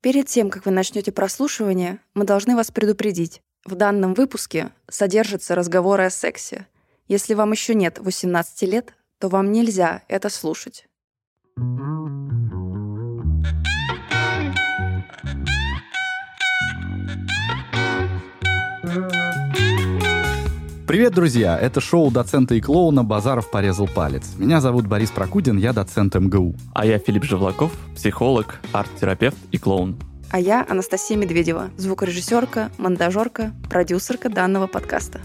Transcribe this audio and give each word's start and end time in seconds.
Перед 0.00 0.26
тем, 0.26 0.48
как 0.48 0.64
вы 0.64 0.70
начнете 0.70 1.10
прослушивание, 1.10 1.98
мы 2.14 2.24
должны 2.24 2.54
вас 2.54 2.70
предупредить. 2.70 3.42
В 3.64 3.74
данном 3.74 4.14
выпуске 4.14 4.70
содержатся 4.88 5.56
разговоры 5.56 6.04
о 6.04 6.10
сексе. 6.10 6.66
Если 7.08 7.34
вам 7.34 7.50
еще 7.50 7.74
нет 7.74 7.98
18 7.98 8.62
лет, 8.62 8.94
то 9.18 9.28
вам 9.28 9.50
нельзя 9.50 10.02
это 10.08 10.28
слушать. 10.28 10.86
Привет, 20.88 21.12
друзья! 21.12 21.58
Это 21.58 21.82
шоу 21.82 22.10
доцента 22.10 22.54
и 22.54 22.62
клоуна 22.62 23.04
«Базаров 23.04 23.50
порезал 23.50 23.86
палец». 23.86 24.24
Меня 24.38 24.62
зовут 24.62 24.86
Борис 24.86 25.10
Прокудин, 25.10 25.58
я 25.58 25.74
доцент 25.74 26.14
МГУ. 26.14 26.56
А 26.72 26.86
я 26.86 26.98
Филипп 26.98 27.24
Живлаков, 27.24 27.72
психолог, 27.94 28.58
арт-терапевт 28.72 29.36
и 29.52 29.58
клоун. 29.58 29.98
А 30.30 30.40
я 30.40 30.64
Анастасия 30.66 31.18
Медведева, 31.18 31.68
звукорежиссерка, 31.76 32.70
монтажерка, 32.78 33.52
продюсерка 33.68 34.30
данного 34.30 34.66
подкаста. 34.66 35.20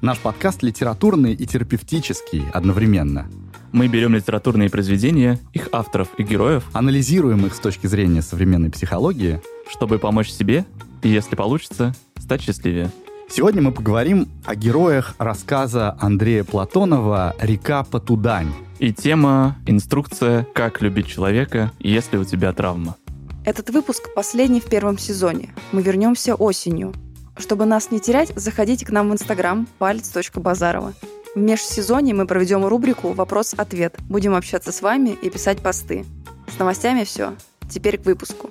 Наш 0.00 0.20
подкаст 0.20 0.62
литературный 0.62 1.34
и 1.34 1.44
терапевтический 1.44 2.44
одновременно. 2.52 3.26
Мы 3.72 3.88
берем 3.88 4.14
литературные 4.14 4.70
произведения, 4.70 5.40
их 5.52 5.70
авторов 5.72 6.10
и 6.18 6.22
героев, 6.22 6.62
Анализируем 6.72 7.44
их 7.46 7.56
с 7.56 7.58
точки 7.58 7.88
зрения 7.88 8.22
современной 8.22 8.70
психологии. 8.70 9.42
чтобы 9.68 9.98
помочь 9.98 10.30
себе 10.30 10.66
и, 11.02 11.08
если 11.08 11.34
получится, 11.34 11.96
стать 12.16 12.42
счастливее. 12.42 12.92
Сегодня 13.32 13.62
мы 13.62 13.70
поговорим 13.70 14.28
о 14.44 14.56
героях 14.56 15.14
рассказа 15.18 15.96
Андрея 16.00 16.42
Платонова 16.42 17.36
«Река 17.38 17.84
Потудань». 17.84 18.52
И 18.80 18.92
тема 18.92 19.56
«Инструкция, 19.66 20.48
как 20.52 20.82
любить 20.82 21.06
человека, 21.06 21.70
если 21.78 22.16
у 22.16 22.24
тебя 22.24 22.52
травма». 22.52 22.96
Этот 23.44 23.70
выпуск 23.70 24.12
последний 24.16 24.60
в 24.60 24.64
первом 24.64 24.98
сезоне. 24.98 25.54
Мы 25.70 25.80
вернемся 25.82 26.34
осенью. 26.34 26.92
Чтобы 27.36 27.66
нас 27.66 27.92
не 27.92 28.00
терять, 28.00 28.32
заходите 28.34 28.84
к 28.84 28.90
нам 28.90 29.10
в 29.10 29.12
Инстаграм 29.12 29.68
палец.базарова. 29.78 30.92
В 31.36 31.38
межсезонье 31.38 32.16
мы 32.16 32.26
проведем 32.26 32.66
рубрику 32.66 33.12
«Вопрос-ответ». 33.12 33.94
Будем 34.08 34.34
общаться 34.34 34.72
с 34.72 34.82
вами 34.82 35.10
и 35.10 35.30
писать 35.30 35.60
посты. 35.60 36.04
С 36.52 36.58
новостями 36.58 37.04
все. 37.04 37.34
Теперь 37.70 37.96
к 37.96 38.06
выпуску. 38.06 38.50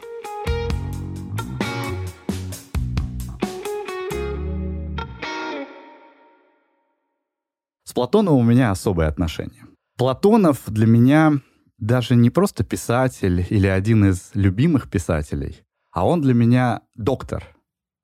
С 7.90 7.94
Платоновым 7.94 8.42
у 8.42 8.44
меня 8.44 8.70
особое 8.70 9.08
отношение. 9.08 9.66
Платонов 9.98 10.62
для 10.68 10.86
меня 10.86 11.42
даже 11.80 12.16
не 12.16 12.30
просто 12.30 12.64
писатель 12.64 13.48
или 13.50 13.66
один 13.66 14.06
из 14.06 14.30
любимых 14.36 14.92
писателей, 14.92 15.64
а 15.92 16.06
он 16.06 16.22
для 16.22 16.36
меня 16.36 16.82
доктор, 16.94 17.44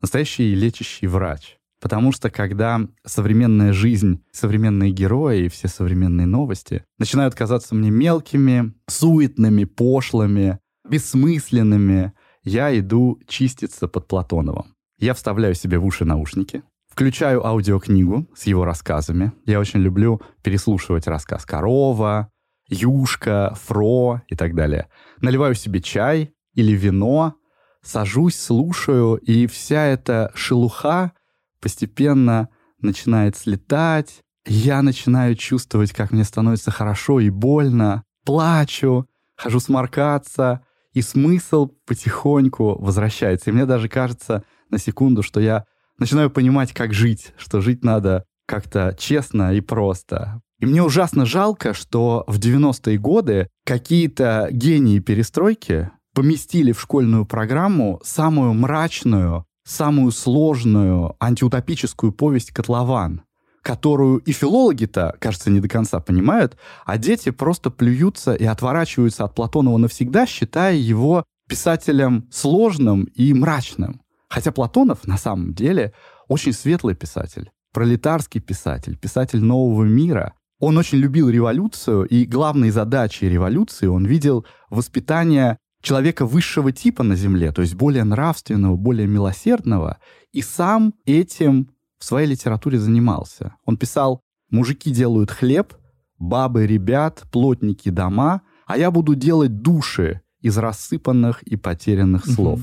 настоящий 0.02 0.56
лечащий 0.56 1.06
врач. 1.06 1.58
Потому 1.80 2.12
что 2.14 2.32
когда 2.32 2.82
современная 3.06 3.74
жизнь, 3.74 4.24
современные 4.32 4.90
герои 4.90 5.46
и 5.46 5.50
все 5.50 5.68
современные 5.68 6.26
новости 6.26 6.84
начинают 6.98 7.36
казаться 7.36 7.76
мне 7.76 7.92
мелкими, 7.92 8.74
суетными, 8.88 9.66
пошлыми, 9.66 10.58
бессмысленными, 10.90 12.14
я 12.42 12.76
иду 12.80 13.20
чиститься 13.28 13.88
под 13.88 14.08
Платоновым. 14.08 14.74
Я 14.98 15.14
вставляю 15.14 15.54
себе 15.54 15.78
в 15.78 15.86
уши 15.86 16.06
наушники, 16.06 16.64
включаю 16.96 17.46
аудиокнигу 17.46 18.26
с 18.34 18.44
его 18.44 18.64
рассказами. 18.64 19.34
Я 19.46 19.60
очень 19.60 19.82
люблю 19.82 20.22
переслушивать 20.44 21.08
рассказ 21.08 21.46
«Корова», 21.46 22.30
«Юшка», 22.70 23.54
«Фро» 23.66 24.22
и 24.30 24.36
так 24.38 24.56
далее. 24.56 24.88
Наливаю 25.20 25.56
себе 25.56 25.82
чай 25.82 26.32
или 26.54 26.72
вино, 26.72 27.36
сажусь, 27.84 28.40
слушаю, 28.40 29.16
и 29.18 29.46
вся 29.46 29.88
эта 29.88 30.32
шелуха 30.36 31.12
постепенно 31.60 32.48
начинает 32.80 33.36
слетать. 33.36 34.22
Я 34.46 34.82
начинаю 34.82 35.36
чувствовать, 35.36 35.92
как 35.92 36.12
мне 36.12 36.24
становится 36.24 36.72
хорошо 36.72 37.20
и 37.20 37.30
больно. 37.30 38.06
Плачу, 38.24 39.06
хожу 39.36 39.60
сморкаться, 39.60 40.62
и 40.94 41.02
смысл 41.02 41.74
потихоньку 41.86 42.82
возвращается. 42.82 43.50
И 43.50 43.54
мне 43.54 43.66
даже 43.66 43.90
кажется 43.90 44.46
на 44.70 44.78
секунду, 44.78 45.24
что 45.24 45.42
я 45.42 45.66
начинаю 45.98 46.30
понимать, 46.30 46.74
как 46.74 46.94
жить, 46.94 47.34
что 47.38 47.62
жить 47.62 47.84
надо 47.84 48.26
как-то 48.48 48.96
честно 48.98 49.54
и 49.54 49.62
просто. 49.62 50.42
И 50.60 50.66
мне 50.66 50.82
ужасно 50.82 51.26
жалко, 51.26 51.74
что 51.74 52.24
в 52.28 52.40
90-е 52.40 52.98
годы 52.98 53.50
какие-то 53.66 54.48
гении 54.52 55.00
перестройки 55.00 55.92
поместили 56.14 56.72
в 56.72 56.80
школьную 56.80 57.26
программу 57.26 58.00
самую 58.04 58.54
мрачную, 58.54 59.46
самую 59.66 60.12
сложную 60.12 61.16
антиутопическую 61.20 62.14
повесть 62.14 62.52
«Котлован», 62.52 63.24
которую 63.62 64.20
и 64.20 64.32
филологи-то, 64.32 65.18
кажется, 65.20 65.50
не 65.50 65.60
до 65.60 65.68
конца 65.68 66.00
понимают, 66.00 66.56
а 66.86 66.98
дети 66.98 67.32
просто 67.32 67.70
плюются 67.70 68.34
и 68.34 68.46
отворачиваются 68.46 69.26
от 69.26 69.36
Платонова 69.36 69.78
навсегда, 69.78 70.26
считая 70.26 70.76
его 70.76 71.26
писателем 71.50 72.28
сложным 72.32 73.04
и 73.04 73.34
мрачным. 73.34 74.02
Хотя 74.36 74.52
Платонов 74.52 75.08
на 75.08 75.18
самом 75.18 75.54
деле 75.54 75.94
очень 76.28 76.52
светлый 76.52 76.94
писатель, 76.94 77.52
пролетарский 77.72 78.42
писатель, 78.42 78.98
писатель 78.98 79.42
нового 79.42 79.86
мира. 79.86 80.34
Он 80.60 80.78
очень 80.78 80.98
любил 80.98 81.30
революцию, 81.30 82.04
и 82.04 82.26
главной 82.26 82.70
задачей 82.70 83.30
революции 83.30 83.88
он 83.88 84.06
видел 84.06 84.46
воспитание 84.70 85.58
человека 85.82 86.26
высшего 86.26 86.74
типа 86.74 87.02
на 87.02 87.16
Земле, 87.16 87.54
то 87.54 87.62
есть 87.62 87.76
более 87.76 88.04
нравственного, 88.04 88.76
более 88.76 89.08
милосердного, 89.08 90.00
и 90.34 90.42
сам 90.42 90.94
этим 91.06 91.70
в 91.98 92.04
своей 92.04 92.28
литературе 92.28 92.78
занимался. 92.78 93.56
Он 93.64 93.78
писал 93.78 94.20
«Мужики 94.50 94.92
делают 94.92 95.32
хлеб, 95.32 95.76
бабы 96.20 96.68
ребят, 96.68 97.24
плотники 97.32 97.88
дома, 97.88 98.42
а 98.68 98.78
я 98.78 98.92
буду 98.92 99.16
делать 99.16 99.62
души 99.62 100.24
из 100.42 100.58
рассыпанных 100.58 101.42
и 101.44 101.56
потерянных 101.56 102.26
слов». 102.26 102.60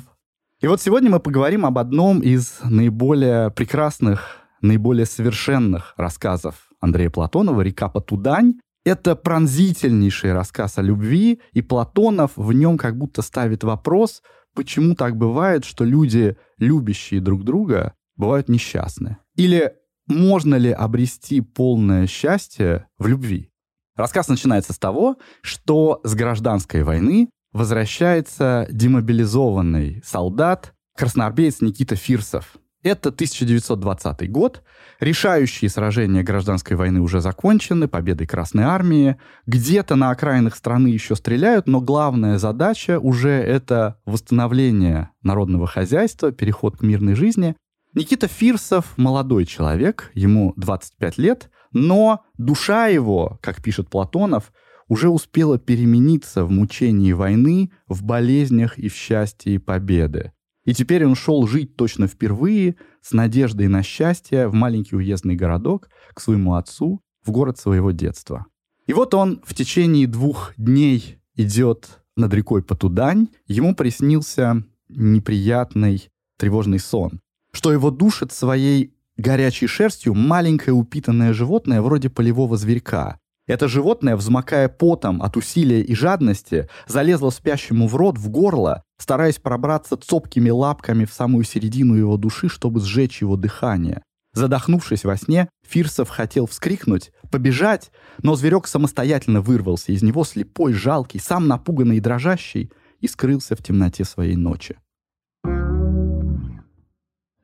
И 0.62 0.68
вот 0.68 0.80
сегодня 0.80 1.10
мы 1.10 1.18
поговорим 1.18 1.66
об 1.66 1.76
одном 1.76 2.20
из 2.20 2.60
наиболее 2.62 3.50
прекрасных, 3.50 4.46
наиболее 4.60 5.06
совершенных 5.06 5.92
рассказов 5.96 6.70
Андрея 6.78 7.10
Платонова 7.10 7.62
«Река 7.62 7.88
Потудань». 7.88 8.60
Это 8.84 9.16
пронзительнейший 9.16 10.32
рассказ 10.32 10.78
о 10.78 10.82
любви, 10.82 11.40
и 11.52 11.62
Платонов 11.62 12.30
в 12.36 12.52
нем 12.52 12.78
как 12.78 12.96
будто 12.96 13.22
ставит 13.22 13.64
вопрос, 13.64 14.22
почему 14.54 14.94
так 14.94 15.16
бывает, 15.16 15.64
что 15.64 15.82
люди, 15.82 16.36
любящие 16.58 17.20
друг 17.20 17.42
друга, 17.42 17.94
бывают 18.14 18.48
несчастны. 18.48 19.16
Или 19.34 19.72
можно 20.06 20.54
ли 20.54 20.70
обрести 20.70 21.40
полное 21.40 22.06
счастье 22.06 22.86
в 22.98 23.08
любви? 23.08 23.50
Рассказ 23.96 24.28
начинается 24.28 24.72
с 24.72 24.78
того, 24.78 25.16
что 25.40 26.00
с 26.04 26.14
гражданской 26.14 26.84
войны 26.84 27.30
возвращается 27.52 28.66
демобилизованный 28.70 30.02
солдат, 30.04 30.74
красноармеец 30.96 31.60
Никита 31.60 31.96
Фирсов. 31.96 32.56
Это 32.82 33.10
1920 33.10 34.30
год. 34.30 34.62
Решающие 34.98 35.70
сражения 35.70 36.24
гражданской 36.24 36.76
войны 36.76 37.00
уже 37.00 37.20
закончены, 37.20 37.86
победой 37.86 38.26
Красной 38.26 38.64
Армии. 38.64 39.16
Где-то 39.46 39.94
на 39.94 40.10
окраинах 40.10 40.56
страны 40.56 40.88
еще 40.88 41.14
стреляют, 41.14 41.68
но 41.68 41.80
главная 41.80 42.38
задача 42.38 42.98
уже 42.98 43.30
это 43.30 44.00
восстановление 44.04 45.10
народного 45.22 45.68
хозяйства, 45.68 46.32
переход 46.32 46.78
к 46.78 46.82
мирной 46.82 47.14
жизни. 47.14 47.54
Никита 47.94 48.26
Фирсов 48.26 48.94
молодой 48.96 49.44
человек, 49.44 50.10
ему 50.14 50.54
25 50.56 51.18
лет, 51.18 51.50
но 51.72 52.24
душа 52.36 52.86
его, 52.86 53.38
как 53.42 53.62
пишет 53.62 53.90
Платонов, 53.90 54.52
уже 54.92 55.08
успела 55.08 55.58
перемениться 55.58 56.44
в 56.44 56.50
мучении 56.50 57.12
войны, 57.12 57.70
в 57.88 58.02
болезнях 58.02 58.78
и 58.78 58.90
в 58.90 58.94
счастье 58.94 59.54
и 59.54 59.58
победы. 59.58 60.32
И 60.66 60.74
теперь 60.74 61.06
он 61.06 61.14
шел 61.14 61.46
жить 61.46 61.76
точно 61.76 62.08
впервые, 62.08 62.76
с 63.00 63.12
надеждой 63.12 63.68
на 63.68 63.82
счастье, 63.82 64.48
в 64.48 64.52
маленький 64.52 64.94
уездный 64.94 65.34
городок, 65.34 65.88
к 66.12 66.20
своему 66.20 66.56
отцу, 66.56 67.00
в 67.24 67.30
город 67.30 67.56
своего 67.56 67.90
детства. 67.90 68.44
И 68.86 68.92
вот 68.92 69.14
он 69.14 69.40
в 69.46 69.54
течение 69.54 70.06
двух 70.06 70.52
дней 70.58 71.16
идет 71.36 72.02
над 72.14 72.34
рекой 72.34 72.62
Потудань, 72.62 73.28
ему 73.46 73.74
приснился 73.74 74.62
неприятный 74.90 76.10
тревожный 76.36 76.78
сон, 76.78 77.22
что 77.50 77.72
его 77.72 77.90
душит 77.90 78.30
своей 78.30 78.92
горячей 79.16 79.68
шерстью 79.68 80.12
маленькое 80.12 80.74
упитанное 80.74 81.32
животное 81.32 81.80
вроде 81.80 82.10
полевого 82.10 82.58
зверька, 82.58 83.21
это 83.46 83.66
животное, 83.66 84.16
взмокая 84.16 84.68
потом 84.68 85.20
от 85.22 85.36
усилия 85.36 85.80
и 85.80 85.94
жадности, 85.94 86.68
залезло 86.86 87.30
спящему 87.30 87.88
в 87.88 87.96
рот, 87.96 88.16
в 88.16 88.28
горло, 88.28 88.84
стараясь 88.98 89.38
пробраться 89.38 89.96
цопкими 89.96 90.50
лапками 90.50 91.04
в 91.04 91.12
самую 91.12 91.44
середину 91.44 91.94
его 91.94 92.16
души, 92.16 92.48
чтобы 92.48 92.80
сжечь 92.80 93.20
его 93.20 93.36
дыхание. 93.36 94.02
Задохнувшись 94.34 95.04
во 95.04 95.16
сне, 95.16 95.48
Фирсов 95.68 96.08
хотел 96.08 96.46
вскрикнуть, 96.46 97.12
побежать, 97.30 97.90
но 98.22 98.34
зверек 98.34 98.66
самостоятельно 98.66 99.40
вырвался 99.40 99.92
из 99.92 100.02
него 100.02 100.24
слепой, 100.24 100.72
жалкий, 100.72 101.20
сам 101.20 101.48
напуганный 101.48 101.98
и 101.98 102.00
дрожащий, 102.00 102.70
и 103.00 103.08
скрылся 103.08 103.56
в 103.56 103.62
темноте 103.62 104.04
своей 104.04 104.36
ночи. 104.36 104.78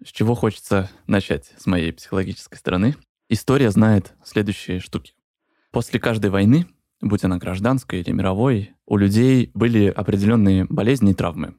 С 0.02 0.12
чего 0.12 0.34
хочется 0.36 0.88
начать 1.06 1.52
с 1.58 1.66
моей 1.66 1.92
психологической 1.92 2.56
стороны? 2.56 2.96
История 3.28 3.70
знает 3.70 4.14
следующие 4.24 4.80
штуки. 4.80 5.12
После 5.78 6.00
каждой 6.00 6.32
войны, 6.32 6.66
будь 7.00 7.22
она 7.22 7.38
гражданской 7.38 8.00
или 8.00 8.10
мировой, 8.10 8.72
у 8.84 8.96
людей 8.96 9.52
были 9.54 9.86
определенные 9.86 10.64
болезни 10.68 11.12
и 11.12 11.14
травмы. 11.14 11.54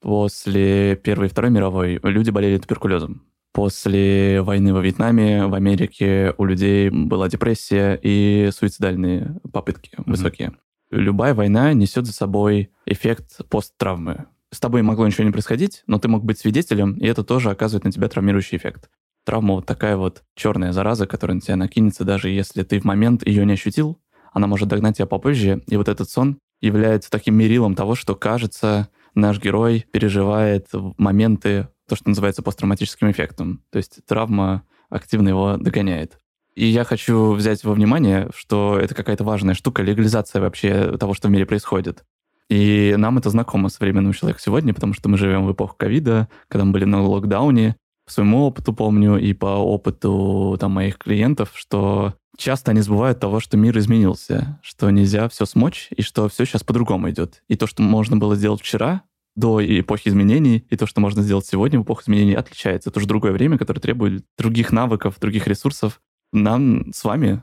После 0.00 0.96
Первой 0.96 1.28
и 1.28 1.30
Второй 1.30 1.52
мировой 1.52 2.00
люди 2.02 2.30
болели 2.30 2.58
туберкулезом. 2.58 3.22
После 3.52 4.42
войны 4.42 4.74
во 4.74 4.80
Вьетнаме, 4.80 5.46
в 5.46 5.54
Америке 5.54 6.34
у 6.38 6.44
людей 6.44 6.90
была 6.90 7.28
депрессия 7.28 7.96
и 8.02 8.50
суицидальные 8.52 9.38
попытки 9.52 9.90
mm-hmm. 9.90 10.10
высокие. 10.10 10.52
Любая 10.90 11.32
война 11.32 11.72
несет 11.72 12.04
за 12.04 12.12
собой 12.12 12.72
эффект 12.84 13.42
посттравмы. 13.48 14.24
С 14.50 14.58
тобой 14.58 14.82
могло 14.82 15.06
ничего 15.06 15.22
не 15.22 15.30
происходить, 15.30 15.84
но 15.86 16.00
ты 16.00 16.08
мог 16.08 16.24
быть 16.24 16.40
свидетелем, 16.40 16.94
и 16.94 17.06
это 17.06 17.22
тоже 17.22 17.50
оказывает 17.50 17.84
на 17.84 17.92
тебя 17.92 18.08
травмирующий 18.08 18.58
эффект. 18.58 18.90
Травма 19.24 19.54
вот 19.54 19.66
такая 19.66 19.96
вот 19.96 20.22
черная 20.34 20.72
зараза, 20.72 21.06
которая 21.06 21.36
на 21.36 21.40
тебя 21.40 21.56
накинется, 21.56 22.04
даже 22.04 22.28
если 22.28 22.62
ты 22.62 22.80
в 22.80 22.84
момент 22.84 23.26
ее 23.26 23.46
не 23.46 23.52
ощутил, 23.52 24.00
она 24.32 24.46
может 24.46 24.68
догнать 24.68 24.96
тебя 24.96 25.06
попозже, 25.06 25.62
и 25.68 25.76
вот 25.76 25.88
этот 25.88 26.08
сон 26.10 26.38
является 26.60 27.10
таким 27.10 27.36
мерилом 27.36 27.74
того, 27.74 27.94
что, 27.94 28.14
кажется, 28.14 28.88
наш 29.14 29.40
герой 29.40 29.84
переживает 29.92 30.68
моменты, 30.96 31.68
то, 31.88 31.96
что 31.96 32.08
называется 32.08 32.42
посттравматическим 32.42 33.10
эффектом. 33.10 33.62
То 33.70 33.78
есть 33.78 34.00
травма 34.06 34.62
активно 34.88 35.28
его 35.28 35.56
догоняет. 35.56 36.18
И 36.54 36.66
я 36.66 36.84
хочу 36.84 37.32
взять 37.32 37.64
во 37.64 37.72
внимание, 37.72 38.28
что 38.34 38.78
это 38.78 38.94
какая-то 38.94 39.24
важная 39.24 39.54
штука, 39.54 39.82
легализация 39.82 40.40
вообще 40.40 40.96
того, 40.98 41.14
что 41.14 41.28
в 41.28 41.30
мире 41.30 41.46
происходит. 41.46 42.04
И 42.48 42.94
нам 42.98 43.16
это 43.16 43.30
знакомо 43.30 43.70
современному 43.70 44.12
человеку 44.12 44.40
сегодня, 44.40 44.74
потому 44.74 44.92
что 44.92 45.08
мы 45.08 45.16
живем 45.16 45.46
в 45.46 45.52
эпоху 45.52 45.74
ковида, 45.76 46.28
когда 46.48 46.64
мы 46.66 46.72
были 46.72 46.84
на 46.84 47.02
локдауне. 47.02 47.76
Своему 48.12 48.42
опыту 48.44 48.74
помню 48.74 49.16
и 49.16 49.32
по 49.32 49.46
опыту 49.46 50.58
там, 50.60 50.72
моих 50.72 50.98
клиентов, 50.98 51.52
что 51.54 52.12
часто 52.36 52.72
они 52.72 52.82
забывают 52.82 53.20
того, 53.20 53.40
что 53.40 53.56
мир 53.56 53.78
изменился, 53.78 54.60
что 54.62 54.90
нельзя 54.90 55.30
все 55.30 55.46
смочь, 55.46 55.88
и 55.96 56.02
что 56.02 56.28
все 56.28 56.44
сейчас 56.44 56.62
по-другому 56.62 57.08
идет. 57.08 57.42
И 57.48 57.56
то, 57.56 57.66
что 57.66 57.82
можно 57.82 58.18
было 58.18 58.36
сделать 58.36 58.60
вчера, 58.60 59.00
до 59.34 59.64
эпохи 59.64 60.10
изменений, 60.10 60.66
и 60.68 60.76
то, 60.76 60.86
что 60.86 61.00
можно 61.00 61.22
сделать 61.22 61.46
сегодня 61.46 61.80
в 61.80 61.84
эпоху 61.84 62.02
изменений, 62.02 62.34
отличается. 62.34 62.90
Это 62.90 62.98
уже 62.98 63.08
другое 63.08 63.32
время, 63.32 63.56
которое 63.56 63.80
требует 63.80 64.26
других 64.36 64.72
навыков, 64.72 65.16
других 65.18 65.46
ресурсов. 65.46 66.02
Нам 66.34 66.92
с 66.92 67.04
вами 67.04 67.42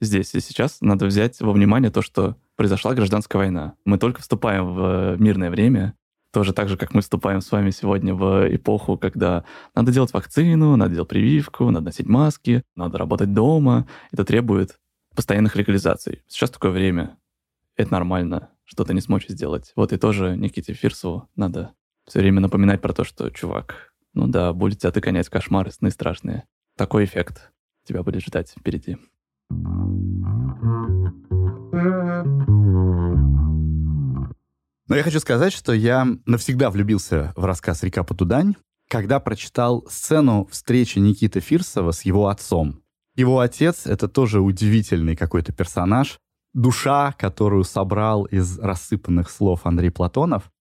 здесь 0.00 0.36
и 0.36 0.40
сейчас 0.40 0.78
надо 0.82 1.06
взять 1.06 1.40
во 1.40 1.50
внимание 1.50 1.90
то, 1.90 2.00
что 2.00 2.36
произошла 2.54 2.94
гражданская 2.94 3.42
война. 3.42 3.74
Мы 3.84 3.98
только 3.98 4.20
вступаем 4.20 4.72
в 4.72 5.16
мирное 5.18 5.50
время, 5.50 5.94
тоже 6.36 6.52
так 6.52 6.68
же, 6.68 6.76
как 6.76 6.92
мы 6.92 7.00
вступаем 7.00 7.40
с 7.40 7.50
вами 7.50 7.70
сегодня 7.70 8.14
в 8.14 8.54
эпоху, 8.54 8.98
когда 8.98 9.46
надо 9.74 9.90
делать 9.90 10.12
вакцину, 10.12 10.76
надо 10.76 10.92
делать 10.92 11.08
прививку, 11.08 11.70
надо 11.70 11.86
носить 11.86 12.06
маски, 12.06 12.62
надо 12.74 12.98
работать 12.98 13.32
дома. 13.32 13.88
Это 14.12 14.22
требует 14.22 14.78
постоянных 15.14 15.56
легализаций. 15.56 16.20
Сейчас 16.28 16.50
такое 16.50 16.72
время. 16.72 17.16
Это 17.74 17.90
нормально, 17.90 18.50
что-то 18.64 18.92
не 18.92 19.00
смочь 19.00 19.28
сделать. 19.28 19.72
Вот 19.76 19.94
и 19.94 19.96
тоже 19.96 20.36
Никите 20.36 20.74
Фирсову 20.74 21.26
надо 21.36 21.72
все 22.06 22.18
время 22.20 22.42
напоминать 22.42 22.82
про 22.82 22.92
то, 22.92 23.04
что, 23.04 23.30
чувак, 23.30 23.94
ну 24.12 24.26
да, 24.26 24.52
будет 24.52 24.80
тебя 24.80 24.90
догонять 24.90 25.30
кошмары, 25.30 25.70
сны 25.70 25.90
страшные. 25.90 26.44
Такой 26.76 27.06
эффект 27.06 27.50
тебя 27.84 28.02
будет 28.02 28.22
ждать 28.22 28.50
впереди. 28.50 28.98
Но 34.88 34.94
я 34.94 35.02
хочу 35.02 35.18
сказать, 35.18 35.52
что 35.52 35.72
я 35.72 36.06
навсегда 36.26 36.70
влюбился 36.70 37.32
в 37.34 37.44
рассказ 37.44 37.82
«Река 37.82 38.04
Потудань», 38.04 38.54
когда 38.88 39.18
прочитал 39.18 39.84
сцену 39.90 40.46
встречи 40.50 41.00
Никиты 41.00 41.40
Фирсова 41.40 41.90
с 41.90 42.02
его 42.02 42.28
отцом. 42.28 42.82
Его 43.16 43.40
отец— 43.40 43.82
это 43.86 44.06
тоже 44.06 44.40
удивительный 44.40 45.16
какой-то 45.16 45.52
персонаж, 45.52 46.20
душа, 46.54 47.12
которую 47.18 47.64
собрал 47.64 48.24
из 48.26 48.60
рассыпанных 48.60 49.28
слов 49.28 49.62
Андрей 49.64 49.90
Платонов. 49.90 50.52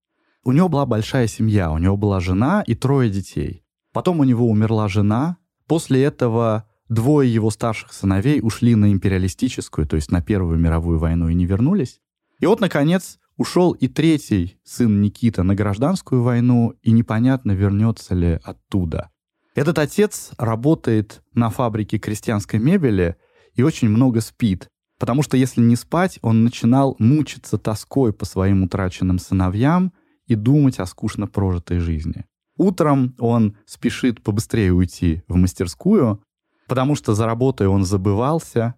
У 0.43 0.51
него 0.51 0.69
была 0.69 0.87
большая 0.87 1.27
семья, 1.27 1.69
у 1.69 1.77
него 1.77 1.95
была 1.95 2.19
жена 2.19 2.63
и 2.65 2.73
трое 2.73 3.11
детей. 3.11 3.63
Потом 3.93 4.19
у 4.19 4.23
него 4.23 4.49
умерла 4.49 4.87
жена. 4.87 5.37
После 5.67 6.03
этого 6.03 6.67
двое 6.89 7.31
его 7.31 7.51
старших 7.51 7.93
сыновей 7.93 8.39
ушли 8.41 8.73
на 8.73 8.91
империалистическую, 8.91 9.85
то 9.85 9.95
есть 9.95 10.11
на 10.11 10.21
Первую 10.21 10.57
мировую 10.57 10.97
войну 10.97 11.29
и 11.29 11.35
не 11.35 11.45
вернулись. 11.45 12.01
И 12.39 12.45
вот, 12.45 12.59
наконец, 12.59 13.19
Ушел 13.37 13.73
и 13.73 13.87
третий 13.89 14.57
сын 14.63 15.01
Никита 15.01 15.43
на 15.43 15.55
гражданскую 15.55 16.21
войну, 16.21 16.73
и 16.81 16.91
непонятно, 16.91 17.51
вернется 17.51 18.15
ли 18.15 18.39
оттуда. 18.43 19.09
Этот 19.55 19.77
отец 19.77 20.31
работает 20.37 21.21
на 21.33 21.49
фабрике 21.49 21.97
крестьянской 21.97 22.59
мебели 22.59 23.17
и 23.53 23.63
очень 23.63 23.89
много 23.89 24.21
спит, 24.21 24.69
потому 24.99 25.21
что 25.21 25.35
если 25.35 25.61
не 25.61 25.75
спать, 25.75 26.17
он 26.21 26.43
начинал 26.43 26.95
мучиться 26.99 27.57
тоской 27.57 28.13
по 28.13 28.25
своим 28.25 28.63
утраченным 28.63 29.19
сыновьям 29.19 29.91
и 30.27 30.35
думать 30.35 30.79
о 30.79 30.85
скучно 30.85 31.27
прожитой 31.27 31.79
жизни. 31.79 32.25
Утром 32.57 33.15
он 33.19 33.57
спешит 33.65 34.23
побыстрее 34.23 34.71
уйти 34.71 35.23
в 35.27 35.35
мастерскую, 35.35 36.23
потому 36.67 36.95
что 36.95 37.13
за 37.13 37.25
работой 37.25 37.67
он 37.67 37.83
забывался, 37.83 38.75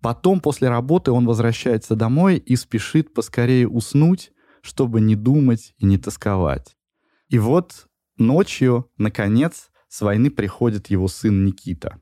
Потом, 0.00 0.40
после 0.40 0.68
работы, 0.68 1.10
он 1.10 1.26
возвращается 1.26 1.96
домой 1.96 2.36
и 2.36 2.56
спешит 2.56 3.14
поскорее 3.14 3.68
уснуть, 3.68 4.32
чтобы 4.60 5.00
не 5.00 5.16
думать 5.16 5.74
и 5.78 5.86
не 5.86 5.98
тосковать. 5.98 6.76
И 7.28 7.38
вот 7.38 7.86
ночью, 8.18 8.90
наконец, 8.98 9.70
с 9.88 10.02
войны 10.02 10.30
приходит 10.30 10.88
его 10.88 11.08
сын 11.08 11.44
Никита. 11.44 12.00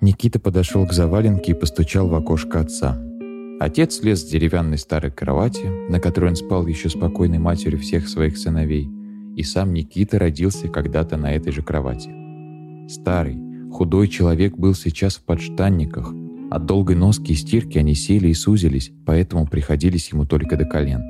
Никита 0.00 0.38
подошел 0.38 0.86
к 0.86 0.92
заваленке 0.92 1.52
и 1.52 1.54
постучал 1.54 2.08
в 2.08 2.14
окошко 2.14 2.60
отца. 2.60 3.00
Отец 3.58 3.96
слез 3.96 4.20
с 4.20 4.30
деревянной 4.30 4.76
старой 4.76 5.10
кровати, 5.10 5.64
на 5.90 5.98
которой 5.98 6.30
он 6.30 6.36
спал 6.36 6.66
еще 6.66 6.90
спокойной 6.90 7.38
матерью 7.38 7.80
всех 7.80 8.08
своих 8.08 8.36
сыновей, 8.36 8.88
и 9.34 9.42
сам 9.42 9.72
Никита 9.72 10.18
родился 10.18 10.68
когда-то 10.68 11.16
на 11.16 11.32
этой 11.32 11.52
же 11.52 11.62
кровати. 11.62 12.10
Старый, 12.88 13.38
худой 13.72 14.08
человек 14.08 14.56
был 14.56 14.74
сейчас 14.74 15.16
в 15.16 15.24
подштанниках– 15.24 16.12
от 16.50 16.66
долгой 16.66 16.96
носки 16.96 17.32
и 17.32 17.34
стирки 17.34 17.78
они 17.78 17.94
сели 17.94 18.28
и 18.28 18.34
сузились, 18.34 18.92
поэтому 19.04 19.46
приходились 19.46 20.10
ему 20.12 20.26
только 20.26 20.56
до 20.56 20.64
колен. 20.64 21.02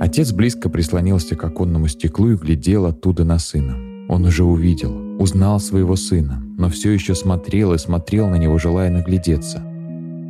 Отец 0.00 0.32
близко 0.32 0.68
прислонился 0.68 1.36
к 1.36 1.44
оконному 1.44 1.88
стеклу 1.88 2.30
и 2.30 2.36
глядел 2.36 2.86
оттуда 2.86 3.24
на 3.24 3.38
сына. 3.38 3.76
Он 4.08 4.24
уже 4.24 4.44
увидел, 4.44 5.20
узнал 5.20 5.60
своего 5.60 5.96
сына, 5.96 6.42
но 6.58 6.68
все 6.68 6.90
еще 6.90 7.14
смотрел 7.14 7.72
и 7.72 7.78
смотрел 7.78 8.28
на 8.28 8.36
него, 8.36 8.58
желая 8.58 8.90
наглядеться. 8.90 9.62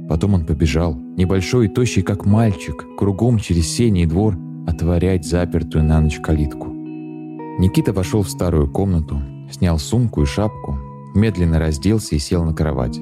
Потом 0.09 0.35
он 0.35 0.45
побежал, 0.45 0.95
небольшой 0.95 1.67
и 1.67 1.69
тощий, 1.69 2.03
как 2.03 2.27
мальчик, 2.27 2.85
кругом 2.99 3.39
через 3.39 3.67
сений 3.69 4.07
двор, 4.07 4.37
отворять 4.67 5.27
запертую 5.27 5.85
на 5.85 6.01
ночь 6.01 6.21
калитку. 6.21 6.69
Никита 6.69 7.93
вошел 7.93 8.23
в 8.23 8.31
старую 8.31 8.71
комнату, 8.71 9.21
снял 9.51 9.79
сумку 9.79 10.23
и 10.23 10.27
шапку, 10.27 10.79
медленно 11.15 11.59
разделся 11.59 12.15
и 12.15 12.19
сел 12.19 12.45
на 12.45 12.55
кровать. 12.55 13.01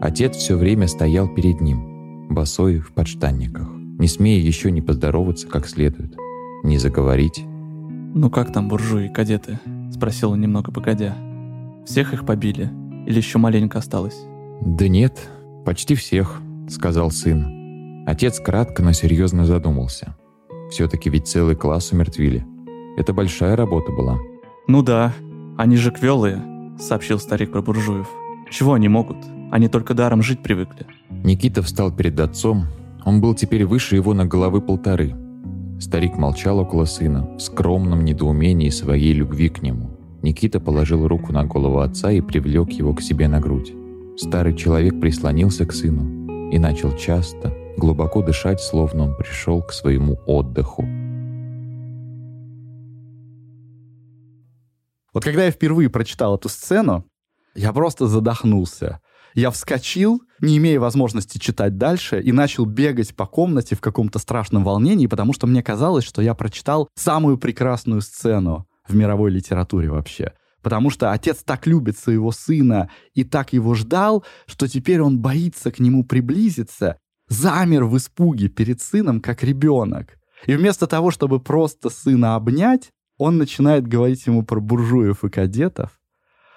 Отец 0.00 0.36
все 0.36 0.56
время 0.56 0.88
стоял 0.88 1.28
перед 1.28 1.60
ним, 1.60 2.28
босой 2.28 2.78
в 2.78 2.92
подштанниках, 2.92 3.68
не 3.98 4.08
смея 4.08 4.40
еще 4.40 4.70
не 4.70 4.82
поздороваться 4.82 5.48
как 5.48 5.66
следует, 5.66 6.16
не 6.62 6.78
заговорить. 6.78 7.44
«Ну 8.14 8.30
как 8.30 8.52
там 8.52 8.68
буржуи, 8.68 9.08
кадеты?»— 9.08 9.58
спросил 9.92 10.32
он 10.32 10.40
немного 10.40 10.70
погодя. 10.70 11.16
«Всех 11.86 12.12
их 12.12 12.26
побили? 12.26 12.70
Или 13.06 13.16
еще 13.18 13.38
маленько 13.38 13.78
осталось?» 13.78 14.18
«Да 14.60 14.88
нет, 14.88 15.28
почти 15.64 15.94
всех»,— 15.94 16.40
сказал 16.68 17.10
сын. 17.10 18.04
Отец 18.06 18.40
кратко, 18.40 18.82
но 18.82 18.92
серьезно 18.92 19.44
задумался. 19.44 20.16
Все-таки 20.70 21.10
ведь 21.10 21.26
целый 21.26 21.56
класс 21.56 21.92
умертвили. 21.92 22.46
Это 22.96 23.12
большая 23.12 23.56
работа 23.56 23.92
была. 23.92 24.18
«Ну 24.66 24.82
да, 24.82 25.12
они 25.56 25.76
же 25.76 25.90
квелые»,— 25.90 26.42
сообщил 26.78 27.18
старик 27.18 27.52
про 27.52 27.62
буржуев. 27.62 28.08
«Чего 28.50 28.74
они 28.74 28.88
могут? 28.88 29.18
Они 29.50 29.68
только 29.68 29.94
даром 29.94 30.22
жить 30.22 30.42
привыкли. 30.42 30.86
Никита 31.24 31.62
встал 31.62 31.92
перед 31.92 32.18
отцом. 32.18 32.66
Он 33.04 33.20
был 33.20 33.34
теперь 33.34 33.64
выше 33.64 33.96
его 33.96 34.12
на 34.12 34.26
головы 34.26 34.60
полторы. 34.60 35.14
Старик 35.78 36.16
молчал 36.16 36.58
около 36.58 36.84
сына, 36.84 37.28
в 37.36 37.40
скромном 37.40 38.04
недоумении 38.04 38.70
своей 38.70 39.12
любви 39.12 39.48
к 39.48 39.62
нему. 39.62 39.90
Никита 40.22 40.58
положил 40.58 41.06
руку 41.06 41.32
на 41.32 41.44
голову 41.44 41.80
отца 41.80 42.10
и 42.10 42.20
привлек 42.20 42.72
его 42.72 42.94
к 42.94 43.02
себе 43.02 43.28
на 43.28 43.38
грудь. 43.38 43.72
Старый 44.16 44.56
человек 44.56 44.98
прислонился 45.00 45.66
к 45.66 45.72
сыну 45.72 46.50
и 46.50 46.58
начал 46.58 46.96
часто, 46.96 47.54
глубоко 47.76 48.22
дышать, 48.22 48.60
словно 48.60 49.04
он 49.04 49.16
пришел 49.16 49.62
к 49.62 49.72
своему 49.72 50.18
отдыху. 50.26 50.82
Вот 55.12 55.24
когда 55.24 55.44
я 55.44 55.50
впервые 55.50 55.88
прочитал 55.88 56.36
эту 56.36 56.48
сцену, 56.48 57.04
я 57.54 57.72
просто 57.72 58.06
задохнулся. 58.06 59.00
Я 59.36 59.50
вскочил, 59.50 60.22
не 60.40 60.56
имея 60.56 60.80
возможности 60.80 61.36
читать 61.36 61.76
дальше, 61.76 62.22
и 62.22 62.32
начал 62.32 62.64
бегать 62.64 63.14
по 63.14 63.26
комнате 63.26 63.76
в 63.76 63.82
каком-то 63.82 64.18
страшном 64.18 64.64
волнении, 64.64 65.06
потому 65.06 65.34
что 65.34 65.46
мне 65.46 65.62
казалось, 65.62 66.04
что 66.04 66.22
я 66.22 66.32
прочитал 66.32 66.88
самую 66.94 67.36
прекрасную 67.36 68.00
сцену 68.00 68.66
в 68.88 68.96
мировой 68.96 69.30
литературе 69.30 69.90
вообще. 69.90 70.32
потому 70.62 70.90
что 70.90 71.12
отец 71.12 71.44
так 71.44 71.66
любит 71.68 71.96
своего 71.96 72.32
сына 72.32 72.90
и 73.14 73.22
так 73.22 73.52
его 73.52 73.74
ждал, 73.74 74.24
что 74.46 74.66
теперь 74.66 75.00
он 75.00 75.20
боится 75.20 75.70
к 75.70 75.78
нему 75.78 76.02
приблизиться, 76.02 76.96
замер 77.28 77.84
в 77.84 77.96
испуге 77.96 78.48
перед 78.48 78.80
сыном, 78.80 79.20
как 79.20 79.44
ребенок. 79.44 80.18
И 80.46 80.56
вместо 80.56 80.88
того, 80.88 81.12
чтобы 81.12 81.38
просто 81.38 81.88
сына 81.88 82.34
обнять, 82.34 82.90
он 83.16 83.38
начинает 83.38 83.86
говорить 83.86 84.26
ему 84.26 84.42
про 84.42 84.58
буржуев 84.60 85.24
и 85.24 85.28
кадетов. 85.28 85.95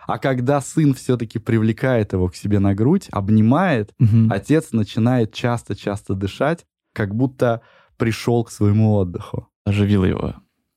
А 0.09 0.17
когда 0.19 0.59
сын 0.61 0.93
все-таки 0.93 1.39
привлекает 1.39 2.13
его 2.13 2.27
к 2.29 2.35
себе 2.35 2.59
на 2.59 2.73
грудь, 2.73 3.07
обнимает, 3.11 3.93
Мгм. 3.99 4.31
отец 4.31 4.71
начинает 4.71 5.33
часто-часто 5.33 6.15
дышать, 6.15 6.65
как 6.93 7.13
будто 7.15 7.61
пришел 7.97 8.43
к 8.43 8.51
своему 8.51 8.93
отдыху. 8.95 9.47
оживил 9.65 10.03
его. 10.03 10.31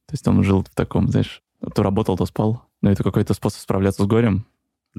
То 0.07 0.13
есть 0.13 0.29
он 0.29 0.43
жил 0.45 0.63
в 0.63 0.69
таком, 0.75 1.09
знаешь, 1.09 1.43
то 1.75 1.83
работал, 1.83 2.17
то 2.19 2.27
спал. 2.27 2.65
Но 2.83 2.91
это 2.91 3.03
какой-то 3.03 3.33
способ 3.33 3.61
справляться 3.61 4.03
с 4.03 4.07
горем. 4.07 4.45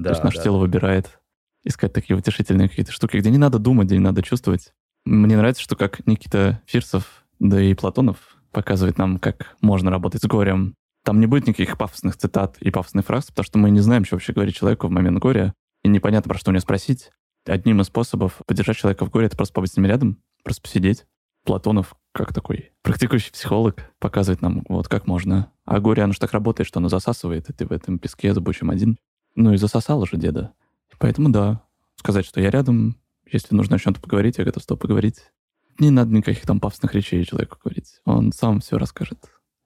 То 0.02 0.08
есть 0.10 0.24
наше 0.24 0.42
тело 0.42 0.58
выбирает 0.58 1.20
искать 1.62 1.92
такие 1.92 2.16
утешительные 2.16 2.68
какие-то 2.68 2.90
штуки, 2.90 3.18
где 3.18 3.30
не 3.30 3.38
надо 3.38 3.58
думать, 3.60 3.86
где 3.86 3.96
не 3.96 4.02
надо 4.02 4.22
чувствовать. 4.22 4.72
Мне 5.04 5.36
нравится, 5.36 5.62
что 5.62 5.76
как 5.76 6.04
Никита 6.06 6.60
Фирсов, 6.66 7.24
да 7.38 7.60
и 7.62 7.74
Платонов 7.74 8.16
показывает 8.50 8.98
нам, 8.98 9.18
как 9.18 9.54
можно 9.60 9.90
работать 9.90 10.22
с 10.22 10.26
горем. 10.26 10.74
Там 11.04 11.20
не 11.20 11.26
будет 11.26 11.46
никаких 11.46 11.76
пафосных 11.76 12.16
цитат 12.16 12.56
и 12.60 12.70
пафосных 12.70 13.04
фраз, 13.04 13.26
потому 13.26 13.44
что 13.44 13.58
мы 13.58 13.70
не 13.70 13.80
знаем, 13.80 14.06
что 14.06 14.16
вообще 14.16 14.32
говорить 14.32 14.56
человеку 14.56 14.88
в 14.88 14.90
момент 14.90 15.18
горя, 15.18 15.54
и 15.82 15.88
непонятно, 15.88 16.30
про 16.30 16.38
что 16.38 16.50
у 16.50 16.54
него 16.54 16.62
спросить. 16.62 17.10
Одним 17.44 17.82
из 17.82 17.86
способов 17.86 18.40
поддержать 18.46 18.78
человека 18.78 19.04
в 19.04 19.10
горе— 19.10 19.26
это 19.28 19.36
просто 19.36 19.52
побыть 19.52 19.72
с 19.72 19.76
ним 19.76 19.84
рядом, 19.84 20.18
просто 20.42 20.62
посидеть. 20.62 21.04
Платонов, 21.44 21.94
как 22.12 22.32
такой 22.32 22.72
практикующий 22.80 23.32
психолог, 23.32 23.92
показывает 23.98 24.40
нам, 24.40 24.64
вот 24.66 24.88
как 24.88 25.06
можно. 25.06 25.52
А 25.66 25.78
горе, 25.78 26.02
оно 26.02 26.14
же 26.14 26.20
так 26.20 26.32
работает, 26.32 26.66
что 26.66 26.80
оно 26.80 26.88
засасывает, 26.88 27.50
и 27.50 27.52
ты 27.52 27.66
в 27.66 27.72
этом 27.72 27.98
песке 27.98 28.32
зубучим 28.32 28.70
один. 28.70 28.96
Ну 29.34 29.52
и 29.52 29.58
засосал 29.58 30.00
уже 30.00 30.16
деда. 30.16 30.54
Поэтому 30.98 31.28
да, 31.28 31.62
сказать, 31.96 32.24
что 32.24 32.40
я 32.40 32.50
рядом, 32.50 32.96
если 33.30 33.54
нужно 33.54 33.76
о 33.76 33.78
чем-то 33.78 34.00
поговорить, 34.00 34.38
я 34.38 34.44
готов 34.44 34.62
с 34.62 34.66
тобой 34.66 34.80
поговорить. 34.80 35.32
Не 35.78 35.90
надо 35.90 36.14
никаких 36.14 36.46
там 36.46 36.60
пафосных 36.60 36.94
речей 36.94 37.22
человеку 37.26 37.58
говорить. 37.62 38.00
Он 38.06 38.32
сам 38.32 38.60
все 38.60 38.78
расскажет, 38.78 39.18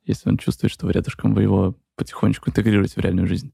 если 0.08 0.28
он 0.30 0.38
чувствует, 0.38 0.72
что 0.72 0.86
вы 0.86 0.92
рядышком, 0.92 1.34
вы 1.34 1.42
его 1.42 1.76
потихонечку 1.96 2.50
интегрируете 2.50 2.94
в 2.94 2.98
реальную 2.98 3.26
жизнь. 3.28 3.52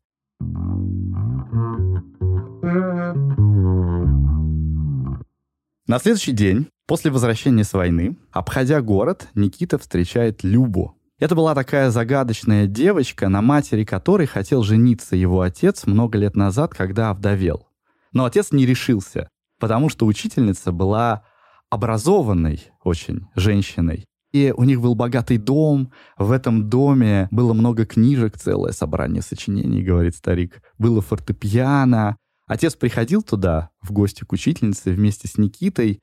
На 5.87 5.99
следующий 5.99 6.33
день, 6.33 6.69
после 6.87 7.11
возвращения 7.11 7.65
с 7.65 7.73
войны, 7.73 8.17
обходя 8.31 8.81
город, 8.81 9.29
Никита 9.35 9.79
встречает 9.79 10.43
Любу. 10.43 10.97
Это 11.19 11.35
была 11.35 11.55
такая 11.55 11.91
загадочная 11.91 12.67
девочка, 12.67 13.29
на 13.29 13.43
матери 13.43 13.85
которой 13.85 14.27
хотел 14.27 14.63
жениться 14.63 15.15
его 15.15 15.43
отец 15.43 15.87
много 15.87 16.19
лет 16.19 16.37
назад, 16.37 16.75
когда 16.75 17.11
овдовел. 17.11 17.69
Но 18.13 18.25
отец 18.25 18.53
не 18.53 18.65
решился, 18.65 19.29
потому 19.59 19.89
что 19.89 20.07
учительница 20.07 20.73
была 20.73 21.25
образованной 21.71 22.63
очень 22.83 23.27
женщиной. 23.35 24.07
И 24.35 24.53
у 24.57 24.65
них 24.65 24.81
был 24.81 24.97
богатый 24.97 25.39
дом, 25.39 25.93
в 26.19 26.33
этом 26.33 26.69
доме 26.69 27.29
было 27.31 27.53
много 27.53 27.87
книжек, 27.87 28.37
целое 28.37 28.73
собрание 28.73 29.23
сочинений, 29.23 29.81
говорит 29.81 30.17
старик. 30.17 30.61
Было 30.77 31.01
фортепиано. 31.01 32.17
Отец 32.49 32.75
приходил 32.75 33.23
туда 33.23 33.71
в 33.81 33.93
гости 33.93 34.25
к 34.25 34.33
учительнице 34.33 34.91
вместе 34.91 35.29
с 35.29 35.39
Никитой, 35.39 36.01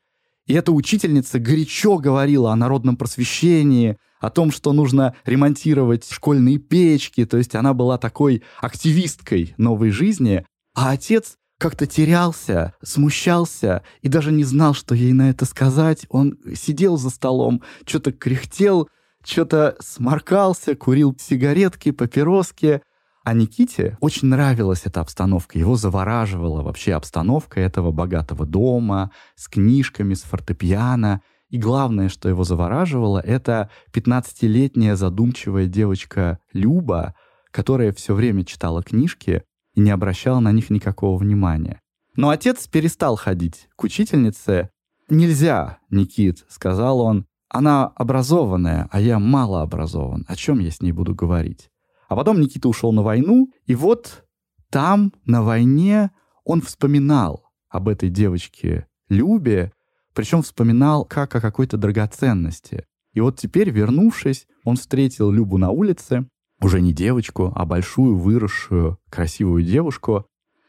и 0.48 0.54
эта 0.54 0.72
учительница 0.72 1.40
горячо 1.40 1.98
говорила 1.98 2.54
о 2.54 2.56
народном 2.56 2.96
просвещении, 2.96 3.98
о 4.22 4.30
том, 4.30 4.52
что 4.52 4.72
нужно 4.72 5.14
ремонтировать 5.26 6.10
школьные 6.10 6.58
печки, 6.58 7.26
то 7.26 7.36
есть 7.36 7.54
она 7.56 7.74
была 7.74 7.98
такой 7.98 8.44
активисткой 8.62 9.56
новой 9.58 9.92
жизни, 9.92 10.46
а 10.74 10.92
отец 10.92 11.36
как-то 11.62 11.86
терялся, 11.86 12.74
смущался 12.82 13.84
и 14.02 14.10
даже 14.10 14.32
не 14.32 14.44
знал, 14.44 14.74
что 14.74 14.96
ей 14.96 15.14
на 15.14 15.30
это 15.30 15.46
сказать. 15.46 16.08
Он 16.10 16.36
сидел 16.56 16.98
за 16.98 17.12
столом, 17.12 17.62
что-то 17.86 18.12
кряхтел, 18.12 18.90
что-то 19.24 19.76
сморкался, 19.80 20.76
курил 20.76 21.16
сигаретки, 21.20 21.92
папироски. 21.92 22.82
А 23.24 23.36
Никите 23.36 23.96
очень 24.02 24.30
нравилась 24.30 24.82
эта 24.86 25.02
обстановка. 25.02 25.60
Его 25.60 25.76
завораживала 25.76 26.64
вообще 26.64 26.94
обстановка 26.94 27.60
этого 27.60 27.92
богатого 27.92 28.48
дома 28.48 29.12
с 29.36 29.48
книжками, 29.48 30.16
с 30.16 30.24
фортепиано. 30.24 31.22
И 31.52 31.60
главное, 31.60 32.10
что 32.10 32.28
его 32.28 32.44
завораживало, 32.44 33.20
это 33.20 33.70
15-летняя 33.94 34.96
задумчивая 34.96 35.68
девочка 35.68 36.40
Люба, 36.54 37.14
которая 37.52 37.94
все 37.94 38.16
время 38.16 38.46
читала 38.46 38.82
книжки 38.82 39.44
не 39.84 39.92
обращала 39.92 40.40
на 40.40 40.52
них 40.52 40.70
никакого 40.70 41.18
внимания. 41.18 41.80
Но 42.16 42.30
отец 42.30 42.68
перестал 42.68 43.16
ходить 43.16 43.70
к 43.76 43.84
учительнице. 43.84 44.70
«Нельзя, 45.10 45.80
Никит»,— 45.90 46.46
сказал 46.50 47.00
он,— 47.02 47.26
«она 47.50 47.88
образованная, 47.88 48.88
а 48.92 49.02
я 49.02 49.20
мало 49.20 49.62
образован. 49.62 50.26
О 50.28 50.36
чем 50.36 50.60
я 50.60 50.72
с 50.72 50.82
ней 50.82 50.92
буду 50.92 51.16
говорить?» 51.16 51.70
А 52.08 52.16
потом 52.16 52.42
Никита 52.42 52.68
ушел 52.68 52.92
на 52.92 53.04
войну, 53.04 53.52
и 53.66 53.76
вот 53.76 54.26
там, 54.70 55.14
на 55.26 55.42
войне, 55.42 56.12
он 56.44 56.62
вспоминал 56.62 57.46
об 57.70 57.88
этой 57.88 58.10
девочке 58.10 58.88
Любе, 59.10 59.72
причем 60.14 60.42
вспоминал 60.42 61.06
как 61.06 61.36
о 61.36 61.42
какой-то 61.42 61.78
драгоценности. 61.78 62.86
И 63.14 63.22
вот 63.22 63.38
теперь, 63.38 63.70
вернувшись, 63.70 64.48
он 64.64 64.76
встретил 64.76 65.32
Любу 65.32 65.58
на 65.58 65.70
улице, 65.72 66.28
уже 66.62 66.82
не 66.82 66.94
девочку, 66.94 67.52
а 67.56 67.66
большую, 67.66 68.18
выросшую, 68.18 68.98
красивую 69.10 69.64
девушку. 69.64 70.26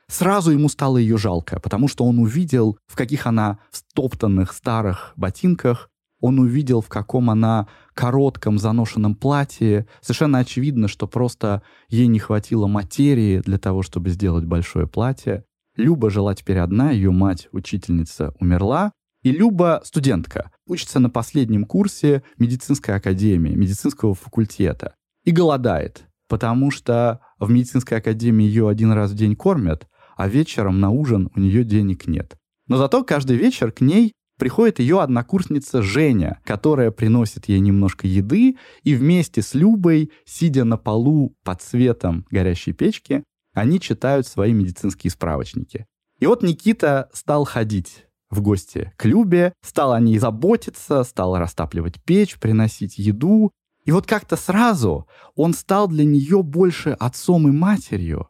Сразу 0.08 0.50
ему 0.50 0.68
стало 0.68 0.98
ее 0.98 1.16
жалко, 1.16 1.60
потому 1.60 1.88
что 1.88 2.04
он 2.04 2.18
увидел, 2.18 2.78
в 2.86 2.96
каких 2.96 3.26
она 3.26 3.58
в 3.70 3.78
стоптанных 3.78 4.52
старых 4.52 5.12
ботинках, 5.16 5.88
он 6.20 6.38
увидел, 6.38 6.80
в 6.80 6.88
каком 6.88 7.30
она 7.30 7.66
коротком 7.94 8.58
заношенном 8.58 9.16
платье. 9.16 9.86
Совершенно 10.00 10.38
очевидно, 10.38 10.86
что 10.86 11.08
просто 11.08 11.62
ей 11.88 12.06
не 12.06 12.20
хватило 12.20 12.68
материи 12.68 13.40
для 13.40 13.58
того, 13.58 13.82
чтобы 13.82 14.10
сделать 14.10 14.44
большое 14.44 14.86
платье. 14.86 15.44
Люба 15.76 16.10
жила 16.10 16.34
теперь 16.34 16.58
одна, 16.58 16.92
ее 16.92 17.10
мать, 17.10 17.48
учительница, 17.50 18.34
умерла. 18.38 18.92
И 19.22 19.32
Люба 19.32 19.82
студентка, 19.84 20.52
учится 20.66 21.00
на 21.00 21.10
последнем 21.10 21.64
курсе 21.64 22.22
медицинской 22.38 22.94
академии, 22.94 23.54
медицинского 23.54 24.14
факультета. 24.14 24.94
И 25.24 25.30
голодает, 25.30 26.04
потому 26.28 26.70
что 26.70 27.20
в 27.38 27.50
медицинской 27.50 27.98
академии 27.98 28.44
ее 28.44 28.68
один 28.68 28.92
раз 28.92 29.12
в 29.12 29.14
день 29.14 29.36
кормят, 29.36 29.86
а 30.16 30.28
вечером 30.28 30.80
на 30.80 30.90
ужин 30.90 31.30
у 31.34 31.40
нее 31.40 31.64
денег 31.64 32.06
нет. 32.06 32.36
Но 32.68 32.76
зато 32.76 33.04
каждый 33.04 33.36
вечер 33.36 33.72
к 33.72 33.80
ней 33.80 34.12
приходит 34.38 34.78
ее 34.78 35.00
однокурсница 35.00 35.82
Женя, 35.82 36.40
которая 36.44 36.90
приносит 36.90 37.48
ей 37.48 37.60
немножко 37.60 38.06
еды, 38.06 38.56
и 38.82 38.94
вместе 38.94 39.42
с 39.42 39.54
Любой, 39.54 40.10
сидя 40.24 40.64
на 40.64 40.76
полу 40.76 41.36
под 41.44 41.62
светом 41.62 42.26
горящей 42.30 42.72
печки, 42.72 43.24
они 43.54 43.80
читают 43.80 44.26
свои 44.26 44.52
медицинские 44.52 45.10
справочники. 45.10 45.86
И 46.18 46.26
вот 46.26 46.42
Никита 46.42 47.08
стал 47.12 47.44
ходить 47.44 48.06
в 48.30 48.40
гости 48.40 48.92
к 48.96 49.04
Любе, 49.04 49.52
стал 49.62 49.92
о 49.92 50.00
ней 50.00 50.18
заботиться, 50.18 51.04
стал 51.04 51.36
растапливать 51.36 52.02
печь, 52.02 52.38
приносить 52.38 52.98
еду. 52.98 53.50
И 53.84 53.90
вот 53.92 54.06
как-то 54.06 54.36
сразу 54.36 55.06
он 55.34 55.54
стал 55.54 55.88
для 55.88 56.04
нее 56.04 56.42
больше 56.42 56.90
отцом 56.90 57.48
и 57.48 57.50
матерью, 57.52 58.28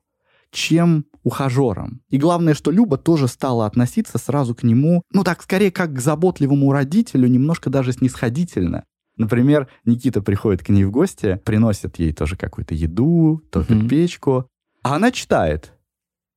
чем 0.51 1.05
ухажером. 1.25 2.01
И 2.09 2.19
главное, 2.19 2.55
что 2.55 2.71
Люба 2.71 2.97
тоже 2.99 3.29
стала 3.29 3.67
относиться 3.67 4.19
сразу 4.19 4.55
к 4.55 4.63
нему, 4.63 5.03
ну 5.13 5.25
так, 5.25 5.43
скорее 5.43 5.71
как 5.71 5.95
к 5.95 6.01
заботливому 6.01 6.73
родителю, 6.73 7.29
немножко 7.29 7.71
даже 7.71 7.93
снисходительно. 7.93 8.85
Например, 9.17 9.69
Никита 9.85 10.23
приходит 10.23 10.65
к 10.65 10.71
ней 10.71 10.85
в 10.85 10.91
гости, 10.91 11.41
приносит 11.45 11.99
ей 11.99 12.13
тоже 12.13 12.37
какую-то 12.37 12.75
еду, 12.75 13.43
топит 13.51 13.77
Мгм. 13.77 13.89
печку, 13.89 14.47
а 14.83 14.97
она 14.97 15.11
читает. 15.13 15.75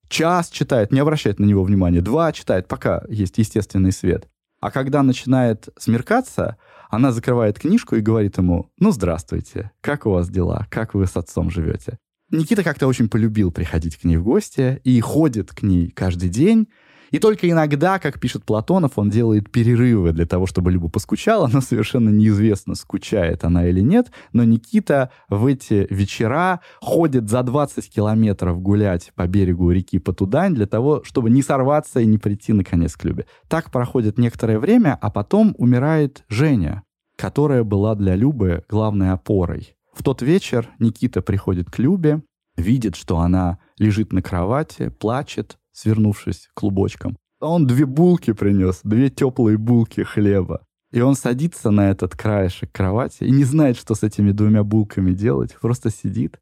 Час 0.09 0.49
читает, 0.49 0.91
не 0.91 0.99
обращает 0.99 1.39
на 1.39 1.45
него 1.45 1.63
внимания. 1.63 2.01
Два 2.01 2.31
читает, 2.31 2.67
пока 2.67 3.03
есть 3.09 3.37
естественный 3.37 3.91
свет. 3.91 4.27
А 4.59 4.71
когда 4.71 5.01
начинает 5.03 5.69
смеркаться, 5.79 6.57
она 6.95 7.11
закрывает 7.11 7.59
книжку 7.59 7.95
и 7.95 8.01
говорит 8.01 8.37
ему, 8.37 8.69
ну, 8.79 8.91
здравствуйте, 8.91 9.71
как 9.81 10.05
у 10.05 10.11
вас 10.11 10.29
дела, 10.29 10.67
как 10.69 10.93
вы 10.93 11.05
с 11.05 11.15
отцом 11.15 11.49
живете? 11.49 11.97
Никита 12.31 12.63
как-то 12.63 12.87
очень 12.87 13.09
полюбил 13.09 13.51
приходить 13.51 13.97
к 13.97 14.03
ней 14.03 14.17
в 14.17 14.23
гости 14.23 14.81
и 14.83 14.99
ходит 14.99 15.51
к 15.51 15.61
ней 15.61 15.91
каждый 15.91 16.29
день. 16.29 16.67
И 17.11 17.19
только 17.19 17.49
иногда, 17.49 17.99
как 17.99 18.19
пишет 18.19 18.43
Платонов, 18.43 18.93
он 18.97 19.09
делает 19.09 19.51
перерывы 19.51 20.11
для 20.11 20.25
того, 20.25 20.47
чтобы 20.47 20.71
Люба 20.71 20.89
поскучала, 20.89 21.47
но 21.53 21.61
совершенно 21.61 22.09
неизвестно, 22.09 22.75
скучает 22.75 23.43
она 23.43 23.67
или 23.67 23.81
нет. 23.81 24.11
Но 24.33 24.43
Никита 24.43 25.11
в 25.29 25.45
эти 25.45 25.87
вечера 25.89 26.61
ходит 26.81 27.29
за 27.29 27.43
20 27.43 27.89
километров 27.89 28.59
гулять 28.59 29.11
по 29.15 29.27
берегу 29.27 29.71
реки 29.71 29.99
Потудань 29.99 30.55
для 30.55 30.65
того, 30.65 31.03
чтобы 31.03 31.29
не 31.29 31.41
сорваться 31.41 31.99
и 31.99 32.05
не 32.05 32.17
прийти 32.17 32.53
наконец 32.53 32.95
к 32.95 33.03
Любе. 33.05 33.27
Так 33.47 33.71
проходит 33.71 34.17
некоторое 34.17 34.59
время, 34.59 34.97
а 34.99 35.11
потом 35.11 35.55
умирает 35.57 36.23
Женя, 36.27 36.83
которая 37.15 37.63
была 37.63 37.95
для 37.95 38.15
Любы 38.15 38.63
главной 38.69 39.11
опорой. 39.11 39.75
В 39.93 40.03
тот 40.03 40.21
вечер 40.21 40.69
Никита 40.79 41.21
приходит 41.21 41.69
к 41.69 41.79
Любе, 41.79 42.21
видит, 42.57 42.95
что 42.95 43.19
она 43.19 43.59
лежит 43.77 44.13
на 44.13 44.21
кровати, 44.21 44.89
плачет, 44.89 45.57
свернувшись 45.71 46.49
клубочком. 46.53 47.17
А 47.39 47.49
он 47.49 47.67
две 47.67 47.85
булки 47.85 48.33
принес, 48.33 48.81
две 48.83 49.09
теплые 49.09 49.57
булки 49.57 50.01
хлеба. 50.01 50.61
И 50.91 51.01
он 51.01 51.15
садится 51.15 51.71
на 51.71 51.89
этот 51.89 52.15
краешек 52.15 52.71
кровати 52.71 53.23
и 53.23 53.31
не 53.31 53.43
знает, 53.43 53.77
что 53.77 53.95
с 53.95 54.03
этими 54.03 54.31
двумя 54.31 54.63
булками 54.63 55.11
делать, 55.11 55.55
просто 55.59 55.89
сидит. 55.89 56.39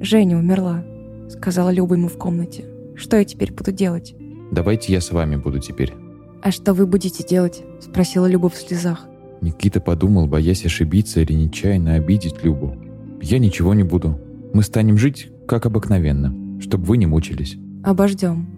«Женя 0.00 0.38
умерла»,— 0.38 0.82
сказала 1.28 1.70
Люба 1.70 1.96
ему 1.96 2.08
в 2.08 2.16
комнате. 2.16 2.64
«Что 2.96 3.16
я 3.16 3.24
теперь 3.24 3.52
буду 3.52 3.72
делать?» 3.72 4.14
Давайте 4.50 4.92
я 4.92 5.00
с 5.00 5.10
вами 5.10 5.36
буду 5.36 5.58
теперь. 5.58 5.94
«А 6.42 6.50
что 6.50 6.74
вы 6.74 6.86
будете 6.86 7.26
делать?»— 7.26 7.62
спросила 7.80 8.26
Люба 8.26 8.48
в 8.48 8.56
слезах. 8.56 9.06
Никита 9.40 9.80
подумал, 9.80 10.26
боясь 10.26 10.64
ошибиться 10.64 11.20
или 11.20 11.32
нечаянно 11.32 11.94
обидеть 11.94 12.42
Любу. 12.42 12.76
Я 13.20 13.38
ничего 13.38 13.74
не 13.74 13.82
буду. 13.82 14.18
Мы 14.52 14.62
станем 14.62 14.96
жить, 14.96 15.30
как 15.46 15.66
обыкновенно, 15.66 16.60
чтобы 16.60 16.84
вы 16.84 16.96
не 16.96 17.06
мучились. 17.06 17.56
«Обождем. 17.82 18.48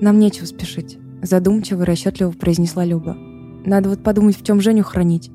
Нам 0.00 0.18
нечего 0.18 0.44
спешить»,— 0.44 0.98
задумчиво 1.22 1.82
и 1.82 1.86
расчетливо 1.86 2.32
произнесла 2.32 2.84
Люба. 2.84 3.16
«Надо 3.64 3.88
вот 3.88 4.02
подумать, 4.02 4.38
в 4.38 4.44
чем 4.44 4.60
Женю 4.60 4.82
хранить. 4.82 5.30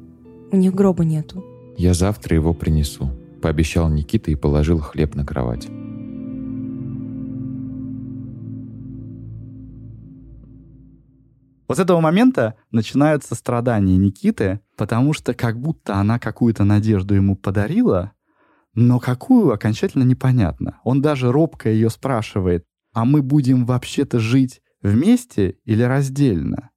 У 0.51 0.57
них 0.57 0.73
гроба 0.73 1.03
нету». 1.03 1.43
Я 1.77 1.93
завтра 1.93 2.35
его 2.35 2.53
принесу, 2.53 3.09
пообещал 3.41 3.89
Никита 3.89 4.31
и 4.31 4.35
положил 4.35 4.79
хлеб 4.79 5.15
на 5.15 5.25
кровать. 5.25 5.67
Вот 11.69 11.77
с 11.77 11.79
этого 11.79 12.01
момента 12.01 12.55
начинаются 12.71 13.35
страдания 13.35 13.95
Никиты, 13.95 14.59
потому 14.75 15.13
что 15.13 15.35
как 15.35 15.59
будто 15.61 15.97
она 15.97 16.17
какую-то 16.17 16.63
надежду 16.63 17.13
ему 17.13 17.35
подарила, 17.35 18.13
но 18.73 18.99
какую 18.99 19.53
окончательно 19.53 20.03
непонятно. 20.03 20.79
Он 20.83 20.99
даже 20.99 21.31
робко 21.31 21.69
ее 21.69 21.91
спрашивает, 21.91 22.65
а 22.91 23.05
мы 23.05 23.21
будем 23.21 23.67
вообще-то 23.67 24.19
жить 24.19 24.61
вместе 24.81 25.57
или 25.63 25.83
раздельно? 25.83 26.71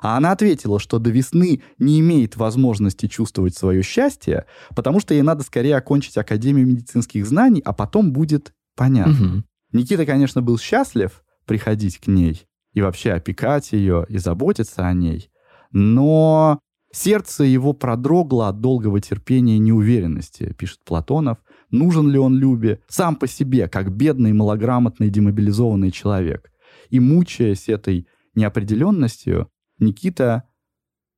А 0.00 0.16
она 0.16 0.30
ответила, 0.30 0.78
что 0.78 1.00
до 1.00 1.10
весны 1.10 1.60
не 1.78 1.98
имеет 1.98 2.36
возможности 2.36 3.06
чувствовать 3.08 3.56
свое 3.56 3.82
счастье, 3.82 4.46
потому 4.76 5.00
что 5.00 5.14
ей 5.14 5.22
надо 5.22 5.42
скорее 5.42 5.76
окончить 5.76 6.16
Академию 6.16 6.64
медицинских 6.64 7.26
знаний, 7.26 7.60
а 7.64 7.72
потом 7.72 8.12
будет 8.12 8.52
понятно. 8.76 9.12
Мгм. 9.12 9.44
Никита, 9.72 10.06
конечно, 10.06 10.42
был 10.42 10.58
счастлив 10.58 11.24
приходить 11.44 11.98
к 11.98 12.06
ней 12.06 12.47
и 12.78 12.80
вообще 12.80 13.10
опекать 13.10 13.72
ее 13.72 14.06
и 14.08 14.18
заботиться 14.18 14.86
о 14.86 14.92
ней, 14.92 15.30
но 15.72 16.60
сердце 16.92 17.42
его 17.42 17.72
продрогло 17.72 18.48
от 18.48 18.60
долгого 18.60 19.00
терпения 19.00 19.56
и 19.56 19.58
неуверенности, 19.58 20.54
пишет 20.56 20.78
Платонов. 20.84 21.38
Нужен 21.72 22.08
ли 22.08 22.18
он 22.18 22.36
Любе 22.36 22.80
сам 22.86 23.16
по 23.16 23.26
себе, 23.26 23.66
как 23.68 23.90
бедный, 23.90 24.32
малограмотный, 24.32 25.10
демобилизованный 25.10 25.90
человек? 25.90 26.52
И 26.88 27.00
мучаясь 27.00 27.68
этой 27.68 28.06
неопределенностью, 28.36 29.50
Никита 29.80 30.44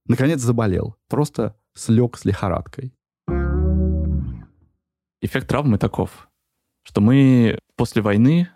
наконец 0.06 0.40
заболел, 0.40 0.96
просто 1.10 1.56
слег 1.74 2.16
с 2.16 2.24
лихорадкой. 2.24 2.94
Эффект 5.20 5.48
травмы 5.48 5.76
таков, 5.76 6.30
что 6.84 7.02
мы 7.02 7.58
после 7.76 8.00
войны 8.00 8.48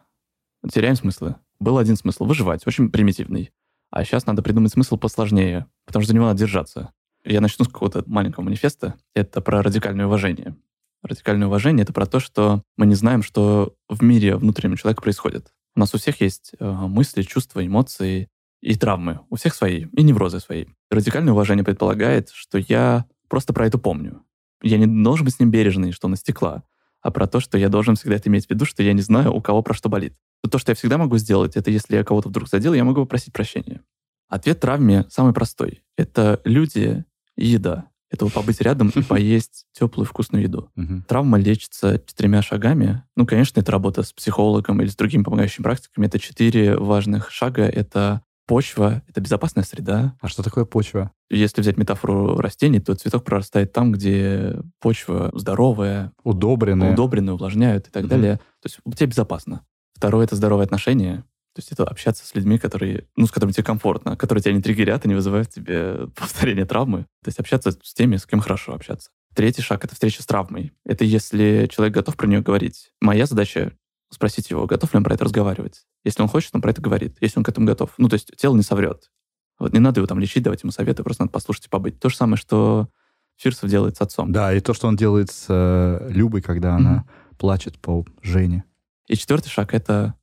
теряем 0.72 0.96
смыслы. 0.96 1.36
Был 1.64 1.78
один 1.78 1.96
смысл— 1.96 2.24
выживать, 2.26 2.66
очень 2.66 2.90
примитивный. 2.90 3.50
А 3.90 4.04
сейчас 4.04 4.26
надо 4.26 4.42
придумать 4.42 4.72
смысл 4.72 4.98
посложнее, 4.98 5.66
потому 5.86 6.02
что 6.02 6.08
за 6.08 6.14
него 6.14 6.26
надо 6.26 6.38
держаться. 6.38 6.92
Я 7.24 7.40
начну 7.40 7.64
с 7.64 7.68
какого-то 7.68 8.04
маленького 8.04 8.44
манифеста. 8.44 8.96
Это 9.14 9.40
про 9.40 9.62
радикальное 9.62 10.04
уважение. 10.04 10.56
Радикальное 11.02 11.46
уважение— 11.46 11.82
это 11.84 11.94
про 11.94 12.04
то, 12.04 12.20
что 12.20 12.62
мы 12.76 12.84
не 12.84 12.94
знаем, 12.94 13.22
что 13.22 13.74
в 13.88 14.02
мире 14.02 14.36
внутреннем 14.36 14.76
человека 14.76 15.00
происходит. 15.00 15.54
У 15.74 15.80
нас 15.80 15.94
у 15.94 15.98
всех 15.98 16.20
есть 16.20 16.52
э, 16.60 16.70
мысли, 16.70 17.22
чувства, 17.22 17.64
эмоции 17.64 18.28
и 18.60 18.74
травмы. 18.76 19.20
У 19.30 19.36
всех 19.36 19.54
свои, 19.54 19.86
и 19.86 20.02
неврозы 20.02 20.40
свои. 20.40 20.66
Радикальное 20.90 21.32
уважение 21.32 21.64
предполагает, 21.64 22.28
что 22.28 22.58
я 22.58 23.06
просто 23.30 23.54
про 23.54 23.66
это 23.66 23.78
помню. 23.78 24.22
Я 24.62 24.76
не 24.76 25.02
должен 25.02 25.24
быть 25.24 25.36
с 25.36 25.40
ним 25.40 25.50
бережный, 25.50 25.92
что 25.92 26.08
он 26.08 26.14
из 26.14 26.20
стекла, 26.20 26.62
а 27.04 27.10
про 27.10 27.26
то, 27.26 27.38
что 27.38 27.58
я 27.58 27.68
должен 27.68 27.96
всегда 27.96 28.16
это 28.16 28.30
иметь 28.30 28.46
в 28.46 28.50
виду, 28.50 28.64
что 28.64 28.82
я 28.82 28.94
не 28.94 29.02
знаю, 29.02 29.32
у 29.32 29.42
кого 29.42 29.62
про 29.62 29.74
что 29.74 29.90
болит. 29.90 30.14
То, 30.50 30.58
что 30.58 30.72
я 30.72 30.74
всегда 30.74 30.98
могу 30.98 31.18
сделать, 31.18 31.54
это 31.54 31.70
если 31.70 31.96
я 31.96 32.02
кого-то 32.02 32.30
вдруг 32.30 32.48
задел, 32.48 32.72
я 32.72 32.82
могу 32.82 33.02
попросить 33.02 33.32
прощения. 33.32 33.82
Ответ 34.28 34.60
травме 34.60 35.04
самый 35.10 35.34
простой. 35.34 35.84
Это 35.96 36.40
люди 36.44 37.04
и 37.36 37.46
еда. 37.46 37.90
Это 38.10 38.24
вот 38.24 38.32
побыть 38.32 38.60
рядом 38.62 38.88
и 38.88 39.02
поесть 39.08 39.66
теплую 39.72 40.06
вкусную 40.06 40.44
еду. 40.44 40.70
Травма 41.06 41.38
лечится 41.38 42.00
четырьмя 42.06 42.40
шагами. 42.40 43.02
Ну, 43.16 43.26
конечно, 43.26 43.60
это 43.60 43.70
работа 43.70 44.02
с 44.02 44.12
психологом 44.12 44.80
или 44.80 44.88
с 44.88 44.96
другими 44.96 45.24
помогающими 45.24 45.62
практиками. 45.62 46.06
Это 46.06 46.18
четыре 46.18 46.76
важных 46.78 47.30
шага. 47.30 47.64
Это 47.64 48.22
почва, 48.46 49.02
это 49.08 49.20
безопасная 49.20 49.64
среда. 49.64 50.16
А 50.20 50.28
что 50.28 50.42
такое 50.42 50.64
почва? 50.64 51.12
Если 51.30 51.60
взять 51.60 51.76
метафору 51.76 52.36
растений, 52.38 52.80
то 52.80 52.94
цветок 52.94 53.24
прорастает 53.24 53.72
там, 53.72 53.92
где 53.92 54.60
почва 54.80 55.30
здоровая, 55.34 56.12
Удобренные. 56.22 56.92
удобренная, 56.92 57.34
увлажняют 57.34 57.88
и 57.88 57.90
так 57.90 58.02
Мгм. 58.04 58.10
далее. 58.10 58.36
То 58.62 58.66
есть 58.68 58.78
тебе 58.96 59.08
безопасно. 59.08 59.64
Второе— 59.94 60.24
это 60.26 60.36
здоровые 60.36 60.64
отношения. 60.64 61.24
То 61.54 61.60
есть 61.60 61.70
это 61.70 61.84
общаться 61.84 62.26
с 62.26 62.34
людьми, 62.34 62.58
которые, 62.58 63.06
ну, 63.16 63.26
с 63.26 63.30
которыми 63.30 63.52
тебе 63.52 63.62
комфортно, 63.64 64.16
которые 64.16 64.42
тебя 64.42 64.54
не 64.54 64.60
триггерят 64.60 65.04
и 65.04 65.08
не 65.08 65.14
вызывают 65.14 65.50
тебе 65.50 66.08
повторение 66.16 66.64
травмы. 66.66 67.02
То 67.22 67.28
есть 67.28 67.38
общаться 67.38 67.70
с 67.82 67.94
теми, 67.94 68.16
с 68.16 68.26
кем 68.26 68.40
хорошо 68.40 68.74
общаться. 68.74 69.10
Третий 69.34 69.62
шаг— 69.62 69.84
это 69.84 69.94
встреча 69.94 70.22
с 70.22 70.26
травмой. 70.26 70.72
Это 70.84 71.04
если 71.04 71.68
человек 71.70 71.94
готов 71.94 72.16
про 72.16 72.26
нее 72.26 72.40
говорить. 72.40 72.90
Моя 73.00 73.26
задача— 73.26 73.72
спросить 74.14 74.50
его, 74.50 74.66
готов 74.66 74.92
ли 74.92 74.98
он 74.98 75.04
про 75.04 75.14
это 75.14 75.24
разговаривать. 75.24 75.86
Если 76.04 76.22
он 76.22 76.28
хочет, 76.28 76.54
он 76.54 76.62
про 76.62 76.70
это 76.70 76.80
говорит. 76.80 77.16
Если 77.20 77.38
он 77.38 77.44
к 77.44 77.48
этому 77.48 77.66
готов. 77.66 77.90
Ну, 77.98 78.08
то 78.08 78.14
есть 78.14 78.32
тело 78.36 78.56
не 78.56 78.62
соврет. 78.62 79.10
Вот 79.58 79.72
не 79.72 79.78
надо 79.78 80.00
его 80.00 80.06
там 80.06 80.18
лечить, 80.18 80.42
давать 80.42 80.62
ему 80.62 80.72
советы, 80.72 81.04
просто 81.04 81.22
надо 81.22 81.32
послушать 81.32 81.66
и 81.66 81.68
побыть. 81.68 82.00
То 82.00 82.08
же 82.08 82.16
самое, 82.16 82.36
что 82.36 82.88
Фирсов 83.36 83.70
делает 83.70 83.96
с 83.96 84.00
отцом. 84.00 84.32
Да, 84.32 84.52
и 84.52 84.60
то, 84.60 84.74
что 84.74 84.88
он 84.88 84.96
делает 84.96 85.30
с 85.30 85.46
э, 85.48 86.08
Любой, 86.10 86.42
когда 86.42 86.76
она 86.76 87.04
плачет 87.38 87.78
по 87.78 88.04
Жене. 88.22 88.64
И 89.06 89.16
четвертый 89.16 89.50
шаг— 89.50 89.72
это 89.74 90.14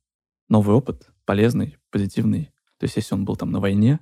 новый 0.48 0.74
опыт, 0.74 1.10
полезный, 1.24 1.78
позитивный. 1.90 2.46
То 2.78 2.84
есть 2.84 2.96
если 2.96 3.14
он 3.14 3.24
был 3.24 3.36
там 3.36 3.50
на 3.52 3.60
войне, 3.60 4.00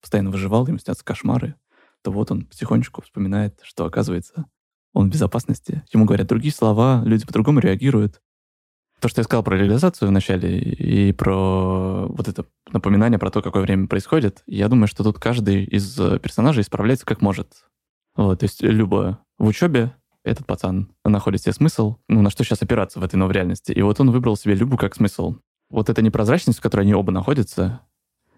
постоянно 0.00 0.30
выживал, 0.30 0.66
ему 0.66 0.78
снятся 0.78 1.04
кошмары, 1.04 1.56
то 2.02 2.12
вот 2.12 2.30
он 2.30 2.46
потихонечку 2.46 3.02
вспоминает, 3.02 3.58
что, 3.62 3.84
оказывается, 3.84 4.46
он 4.92 5.08
в 5.08 5.12
безопасности. 5.12 5.82
Ему 5.92 6.04
говорят 6.04 6.28
другие 6.28 6.52
слова, 6.52 7.02
люди 7.04 7.26
по-другому 7.26 7.60
реагируют. 7.60 8.20
То, 9.00 9.08
что 9.08 9.20
я 9.20 9.24
сказал 9.24 9.42
про 9.42 9.56
реализацию 9.56 10.08
вначале 10.08 10.58
и 10.58 11.12
про 11.12 12.06
вот 12.06 12.28
это 12.28 12.44
напоминание 12.70 13.18
про 13.18 13.30
то, 13.30 13.40
какое 13.42 13.62
время 13.62 13.86
происходит, 13.86 14.42
я 14.46 14.68
думаю, 14.68 14.88
что 14.88 15.02
тут 15.02 15.18
каждый 15.18 15.64
из 15.64 15.98
э, 15.98 16.18
персонажей 16.18 16.64
справляется 16.64 17.06
как 17.06 17.22
может. 17.22 17.64
Вот, 18.14 18.40
то 18.40 18.44
есть 18.44 18.62
Люба 18.62 19.18
в 19.38 19.46
учебе, 19.46 19.94
этот 20.22 20.46
пацан 20.46 20.92
находит 21.04 21.42
себе 21.42 21.52
смысл, 21.52 21.96
ну, 22.08 22.20
на 22.20 22.30
что 22.30 22.44
сейчас 22.44 22.62
опираться 22.62 23.00
в 23.00 23.04
этой 23.04 23.16
новой 23.16 23.32
реальности. 23.32 23.72
И 23.72 23.80
вот 23.80 24.00
он 24.00 24.10
выбрал 24.10 24.36
себе 24.36 24.54
Любу 24.54 24.76
как 24.76 24.94
смысл. 24.94 25.36
Вот 25.70 25.88
эта 25.88 26.02
непрозрачность, 26.02 26.58
в 26.58 26.62
которой 26.62 26.82
они 26.82 26.94
оба 26.94 27.10
находятся, 27.10 27.80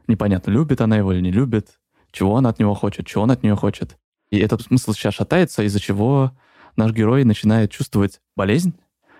непонятно, 0.06 0.50
любит 0.50 0.80
она 0.80 0.96
его 0.96 1.12
или 1.12 1.20
не 1.20 1.32
любит, 1.32 1.80
чего 2.12 2.36
она 2.36 2.50
от 2.50 2.60
него 2.60 2.74
хочет, 2.74 3.06
чего 3.06 3.24
он 3.24 3.30
от 3.30 3.42
нее 3.42 3.56
хочет. 3.56 3.96
И 4.30 4.38
этот 4.38 4.62
смысл 4.62 4.92
сейчас 4.92 5.14
шатается, 5.14 5.62
из-за 5.64 5.80
чего 5.80 6.32
наш 6.76 6.92
герой 6.92 7.24
начинает 7.24 7.70
чувствовать 7.70 8.20
болезнь. 8.36 8.74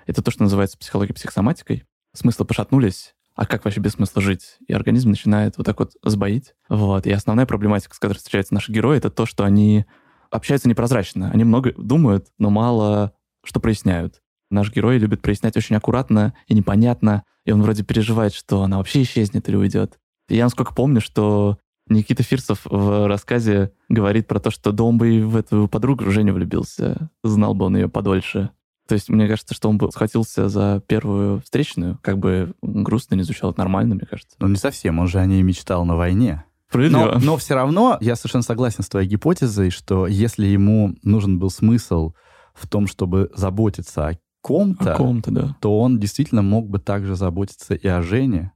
Это 0.06 0.22
то, 0.22 0.30
что 0.30 0.42
называется 0.42 0.78
психологией 0.78 1.14
психосоматикой. 1.14 1.84
Смыслы 2.14 2.44
пошатнулись, 2.44 3.14
а 3.34 3.46
как 3.46 3.64
вообще 3.64 3.80
без 3.80 3.92
смысла 3.92 4.20
жить? 4.20 4.58
И 4.66 4.72
организм 4.72 5.10
начинает 5.10 5.56
вот 5.56 5.64
так 5.64 5.78
вот 5.78 5.92
сбоить. 6.04 6.54
Вот. 6.68 7.06
И 7.06 7.10
основная 7.10 7.46
проблематика, 7.46 7.94
с 7.94 7.98
которой 7.98 8.18
встречаются 8.18 8.54
наши 8.54 8.70
герои, 8.72 8.98
это 8.98 9.10
то, 9.10 9.26
что 9.26 9.44
они 9.44 9.86
общаются 10.30 10.68
непрозрачно. 10.68 11.30
Они 11.30 11.44
много 11.44 11.72
думают, 11.76 12.28
но 12.38 12.50
мало 12.50 13.12
что 13.44 13.60
проясняют. 13.60 14.20
Наш 14.50 14.70
герой 14.70 14.98
любит 14.98 15.22
прояснять 15.22 15.56
очень 15.56 15.76
аккуратно 15.76 16.34
и 16.46 16.54
непонятно, 16.54 17.24
и 17.44 17.52
он 17.52 17.62
вроде 17.62 17.82
переживает, 17.82 18.34
что 18.34 18.62
она 18.62 18.76
вообще 18.76 19.02
исчезнет 19.02 19.48
или 19.48 19.56
уйдет. 19.56 19.98
И 20.28 20.36
я 20.36 20.44
насколько 20.44 20.74
помню, 20.74 21.00
что 21.00 21.58
Никита 21.88 22.22
Фирсов 22.22 22.60
в 22.64 23.08
рассказе 23.08 23.72
говорит 23.88 24.28
про 24.28 24.38
то, 24.38 24.50
что 24.50 24.72
да 24.72 24.84
он 24.84 24.98
бы 24.98 25.16
и 25.16 25.22
в 25.22 25.36
эту 25.36 25.68
подругу 25.68 26.10
Женю 26.10 26.34
влюбился, 26.34 27.10
знал 27.24 27.54
бы 27.54 27.64
он 27.64 27.76
ее 27.76 27.88
подольше. 27.88 28.50
То 28.88 28.94
есть 28.94 29.08
мне 29.08 29.28
кажется, 29.28 29.54
что 29.54 29.68
он 29.68 29.78
бы 29.78 29.90
схватился 29.90 30.48
за 30.48 30.82
первую 30.86 31.40
встречную, 31.42 31.98
как 32.02 32.18
бы 32.18 32.54
грустно 32.62 33.14
не 33.14 33.22
звучало, 33.22 33.54
нормально, 33.56 33.94
мне 33.94 34.06
кажется. 34.06 34.36
Ну, 34.38 34.48
не 34.48 34.56
совсем, 34.56 34.98
он 34.98 35.08
же 35.08 35.18
о 35.18 35.26
ней 35.26 35.42
мечтал 35.42 35.84
на 35.84 35.96
войне. 35.96 36.44
Но, 36.74 37.18
но 37.18 37.36
все 37.36 37.54
равно 37.54 37.98
я 38.00 38.16
совершенно 38.16 38.42
согласен 38.42 38.82
с 38.82 38.88
твоей 38.88 39.08
гипотезой, 39.08 39.70
что 39.70 40.06
если 40.06 40.46
ему 40.46 40.94
нужен 41.02 41.38
был 41.38 41.50
смысл 41.50 42.14
в 42.54 42.66
том, 42.68 42.86
чтобы 42.86 43.30
заботиться 43.34 44.08
о 44.08 44.18
ком-то, 44.40 44.94
О 44.94 44.96
ком-то, 44.96 45.30
да. 45.30 45.56
то 45.60 45.78
он 45.78 45.98
действительно 46.00 46.42
мог 46.42 46.68
бы 46.68 46.78
также 46.78 47.14
заботиться 47.14 47.74
и 47.74 47.86
о 47.86 48.02
Жене, 48.02 48.52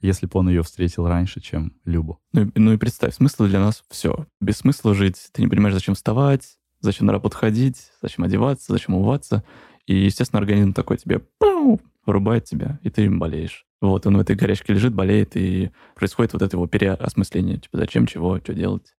если 0.00 0.26
бы 0.26 0.38
он 0.38 0.48
ее 0.48 0.62
встретил 0.62 1.06
раньше, 1.08 1.40
чем 1.40 1.72
Любу. 1.84 2.20
Ну, 2.32 2.50
ну 2.54 2.72
и 2.72 2.76
представь, 2.76 3.14
смысл 3.14 3.44
для 3.44 3.58
нас 3.58 3.82
все. 3.90 4.26
Без 4.40 4.58
смысла 4.58 4.94
жить. 4.94 5.28
Ты 5.32 5.42
не 5.42 5.48
понимаешь, 5.48 5.74
зачем 5.74 5.94
вставать, 5.94 6.58
зачем 6.86 7.06
на 7.06 7.12
работу 7.12 7.36
ходить, 7.36 7.92
зачем 8.00 8.24
одеваться, 8.24 8.72
зачем 8.72 8.94
умываться. 8.94 9.44
И, 9.86 9.94
естественно, 9.94 10.40
организм 10.40 10.72
такой 10.72 10.96
тебе... 10.96 11.20
«Пау!» 11.38 11.80
вырубает 12.06 12.44
тебя, 12.44 12.78
и 12.82 12.90
ты 12.90 13.10
болеешь. 13.10 13.66
Вот 13.80 14.06
он 14.06 14.16
в 14.16 14.20
этой 14.20 14.36
горячке 14.36 14.72
лежит, 14.72 14.94
болеет, 14.94 15.36
и 15.36 15.70
происходит 15.94 16.32
вот 16.32 16.42
это 16.42 16.56
его 16.56 16.66
переосмысление. 16.66 17.58
Типа, 17.58 17.78
зачем, 17.78 18.06
чего, 18.06 18.38
что 18.38 18.54
делать. 18.54 18.94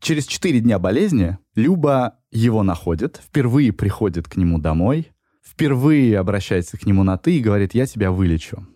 Через 0.00 0.26
четыре 0.26 0.60
дня 0.60 0.78
болезни 0.78 1.38
Люба 1.54 2.18
его 2.30 2.62
находит, 2.62 3.20
впервые 3.24 3.72
приходит 3.72 4.28
к 4.28 4.36
нему 4.36 4.58
домой, 4.58 5.12
впервые 5.44 6.18
обращается 6.18 6.76
к 6.78 6.86
нему 6.86 7.02
на 7.02 7.18
«ты» 7.18 7.38
и 7.38 7.40
говорит 7.40 7.74
«я 7.74 7.86
тебя 7.86 8.10
вылечу». 8.10 8.66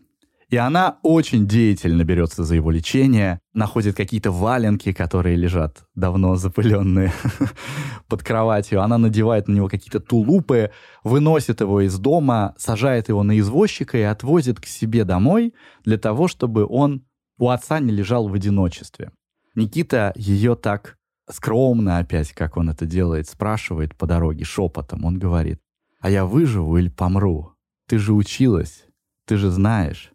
И 0.49 0.57
она 0.57 0.99
очень 1.03 1.49
деятельно 1.49 2.05
берется 2.05 2.45
за 2.45 2.55
его 2.55 2.71
лечение, 2.71 3.41
находит 3.53 3.97
какие-то 3.97 4.31
валенки, 4.31 4.93
которые 4.93 5.35
лежат 5.35 5.85
давно 5.97 6.37
запыленные 6.37 7.13
под 8.09 8.23
кроватью. 8.23 8.81
Она 8.81 8.97
надевает 8.97 9.49
на 9.49 9.55
него 9.55 9.69
какие-то 9.69 9.99
тулупы, 9.99 10.71
выносит 11.03 11.61
его 11.61 11.81
из 11.81 11.99
дома, 11.99 12.55
сажает 12.59 13.09
его 13.09 13.25
на 13.25 13.37
извозчика 13.41 13.99
и 13.99 14.03
отвозит 14.03 14.61
к 14.61 14.67
себе 14.67 15.05
домой 15.05 15.53
для 15.85 15.99
того, 15.99 16.29
чтобы 16.29 16.65
он 16.65 17.05
у 17.39 17.49
отца 17.49 17.81
не 17.81 17.93
лежал 17.93 18.29
в 18.29 18.35
одиночестве. 18.35 19.11
Никита 19.57 20.13
ее 20.15 20.55
так 20.55 20.97
скромно 21.29 21.99
опять, 21.99 22.33
как 22.33 22.57
он 22.57 22.71
это 22.71 22.87
делает, 22.87 23.29
спрашивает 23.29 23.97
по 23.97 24.07
дороге 24.07 24.45
шепотом. 24.45 25.05
Он 25.05 25.19
говорит, 25.19 25.61
а 26.01 26.09
я 26.09 26.25
выживу 26.25 26.79
или 26.79 26.89
помру? 26.89 27.55
Ты 27.89 27.99
же 27.99 28.13
училась, 28.13 28.85
ты 29.25 29.37
же 29.37 29.51
знаешь. 29.51 30.13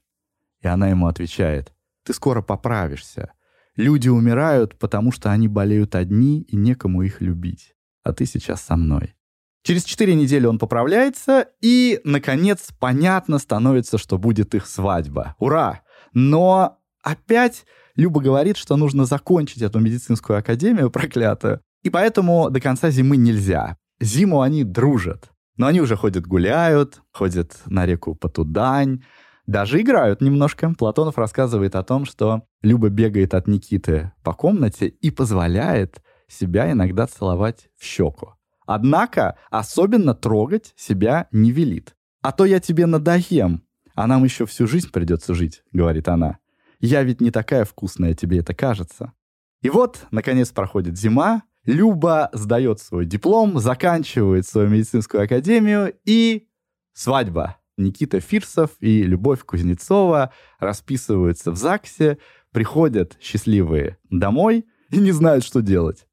И 0.62 0.68
она 0.68 0.90
ему 0.90 1.08
отвечает, 1.08 1.74
ты 2.06 2.14
скоро 2.14 2.42
поправишься. 2.42 3.34
Люди 3.76 4.10
умирают, 4.10 4.78
потому 4.78 5.12
что 5.12 5.32
они 5.32 5.48
болеют 5.48 5.96
одни 5.96 6.42
и 6.42 6.56
некому 6.56 7.04
их 7.04 7.22
любить. 7.22 7.74
А 8.04 8.14
ты 8.14 8.26
сейчас 8.26 8.62
со 8.62 8.76
мной. 8.76 9.16
Через 9.64 9.84
четыре 9.84 10.16
недели 10.16 10.48
он 10.48 10.58
поправляется, 10.58 11.48
и, 11.62 12.02
наконец, 12.04 12.70
понятно 12.80 13.38
становится, 13.38 13.98
что 13.98 14.18
будет 14.18 14.56
их 14.56 14.66
свадьба. 14.66 15.36
Ура! 15.38 15.82
Но 16.14 16.80
опять 17.04 17.66
Люба 17.96 18.22
говорит, 18.22 18.58
что 18.58 18.76
нужно 18.76 19.06
закончить 19.06 19.62
эту 19.62 19.80
медицинскую 19.80 20.40
академию 20.40 20.90
проклятую, 20.90 21.62
и 21.84 21.90
поэтому 21.90 22.50
до 22.50 22.60
конца 22.60 22.90
зимы 22.90 23.18
нельзя. 23.18 23.78
Зиму 24.00 24.42
они 24.42 24.64
дружат. 24.64 25.30
Но 25.58 25.68
они 25.68 25.82
уже 25.82 25.96
ходят 25.96 26.26
гуляют, 26.26 27.02
ходят 27.12 27.60
на 27.66 27.86
реку 27.86 28.16
Потудань, 28.16 29.04
даже 29.52 29.82
играют 29.82 30.22
немножко. 30.22 30.74
Платонов 30.78 31.18
рассказывает 31.18 31.76
о 31.76 31.84
том, 31.84 32.06
что 32.06 32.44
Люба 32.62 32.90
бегает 32.90 33.34
от 33.34 33.48
Никиты 33.48 34.12
по 34.24 34.34
комнате 34.34 34.88
и 34.88 35.12
позволяет 35.12 36.02
себя 36.28 36.72
иногда 36.72 37.06
целовать 37.06 37.70
в 37.78 37.84
щеку. 37.84 38.34
Однако 38.66 39.38
особенно 39.50 40.16
трогать 40.16 40.74
себя 40.78 41.28
не 41.32 41.52
велит. 41.52 41.96
«А 42.22 42.32
то 42.32 42.46
я 42.46 42.60
тебе 42.60 42.86
надоем, 42.86 43.64
а 43.96 44.08
нам 44.08 44.24
еще 44.24 44.46
всю 44.46 44.68
жизнь 44.68 44.90
придется 44.92 45.34
жить»,— 45.34 45.64
говорит 45.74 46.08
она. 46.08 46.38
«Я 46.80 47.04
ведь 47.04 47.20
не 47.20 47.32
такая 47.32 47.66
вкусная, 47.66 48.14
тебе 48.14 48.40
это 48.40 48.54
кажется». 48.54 49.14
И 49.62 49.70
вот, 49.70 50.08
наконец, 50.12 50.50
проходит 50.50 50.98
зима, 50.98 51.44
Люба 51.66 52.30
сдает 52.34 52.80
свой 52.80 53.06
диплом, 53.06 53.60
заканчивает 53.60 54.48
свою 54.48 54.70
медицинскую 54.70 55.24
академию 55.24 55.94
и 56.06 56.48
свадьба. 56.94 57.58
Никита 57.78 58.20
Фирсов 58.20 58.72
и 58.80 59.04
Любовь 59.04 59.44
Кузнецова 59.44 60.32
расписываются 60.60 61.52
в 61.52 61.58
ЗАГСе, 61.58 62.18
приходят 62.52 63.18
счастливые 63.22 63.98
домой 64.10 64.66
и 64.92 64.98
не 64.98 65.12
знают, 65.12 65.44
что 65.44 65.62
делать. 65.62 66.06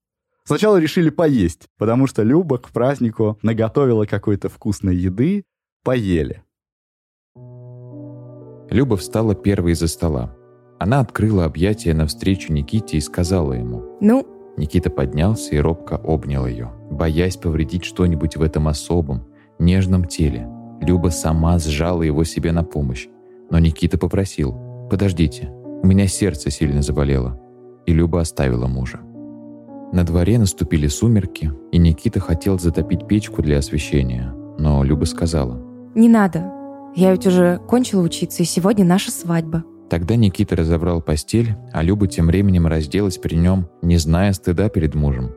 Сначала 0.44 0.78
решили 0.78 1.10
поесть, 1.10 1.68
потому 1.76 2.06
что 2.06 2.22
Люба 2.22 2.58
к 2.58 2.70
празднику 2.70 3.38
наготовила 3.42 4.06
какой-то 4.06 4.48
вкусной 4.48 4.96
еды, 4.96 5.44
поели. 5.84 6.42
Люба 8.70 8.96
встала 8.96 9.34
первой 9.34 9.72
из-за 9.72 9.88
стола. 9.88 10.34
Она 10.78 11.00
открыла 11.00 11.44
объятия 11.44 11.92
навстречу 11.92 12.52
Никите 12.52 12.96
и 12.96 13.00
сказала 13.00 13.52
ему. 13.52 13.98
«Ну?» 14.00 14.26
Никита 14.56 14.90
поднялся 14.90 15.54
и 15.54 15.58
робко 15.58 15.96
обнял 15.96 16.46
ее, 16.46 16.72
боясь 16.90 17.36
повредить 17.36 17.84
что-нибудь 17.84 18.36
в 18.36 18.42
этом 18.42 18.68
особом, 18.68 19.26
нежном 19.58 20.04
теле, 20.04 20.48
Люба 20.80 21.08
сама 21.08 21.58
сжала 21.58 22.02
его 22.02 22.24
себе 22.24 22.52
на 22.52 22.62
помощь. 22.62 23.08
Но 23.50 23.58
Никита 23.58 23.98
попросил 23.98 24.54
«Подождите, 24.90 25.50
у 25.82 25.86
меня 25.86 26.06
сердце 26.06 26.50
сильно 26.50 26.82
заболело». 26.82 27.40
И 27.86 27.92
Люба 27.92 28.20
оставила 28.20 28.66
мужа. 28.66 29.00
На 29.92 30.04
дворе 30.04 30.38
наступили 30.38 30.86
сумерки, 30.86 31.50
и 31.72 31.78
Никита 31.78 32.20
хотел 32.20 32.58
затопить 32.58 33.06
печку 33.06 33.42
для 33.42 33.58
освещения. 33.58 34.34
Но 34.58 34.84
Люба 34.84 35.04
сказала 35.04 35.62
«Не 35.94 36.08
надо. 36.08 36.52
Я 36.94 37.12
ведь 37.12 37.26
уже 37.26 37.58
кончила 37.66 38.02
учиться, 38.02 38.42
и 38.42 38.46
сегодня 38.46 38.84
наша 38.84 39.10
свадьба». 39.10 39.64
Тогда 39.88 40.16
Никита 40.16 40.54
разобрал 40.54 41.00
постель, 41.00 41.54
а 41.72 41.82
Люба 41.82 42.06
тем 42.06 42.26
временем 42.26 42.66
разделась 42.66 43.16
при 43.16 43.36
нем, 43.36 43.68
не 43.80 43.96
зная 43.96 44.34
стыда 44.34 44.68
перед 44.68 44.94
мужем. 44.94 45.30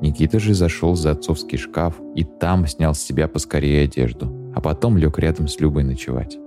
Никита 0.00 0.38
же 0.38 0.54
зашел 0.54 0.94
за 0.94 1.12
отцовский 1.12 1.58
шкаф 1.58 1.94
и 2.14 2.22
там 2.22 2.66
снял 2.66 2.94
с 2.94 3.00
себя 3.00 3.26
поскорее 3.26 3.84
одежду 3.84 4.45
а 4.56 4.60
потом 4.62 4.96
лег 4.96 5.18
рядом 5.18 5.48
с 5.48 5.60
Любой 5.60 5.84
ночевать. 5.84 6.38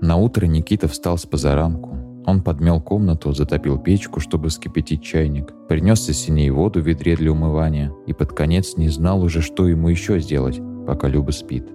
На 0.00 0.16
утро 0.16 0.46
Никита 0.46 0.86
встал 0.86 1.18
с 1.18 1.26
позаранку. 1.26 2.22
Он 2.24 2.42
подмел 2.42 2.80
комнату, 2.80 3.32
затопил 3.32 3.76
печку, 3.76 4.20
чтобы 4.20 4.50
скипятить 4.50 5.02
чайник, 5.02 5.52
принес 5.68 6.08
из 6.08 6.16
синей 6.16 6.50
воду 6.50 6.80
в 6.80 6.86
ведре 6.86 7.16
для 7.16 7.32
умывания 7.32 7.92
и 8.06 8.12
под 8.12 8.32
конец 8.34 8.76
не 8.76 8.88
знал 8.88 9.20
уже, 9.20 9.42
что 9.42 9.66
ему 9.66 9.88
еще 9.88 10.20
сделать, 10.20 10.60
пока 10.86 11.08
Люба 11.08 11.32
спит. 11.32 11.66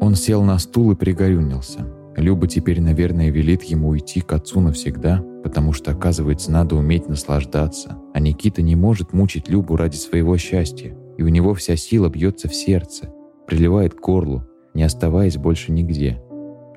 Он 0.00 0.16
сел 0.16 0.42
на 0.42 0.58
стул 0.58 0.90
и 0.90 0.96
пригорюнился. 0.96 1.86
Люба 2.16 2.48
теперь, 2.48 2.80
наверное, 2.80 3.30
велит 3.30 3.62
ему 3.62 3.90
уйти 3.90 4.22
к 4.22 4.32
отцу 4.32 4.60
навсегда, 4.60 5.24
потому 5.44 5.72
что, 5.72 5.92
оказывается, 5.92 6.50
надо 6.50 6.74
уметь 6.74 7.08
наслаждаться. 7.08 7.96
А 8.12 8.18
Никита 8.18 8.60
не 8.60 8.74
может 8.74 9.12
мучить 9.12 9.48
Любу 9.48 9.76
ради 9.76 9.96
своего 9.96 10.36
счастья, 10.36 10.96
и 11.16 11.22
у 11.22 11.28
него 11.28 11.54
вся 11.54 11.76
сила 11.76 12.08
бьется 12.08 12.48
в 12.48 12.54
сердце, 12.56 13.14
приливает 13.46 13.94
к 13.94 14.00
горлу, 14.00 14.42
не 14.74 14.82
оставаясь 14.82 15.36
больше 15.36 15.72
нигде. 15.72 16.22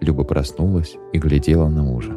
Люба 0.02 0.24
проснулась 0.24 0.96
и 1.14 1.18
глядела 1.18 1.68
на 1.70 1.84
мужа. 1.84 2.12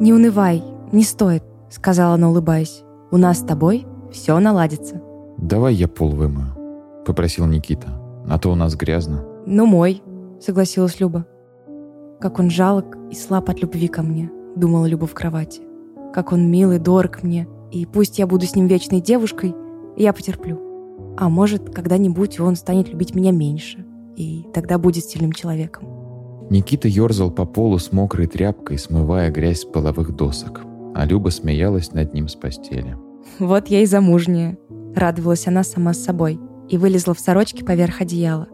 «Не 0.00 0.12
унывай, 0.12 0.62
не 0.92 1.02
стоит»,— 1.02 1.42
сказала 1.70 2.14
она, 2.14 2.30
улыбаясь. 2.30 2.82
«У 3.10 3.16
нас 3.16 3.38
с 3.38 3.42
тобой 3.42 3.86
все 4.10 4.38
наладится». 4.38 5.02
«Давай 5.36 5.74
я 5.74 5.88
пол 5.88 6.10
вымою»,— 6.10 6.48
попросил 7.06 7.46
Никита. 7.46 7.88
«А 8.28 8.38
то 8.38 8.50
у 8.50 8.54
нас 8.54 8.74
грязно». 8.74 9.24
«Ну 9.46 9.66
мой»,— 9.66 10.02
согласилась 10.40 11.00
Люба. 11.00 11.26
«Как 12.20 12.38
он 12.38 12.50
жалок 12.50 12.96
и 13.10 13.14
слаб 13.14 13.50
от 13.50 13.60
любви 13.60 13.88
ко 13.88 14.02
мне»,— 14.02 14.30
думала 14.56 14.86
Люба 14.86 15.06
в 15.06 15.14
кровати. 15.14 15.62
«Как 16.12 16.32
он 16.32 16.50
милый, 16.50 16.78
дорог 16.78 17.22
мне, 17.22 17.46
и 17.70 17.86
пусть 17.86 18.18
я 18.18 18.26
буду 18.26 18.46
с 18.46 18.56
ним 18.56 18.66
вечной 18.66 19.00
девушкой, 19.00 19.54
я 19.96 20.12
потерплю. 20.12 20.58
А 21.16 21.28
может, 21.28 21.70
когда-нибудь 21.70 22.40
он 22.40 22.56
станет 22.56 22.88
любить 22.88 23.14
меня 23.14 23.30
меньше 23.30 23.87
и 24.18 24.44
тогда 24.52 24.78
будет 24.78 25.04
сильным 25.04 25.32
человеком. 25.32 25.84
Никита 26.50 26.88
ерзал 26.88 27.30
по 27.30 27.44
полу 27.44 27.78
с 27.78 27.92
мокрой 27.92 28.26
тряпкой, 28.26 28.78
смывая 28.78 29.30
грязь 29.30 29.60
с 29.60 29.64
половых 29.64 30.16
досок, 30.16 30.62
а 30.94 31.06
Люба 31.06 31.28
смеялась 31.28 31.92
над 31.92 32.14
ним 32.14 32.26
с 32.26 32.34
постели. 32.34 32.96
«Вот 33.38 33.68
я 33.68 33.82
и 33.82 33.86
замужняя»,— 33.86 34.58
радовалась 34.96 35.46
она 35.46 35.62
сама 35.62 35.94
с 35.94 36.02
собой 36.02 36.40
и 36.68 36.76
вылезла 36.76 37.14
в 37.14 37.20
сорочке 37.20 37.64
поверх 37.64 38.00
одеяла. 38.00 38.48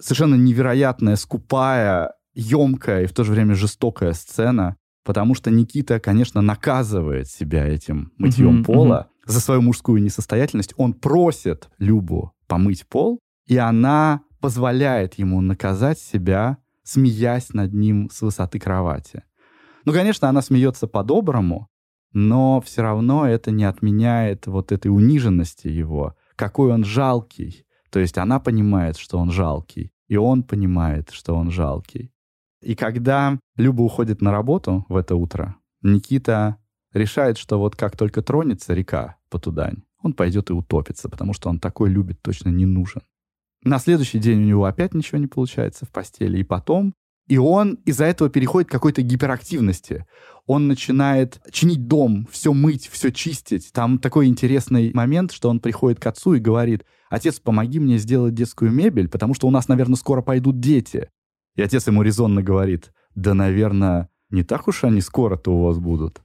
Совершенно 0.00 0.36
невероятная, 0.36 1.16
скупая, 1.16 2.14
емкая 2.34 3.02
и 3.02 3.06
в 3.06 3.12
то 3.12 3.24
же 3.24 3.32
время 3.32 3.54
жестокая 3.54 4.12
сцена, 4.14 4.76
потому 5.04 5.34
что 5.34 5.50
Никита, 5.50 6.00
конечно, 6.00 6.40
наказывает 6.40 7.28
себя 7.28 7.66
этим 7.66 8.12
мытьем 8.16 8.60
mm-hmm, 8.60 8.64
пола, 8.64 9.08
за 9.28 9.40
свою 9.40 9.60
мужскую 9.62 10.02
несостоятельность, 10.02 10.72
он 10.76 10.94
просит 10.94 11.68
Любу 11.78 12.32
помыть 12.46 12.86
пол, 12.86 13.20
и 13.46 13.58
она 13.58 14.22
позволяет 14.40 15.14
ему 15.14 15.40
наказать 15.42 15.98
себя, 15.98 16.56
смеясь 16.82 17.52
над 17.52 17.74
ним 17.74 18.08
с 18.10 18.22
высоты 18.22 18.58
кровати. 18.58 19.22
Ну, 19.84 19.92
конечно, 19.92 20.28
она 20.28 20.40
смеется 20.40 20.86
по-доброму, 20.86 21.68
но 22.12 22.60
все 22.62 22.82
равно 22.82 23.28
это 23.28 23.50
не 23.50 23.64
отменяет 23.64 24.46
вот 24.46 24.72
этой 24.72 24.88
униженности 24.88 25.68
его, 25.68 26.16
какой 26.34 26.72
он 26.72 26.84
жалкий. 26.84 27.66
То 27.90 28.00
есть 28.00 28.16
она 28.16 28.40
понимает, 28.40 28.96
что 28.96 29.18
он 29.18 29.30
жалкий, 29.30 29.92
и 30.08 30.16
он 30.16 30.42
понимает, 30.42 31.10
что 31.10 31.34
он 31.34 31.50
жалкий. 31.50 32.12
И 32.62 32.74
когда 32.74 33.38
Люба 33.56 33.82
уходит 33.82 34.22
на 34.22 34.32
работу 34.32 34.86
в 34.88 34.96
это 34.96 35.16
утро, 35.16 35.56
Никита 35.82 36.56
решает, 36.92 37.36
что 37.38 37.58
вот 37.58 37.76
как 37.76 37.96
только 37.96 38.22
тронется 38.22 38.74
река, 38.74 39.17
Потудань, 39.28 39.82
он 40.02 40.12
пойдет 40.14 40.50
и 40.50 40.52
утопится, 40.52 41.08
потому 41.08 41.32
что 41.32 41.48
он 41.48 41.58
такой 41.60 41.90
любит, 41.90 42.20
точно 42.22 42.48
не 42.50 42.66
нужен. 42.66 43.02
На 43.62 43.78
следующий 43.78 44.18
день 44.18 44.42
у 44.42 44.46
него 44.46 44.64
опять 44.64 44.94
ничего 44.94 45.18
не 45.18 45.26
получается 45.26 45.84
в 45.84 45.90
постели, 45.90 46.38
и 46.38 46.44
потом 46.44 46.94
И 47.28 47.36
он 47.36 47.74
из-за 47.84 48.06
этого 48.06 48.30
переходит 48.30 48.68
к 48.68 48.72
какой-то 48.72 49.02
гиперактивности. 49.02 50.06
Он 50.46 50.66
начинает 50.66 51.40
чинить 51.52 51.86
дом, 51.86 52.26
все 52.30 52.54
мыть, 52.54 52.88
все 52.88 53.12
чистить. 53.12 53.70
Там 53.72 53.98
такой 53.98 54.26
интересный 54.28 54.92
момент, 54.94 55.32
что 55.32 55.50
он 55.50 55.60
приходит 55.60 56.00
к 56.00 56.06
отцу 56.06 56.34
и 56.34 56.40
говорит, 56.40 56.86
отец, 57.10 57.38
помоги 57.38 57.80
мне 57.80 57.98
сделать 57.98 58.32
детскую 58.34 58.72
мебель, 58.72 59.08
потому 59.08 59.34
что 59.34 59.46
у 59.46 59.50
нас, 59.50 59.68
наверное, 59.68 59.96
скоро 59.96 60.22
пойдут 60.22 60.58
дети. 60.58 61.10
И 61.54 61.60
отец 61.60 61.86
ему 61.86 62.02
резонно 62.02 62.42
говорит, 62.42 62.92
да, 63.14 63.34
наверное, 63.34 64.08
не 64.30 64.42
так 64.42 64.68
уж 64.68 64.84
они 64.84 65.00
скоро-то 65.00 65.52
у 65.52 65.62
вас 65.62 65.78
будут. 65.78 66.20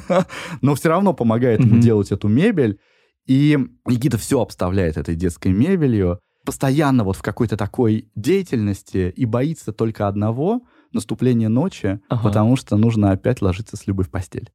Но 0.60 0.74
все 0.74 0.88
равно 0.90 1.12
помогает 1.12 1.60
ему 1.60 1.80
делать 1.80 2.12
эту 2.12 2.28
мебель. 2.28 2.78
И 3.26 3.58
Никита 3.86 4.16
все 4.16 4.40
обставляет 4.40 4.96
этой 4.96 5.14
детской 5.14 5.52
мебелью 5.52 6.20
постоянно 6.44 7.04
вот 7.04 7.16
в 7.16 7.22
какой-то 7.22 7.56
такой 7.58 8.10
деятельности 8.14 9.12
и 9.14 9.24
боится 9.26 9.72
только 9.72 10.08
одного— 10.08 10.62
наступления 10.92 11.50
ночи, 11.50 12.00
ага. 12.08 12.22
потому 12.22 12.56
что 12.56 12.78
нужно 12.78 13.10
опять 13.10 13.42
ложиться 13.42 13.76
с 13.76 13.86
Любой 13.86 14.06
в 14.06 14.10
постель. 14.10 14.50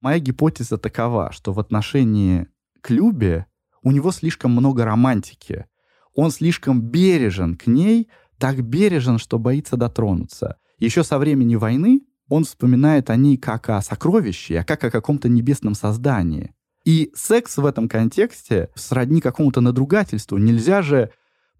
Моя 0.00 0.18
гипотеза 0.18 0.78
такова, 0.78 1.30
что 1.30 1.52
в 1.52 1.60
отношении 1.60 2.48
к 2.80 2.90
Любе 2.90 3.46
у 3.82 3.92
него 3.92 4.10
слишком 4.10 4.50
много 4.50 4.84
романтики. 4.84 5.66
Он 6.14 6.32
слишком 6.32 6.82
бережен 6.82 7.56
к 7.56 7.68
ней, 7.68 8.08
так 8.38 8.62
бережен, 8.64 9.18
что 9.18 9.38
боится 9.38 9.76
дотронуться. 9.76 10.56
Еще 10.82 11.04
со 11.04 11.18
времени 11.18 11.54
войны 11.54 12.00
он 12.28 12.42
вспоминает 12.42 13.08
о 13.08 13.14
ней 13.14 13.36
как 13.36 13.68
о 13.68 13.80
сокровище, 13.82 14.58
а 14.58 14.64
как 14.64 14.82
о 14.82 14.90
каком-то 14.90 15.28
небесном 15.28 15.76
создании. 15.76 16.56
И 16.84 17.12
секс 17.14 17.56
в 17.56 17.64
этом 17.64 17.88
контексте 17.88 18.68
сродни 18.74 19.20
какому-то 19.20 19.60
надругательству. 19.60 20.38
Нельзя 20.38 20.82
же 20.82 21.12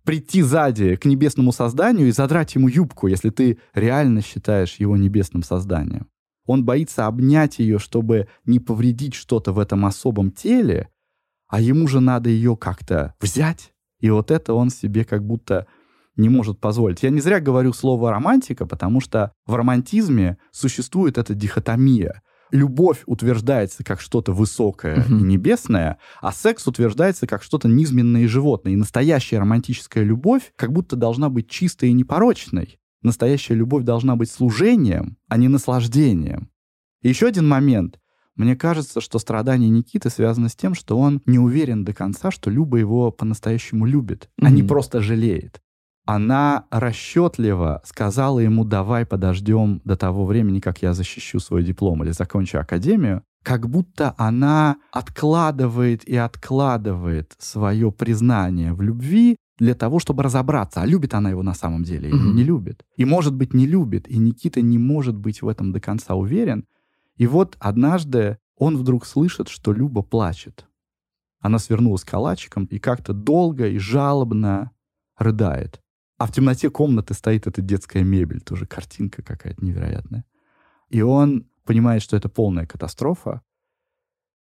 прийти 0.02 0.42
сзади 0.42 0.96
к 0.96 1.04
небесному 1.04 1.52
созданию 1.52 2.08
и 2.08 2.10
задрать 2.10 2.56
ему 2.56 2.66
юбку, 2.66 3.06
если 3.06 3.30
ты 3.30 3.60
реально 3.74 4.22
считаешь 4.22 4.74
его 4.80 4.96
небесным 4.96 5.44
созданием. 5.44 6.08
Он 6.44 6.64
боится 6.64 7.06
обнять 7.06 7.60
ее, 7.60 7.78
чтобы 7.78 8.26
не 8.44 8.58
повредить 8.58 9.14
что-то 9.14 9.52
в 9.52 9.60
этом 9.60 9.86
особом 9.86 10.32
теле, 10.32 10.88
а 11.46 11.60
ему 11.60 11.86
же 11.86 12.00
надо 12.00 12.28
ее 12.28 12.56
как-то 12.56 13.14
взять. 13.20 13.72
И 14.00 14.10
вот 14.10 14.32
это 14.32 14.52
он 14.52 14.70
себе 14.70 15.04
как 15.04 15.24
будто 15.24 15.68
не 16.16 16.28
может 16.28 16.60
позволить. 16.60 17.02
Я 17.02 17.10
не 17.10 17.20
зря 17.20 17.40
говорю 17.40 17.72
слово 17.72 18.10
романтика, 18.10 18.66
потому 18.66 19.00
что 19.00 19.32
в 19.46 19.54
романтизме 19.54 20.38
существует 20.50 21.18
эта 21.18 21.34
дихотомия 21.34 22.22
любовь 22.52 23.02
утверждается 23.06 23.82
как 23.82 24.00
что-то 24.00 24.32
высокое 24.32 24.98
uh-huh. 24.98 25.08
и 25.08 25.22
небесное, 25.22 25.98
а 26.20 26.32
секс 26.32 26.66
утверждается 26.68 27.26
как 27.26 27.42
что-то 27.42 27.66
низменное 27.66 28.22
и 28.22 28.26
животное. 28.26 28.74
И 28.74 28.76
настоящая 28.76 29.38
романтическая 29.38 30.04
любовь 30.04 30.52
как 30.54 30.70
будто 30.70 30.94
должна 30.94 31.30
быть 31.30 31.50
чистой 31.50 31.88
и 31.88 31.94
непорочной. 31.94 32.78
Настоящая 33.02 33.54
любовь 33.54 33.84
должна 33.84 34.14
быть 34.14 34.30
служением, 34.30 35.16
а 35.28 35.36
не 35.38 35.48
наслаждением. 35.48 36.50
И 37.00 37.08
еще 37.08 37.26
один 37.26 37.48
момент. 37.48 37.98
Мне 38.36 38.54
кажется, 38.54 39.00
что 39.00 39.18
страдание 39.18 39.68
Никиты 39.68 40.08
связано 40.08 40.48
с 40.48 40.54
тем, 40.54 40.74
что 40.74 40.98
он 40.98 41.20
не 41.26 41.38
уверен 41.38 41.84
до 41.84 41.92
конца, 41.92 42.30
что 42.30 42.48
Люба 42.48 42.78
его 42.78 43.10
по-настоящему 43.10 43.84
любит, 43.86 44.30
mm-hmm. 44.40 44.46
а 44.46 44.50
не 44.50 44.62
просто 44.62 45.00
жалеет 45.00 45.61
она 46.04 46.66
расчетливо 46.70 47.80
сказала 47.84 48.40
ему, 48.40 48.64
давай 48.64 49.06
подождем 49.06 49.80
до 49.84 49.96
того 49.96 50.26
времени, 50.26 50.60
как 50.60 50.82
я 50.82 50.94
защищу 50.94 51.38
свой 51.38 51.62
диплом 51.62 52.02
или 52.02 52.10
закончу 52.10 52.58
академию, 52.58 53.22
как 53.42 53.68
будто 53.68 54.14
она 54.18 54.76
откладывает 54.92 56.04
и 56.04 56.16
откладывает 56.16 57.34
свое 57.38 57.92
признание 57.92 58.72
в 58.72 58.82
любви 58.82 59.36
для 59.58 59.74
того, 59.74 59.98
чтобы 59.98 60.22
разобраться, 60.22 60.82
а 60.82 60.86
любит 60.86 61.14
она 61.14 61.30
его 61.30 61.42
на 61.42 61.54
самом 61.54 61.84
деле 61.84 62.08
или 62.08 62.18
mm-hmm. 62.18 62.34
не 62.34 62.44
любит. 62.44 62.84
И, 62.96 63.04
может 63.04 63.34
быть, 63.34 63.54
не 63.54 63.66
любит, 63.66 64.08
и 64.08 64.18
Никита 64.18 64.60
не 64.60 64.78
может 64.78 65.16
быть 65.16 65.42
в 65.42 65.48
этом 65.48 65.72
до 65.72 65.80
конца 65.80 66.14
уверен. 66.14 66.64
И 67.16 67.26
вот 67.26 67.56
однажды 67.60 68.38
он 68.56 68.76
вдруг 68.76 69.06
слышит, 69.06 69.48
что 69.48 69.72
Люба 69.72 70.02
плачет. 70.02 70.66
Она 71.40 71.58
свернулась 71.58 72.04
калачиком 72.04 72.64
и 72.66 72.78
как-то 72.78 73.12
долго 73.12 73.68
и 73.68 73.78
жалобно 73.78 74.70
рыдает. 75.16 75.81
А 76.22 76.26
в 76.26 76.30
темноте 76.30 76.70
комнаты 76.70 77.14
стоит 77.14 77.48
эта 77.48 77.60
детская 77.60 78.04
мебель, 78.04 78.40
тоже 78.40 78.64
картинка 78.64 79.22
какая-то 79.24 79.64
невероятная. 79.64 80.24
И 80.88 81.02
он 81.02 81.48
понимает, 81.64 82.00
что 82.00 82.16
это 82.16 82.28
полная 82.28 82.64
катастрофа, 82.64 83.42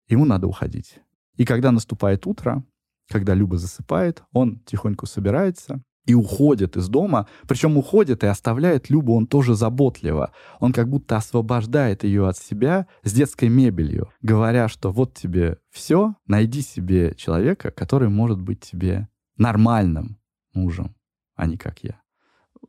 ему 0.09 0.25
надо 0.25 0.47
уходить. 0.47 1.01
И 1.35 1.45
когда 1.45 1.73
наступает 1.73 2.27
утро, 2.27 2.65
когда 3.11 3.35
Люба 3.35 3.59
засыпает, 3.59 4.23
он 4.33 4.61
тихонько 4.61 5.05
собирается 5.05 5.83
и 6.07 6.15
уходит 6.15 6.79
из 6.79 6.89
дома. 6.89 7.29
Причем 7.47 7.77
уходит 7.77 8.25
и 8.25 8.27
оставляет 8.27 8.89
Любу 8.89 9.15
он 9.15 9.27
тоже 9.27 9.55
заботливо. 9.55 10.33
Он 10.61 10.73
как 10.73 10.89
будто 10.89 11.19
освобождает 11.19 12.05
ее 12.05 12.27
от 12.27 12.39
себя 12.39 12.87
с 13.03 13.13
детской 13.13 13.51
мебелью, 13.51 14.11
говоря, 14.23 14.69
что 14.69 14.93
вот 14.93 15.13
тебе 15.13 15.59
все, 15.71 16.15
найди 16.27 16.63
себе 16.63 17.15
человека, 17.17 17.71
который 17.71 18.09
может 18.09 18.41
быть 18.41 18.63
тебе 18.63 19.11
нормальным 19.37 20.17
мужем 20.55 20.97
а 21.37 21.47
не 21.47 21.57
как 21.57 21.79
я. 21.83 22.01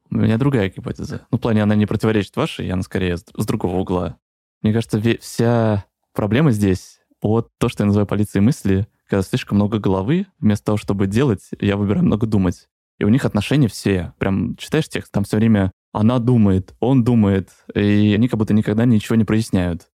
У 0.10 0.16
меня 0.16 0.38
другая 0.38 0.70
гипотеза. 0.70 1.26
Ну, 1.32 1.38
в 1.38 1.42
плане, 1.42 1.64
она 1.64 1.76
не 1.76 1.86
противоречит 1.86 2.36
вашей, 2.36 2.70
она 2.70 2.84
скорее 2.84 3.18
с, 3.18 3.24
другого 3.24 3.78
угла. 3.78 4.18
Мне 4.62 4.74
кажется, 4.74 5.02
вся 5.20 5.86
проблема 6.14 6.52
здесь 6.52 7.00
от 7.22 7.50
то, 7.58 7.70
что 7.70 7.84
я 7.84 7.88
называю 7.88 8.08
полицией 8.08 8.44
мысли, 8.44 8.88
когда 9.08 9.22
слишком 9.22 9.58
много 9.58 9.80
головы, 9.80 10.28
вместо 10.40 10.66
того, 10.66 10.78
чтобы 10.78 11.08
делать, 11.08 11.50
я 11.60 11.78
выбираю 11.78 12.06
много 12.06 12.28
думать. 12.28 12.68
И 13.00 13.04
у 13.04 13.10
них 13.10 13.26
отношения 13.26 13.68
все. 13.68 14.14
Прям 14.18 14.56
читаешь 14.58 14.90
текст, 14.90 15.12
там 15.12 15.24
все 15.24 15.38
время 15.38 15.72
она 15.92 16.20
думает, 16.20 16.76
он 16.80 17.04
думает, 17.04 17.50
и 17.74 18.14
они 18.16 18.28
как 18.28 18.40
будто 18.40 18.54
никогда 18.54 18.86
ничего 18.86 19.16
не 19.16 19.24
проясняют. 19.24 19.90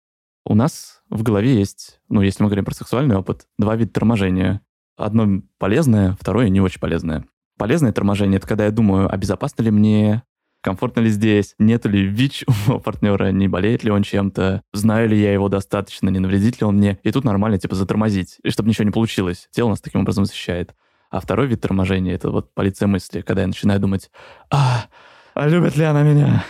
У 0.45 0.55
нас 0.55 1.01
в 1.10 1.23
голове 1.23 1.55
есть, 1.55 1.99
ну, 2.10 2.21
если 2.21 2.43
мы 2.43 2.49
говорим 2.49 2.65
про 2.65 2.73
сексуальный 2.73 3.15
опыт, 3.15 3.47
два 3.57 3.75
вида 3.75 3.91
торможения. 3.91 4.62
Одно 4.97 5.41
полезное, 5.57 6.17
второе 6.19 6.49
не 6.49 6.62
очень 6.62 6.79
полезное. 6.79 7.25
Полезное 7.62 7.91
торможение— 7.91 8.38
это 8.39 8.47
когда 8.47 8.65
я 8.65 8.71
думаю, 8.71 9.08
а 9.08 9.15
безопасно 9.17 9.62
ли 9.62 9.69
мне, 9.69 10.24
комфортно 10.63 11.02
ли 11.02 11.12
здесь, 11.12 11.54
нет 11.60 11.86
ли 11.86 12.08
ВИЧ 12.08 12.45
у 12.47 12.52
моего 12.52 12.80
партнера, 12.80 13.32
не 13.32 13.47
болеет 13.47 13.84
ли 13.84 13.91
он 13.91 14.02
чем-то, 14.02 14.63
знаю 14.74 15.10
ли 15.10 15.21
я 15.21 15.32
его 15.32 15.47
достаточно, 15.47 16.10
не 16.10 16.17
навредит 16.17 16.60
ли 16.60 16.65
он 16.65 16.78
мне. 16.78 16.97
И 17.04 17.12
тут 17.12 17.24
нормально, 17.24 17.60
типа, 17.60 17.76
затормозить, 17.76 18.39
и 18.41 18.50
чтобы 18.50 18.69
ничего 18.69 18.86
не 18.86 18.91
получилось. 18.91 19.47
Тело 19.52 19.69
нас 19.69 19.80
таким 19.80 20.02
образом 20.02 20.26
защищает. 20.26 20.74
А 21.12 21.19
второй 21.19 21.45
вид 21.45 21.62
торможения— 21.62 22.15
это 22.15 22.32
вот 22.32 22.52
полиция 22.56 22.88
мысли, 22.88 23.21
когда 23.21 23.41
я 23.41 23.47
начинаю 23.47 23.80
думать, 23.80 24.10
а, 24.50 24.86
а 25.36 25.47
любит 25.47 25.78
ли 25.78 25.84
она 25.84 26.02
меня? 26.02 26.43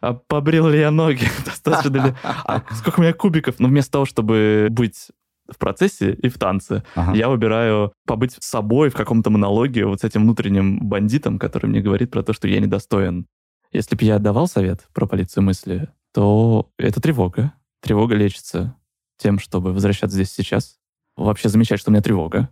А 0.00 0.14
побрил 0.14 0.66
ли 0.66 0.80
я 0.80 0.90
ноги? 0.90 1.24
Достаточно 1.44 2.06
ли? 2.06 2.14
А 2.24 2.62
сколько 2.74 2.98
у 2.98 3.02
меня 3.02 3.12
кубиков? 3.12 3.60
Ну, 3.60 3.68
вместо 3.68 3.92
того, 3.92 4.06
чтобы 4.06 4.66
быть 4.72 5.10
в 5.48 5.56
процессе 5.58 6.12
и 6.12 6.28
в 6.28 6.38
танце. 6.38 6.84
Ага. 6.94 7.14
Я 7.16 7.28
выбираю 7.28 7.92
побыть 8.06 8.32
с 8.32 8.46
собой 8.46 8.90
в 8.90 8.94
каком-то 8.94 9.30
монологе 9.30 9.86
вот 9.86 10.00
с 10.00 10.04
этим 10.04 10.22
внутренним 10.22 10.80
бандитом, 10.80 11.38
который 11.38 11.66
мне 11.66 11.80
говорит 11.80 12.10
про 12.10 12.22
то, 12.22 12.32
что 12.32 12.48
я 12.48 12.60
недостоин. 12.60 13.26
Если 13.72 13.96
бы 13.96 14.04
я 14.04 14.18
давал 14.18 14.48
совет 14.48 14.86
про 14.94 15.06
полицию 15.06 15.44
мысли, 15.44 15.88
то 16.12 16.70
это 16.78 17.00
тревога. 17.00 17.52
Тревога 17.82 18.14
лечится 18.14 18.76
тем, 19.18 19.38
чтобы 19.38 19.72
возвращаться 19.72 20.14
здесь 20.14 20.32
сейчас. 20.32 20.78
Вообще 21.16 21.48
замечать, 21.48 21.80
что 21.80 21.90
у 21.90 21.92
меня 21.92 22.02
тревога. 22.02 22.50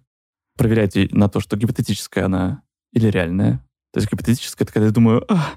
Проверять 0.57 0.97
на 1.13 1.29
то, 1.29 1.41
что 1.41 1.57
гипотетическая 1.57 2.27
она 2.27 2.63
или 2.93 3.09
реальная. 3.09 3.65
То 3.93 4.01
есть 4.01 4.11
гипотетическая, 4.11 4.67
это 4.67 4.73
когда 4.73 4.87
я 4.87 4.93
думаю, 4.93 5.25
а, 5.33 5.55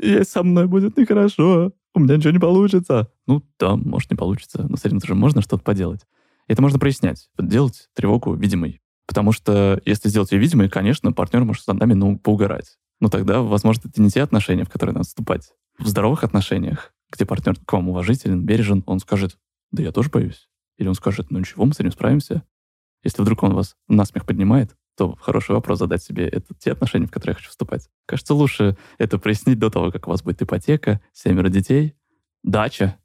ей 0.00 0.24
со 0.24 0.42
мной 0.42 0.66
будет 0.66 0.96
нехорошо, 0.96 1.72
у 1.94 2.00
меня 2.00 2.16
ничего 2.16 2.32
не 2.32 2.38
получится. 2.38 3.10
Ну 3.26 3.42
да, 3.58 3.76
может 3.76 4.10
не 4.10 4.16
получится, 4.16 4.66
но 4.68 4.76
с 4.76 4.84
этим 4.84 5.00
тоже 5.00 5.14
можно 5.14 5.42
что-то 5.42 5.62
поделать. 5.62 6.06
Это 6.48 6.62
можно 6.62 6.78
прояснять, 6.78 7.28
делать 7.38 7.88
тревогу 7.94 8.34
видимой. 8.34 8.80
Потому 9.06 9.32
что 9.32 9.80
если 9.84 10.08
сделать 10.08 10.32
ее 10.32 10.38
видимой, 10.38 10.68
конечно, 10.68 11.12
партнер 11.12 11.44
может 11.44 11.64
с 11.64 11.66
нами 11.66 11.94
ну, 11.94 12.18
поугарать. 12.18 12.78
Но 13.00 13.08
тогда, 13.08 13.42
возможно, 13.42 13.88
это 13.88 14.00
не 14.00 14.10
те 14.10 14.22
отношения, 14.22 14.64
в 14.64 14.70
которые 14.70 14.94
надо 14.94 15.06
вступать. 15.06 15.52
В 15.78 15.88
здоровых 15.88 16.24
отношениях, 16.24 16.94
где 17.10 17.26
партнер 17.26 17.56
к 17.56 17.72
вам 17.72 17.88
уважителен, 17.88 18.44
бережен, 18.44 18.84
он 18.86 19.00
скажет, 19.00 19.38
да 19.70 19.82
я 19.82 19.92
тоже 19.92 20.08
боюсь. 20.08 20.48
Или 20.78 20.88
он 20.88 20.94
скажет, 20.94 21.30
ну 21.30 21.38
ничего, 21.38 21.64
мы 21.64 21.74
с 21.74 21.80
этим 21.80 21.92
справимся. 21.92 22.42
Если 23.02 23.20
вдруг 23.20 23.42
он 23.42 23.54
вас 23.54 23.74
насмех 23.88 24.24
поднимает, 24.24 24.76
то 24.96 25.16
хороший 25.16 25.52
вопрос 25.52 25.78
задать 25.78 26.02
себе, 26.02 26.28
это 26.28 26.54
те 26.54 26.72
отношения, 26.72 27.06
в 27.06 27.10
которые 27.10 27.32
я 27.32 27.36
хочу 27.36 27.50
вступать. 27.50 27.88
Кажется, 28.06 28.34
лучше 28.34 28.76
это 28.98 29.18
прояснить 29.18 29.58
до 29.58 29.70
того, 29.70 29.90
как 29.90 30.06
у 30.06 30.10
вас 30.10 30.22
будет 30.22 30.42
ипотека, 30.42 31.00
семеро 31.12 31.48
детей, 31.48 31.94
дача. 32.42 32.98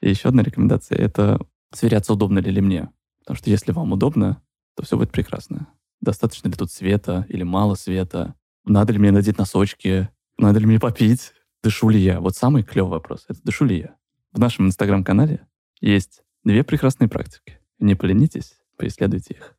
И 0.00 0.10
еще 0.10 0.28
одна 0.28 0.42
рекомендация— 0.42 0.98
это 0.98 1.40
сверяться, 1.72 2.12
удобно 2.12 2.38
ли, 2.38 2.50
ли 2.50 2.60
мне. 2.60 2.90
Потому 3.20 3.36
что 3.36 3.50
если 3.50 3.72
вам 3.72 3.92
удобно, 3.92 4.42
то 4.76 4.84
все 4.84 4.96
будет 4.96 5.12
прекрасно. 5.12 5.68
Достаточно 6.00 6.48
ли 6.48 6.54
тут 6.54 6.70
света 6.70 7.26
или 7.28 7.42
мало 7.42 7.74
света? 7.74 8.34
Надо 8.64 8.92
ли 8.92 8.98
мне 8.98 9.10
надеть 9.10 9.38
носочки? 9.38 10.08
Надо 10.38 10.58
ли 10.58 10.66
мне 10.66 10.80
попить? 10.80 11.32
Дышу 11.62 11.90
ли 11.90 12.00
я? 12.00 12.20
Вот 12.20 12.36
самый 12.36 12.62
клевый 12.62 12.92
вопрос— 12.92 13.26
это 13.28 13.40
дышу 13.42 13.66
ли 13.66 13.78
я? 13.78 13.96
В 14.32 14.38
нашем 14.38 14.66
инстаграм-канале 14.66 15.46
есть 15.80 16.22
две 16.44 16.64
прекрасные 16.64 17.08
практики. 17.08 17.58
Не 17.78 17.94
поленитесь, 17.94 18.58
поисследуйте 18.76 19.34
их. 19.34 19.56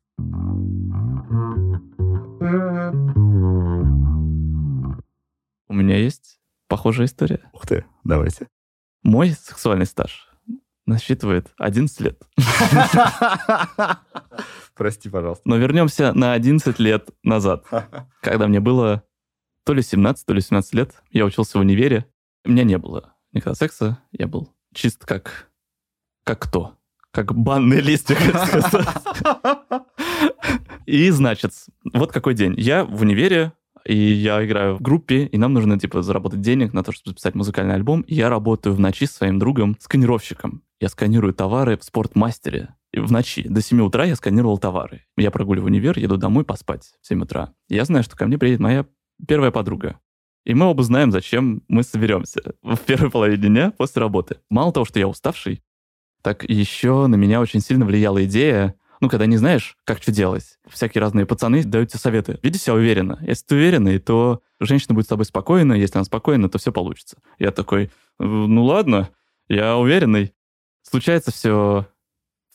У 5.68 5.74
меня 5.74 5.96
есть 5.96 6.40
похожая 6.68 7.06
история. 7.06 7.50
Ух 7.52 7.66
ты, 7.66 7.84
давайте. 8.02 8.48
Мой 9.02 9.30
сексуальный 9.30 9.86
стаж 9.86 10.31
насчитывает 10.92 11.48
11 11.58 12.00
лет. 12.00 12.22
Прости, 14.74 15.08
пожалуйста. 15.08 15.42
Но 15.44 15.56
вернемся 15.56 16.12
на 16.12 16.32
11 16.32 16.78
лет 16.78 17.10
назад, 17.22 17.64
когда 18.20 18.46
мне 18.46 18.60
было 18.60 19.02
то 19.64 19.74
ли 19.74 19.82
17, 19.82 20.26
то 20.26 20.32
ли 20.32 20.40
17 20.40 20.74
лет. 20.74 21.02
Я 21.10 21.24
учился 21.24 21.58
в 21.58 21.60
универе. 21.60 22.06
У 22.44 22.50
меня 22.50 22.64
не 22.64 22.78
было 22.78 23.14
никогда 23.32 23.54
секса. 23.54 23.98
Я 24.10 24.26
был 24.26 24.52
чист 24.74 25.04
как... 25.04 25.48
Как 26.24 26.40
кто? 26.40 26.76
Как 27.10 27.34
банный 27.34 27.96
сказать. 27.96 28.86
И, 30.86 31.10
значит, 31.10 31.52
вот 31.92 32.12
какой 32.12 32.34
день. 32.34 32.54
Я 32.56 32.84
в 32.84 33.02
универе, 33.02 33.52
и 33.84 33.96
я 33.96 34.44
играю 34.44 34.76
в 34.76 34.82
группе, 34.82 35.26
и 35.26 35.38
нам 35.38 35.52
нужно, 35.52 35.78
типа, 35.78 36.02
заработать 36.02 36.40
денег 36.40 36.72
на 36.72 36.82
то, 36.82 36.92
чтобы 36.92 37.10
записать 37.10 37.34
музыкальный 37.34 37.74
альбом. 37.74 38.02
И 38.02 38.14
я 38.14 38.28
работаю 38.28 38.74
в 38.74 38.80
ночи 38.80 39.06
с 39.06 39.12
своим 39.12 39.38
другом, 39.38 39.76
сканировщиком. 39.80 40.62
Я 40.82 40.88
сканирую 40.88 41.32
товары 41.32 41.78
в 41.78 41.84
спортмастере. 41.84 42.74
И 42.90 42.98
в 42.98 43.12
ночи 43.12 43.46
до 43.48 43.62
7 43.62 43.82
утра 43.82 44.04
я 44.04 44.16
сканировал 44.16 44.58
товары. 44.58 45.04
Я 45.16 45.30
прогуливаю 45.30 45.68
универ, 45.68 45.96
еду 45.96 46.16
домой 46.16 46.44
поспать 46.44 46.94
в 47.00 47.06
7 47.06 47.22
утра. 47.22 47.54
Я 47.68 47.84
знаю, 47.84 48.02
что 48.02 48.16
ко 48.16 48.26
мне 48.26 48.36
приедет 48.36 48.58
моя 48.58 48.84
первая 49.28 49.52
подруга. 49.52 50.00
И 50.44 50.54
мы 50.54 50.66
оба 50.66 50.82
знаем, 50.82 51.12
зачем 51.12 51.62
мы 51.68 51.84
соберемся 51.84 52.56
в 52.64 52.78
первой 52.78 53.12
половине 53.12 53.46
дня 53.46 53.70
после 53.78 54.00
работы. 54.00 54.38
Мало 54.50 54.72
того, 54.72 54.84
что 54.84 54.98
я 54.98 55.06
уставший, 55.06 55.62
так 56.20 56.42
еще 56.50 57.06
на 57.06 57.14
меня 57.14 57.40
очень 57.40 57.60
сильно 57.60 57.84
влияла 57.84 58.24
идея, 58.24 58.74
ну, 59.00 59.08
когда 59.08 59.26
не 59.26 59.36
знаешь, 59.36 59.76
как 59.84 60.02
что 60.02 60.10
делать. 60.10 60.58
Всякие 60.68 61.00
разные 61.00 61.26
пацаны 61.26 61.62
дают 61.62 61.90
тебе 61.90 62.00
советы. 62.00 62.40
Веди 62.42 62.58
себя 62.58 62.74
уверенно. 62.74 63.20
Если 63.20 63.46
ты 63.46 63.54
уверенный, 63.54 64.00
то 64.00 64.42
женщина 64.58 64.96
будет 64.96 65.04
с 65.04 65.10
тобой 65.10 65.26
спокойна. 65.26 65.74
Если 65.74 65.96
она 65.96 66.04
спокойна, 66.04 66.48
то 66.48 66.58
все 66.58 66.72
получится. 66.72 67.18
Я 67.38 67.52
такой, 67.52 67.92
ну 68.18 68.64
ладно, 68.64 69.10
я 69.46 69.76
уверенный. 69.76 70.32
Случается 70.82 71.32
все, 71.32 71.86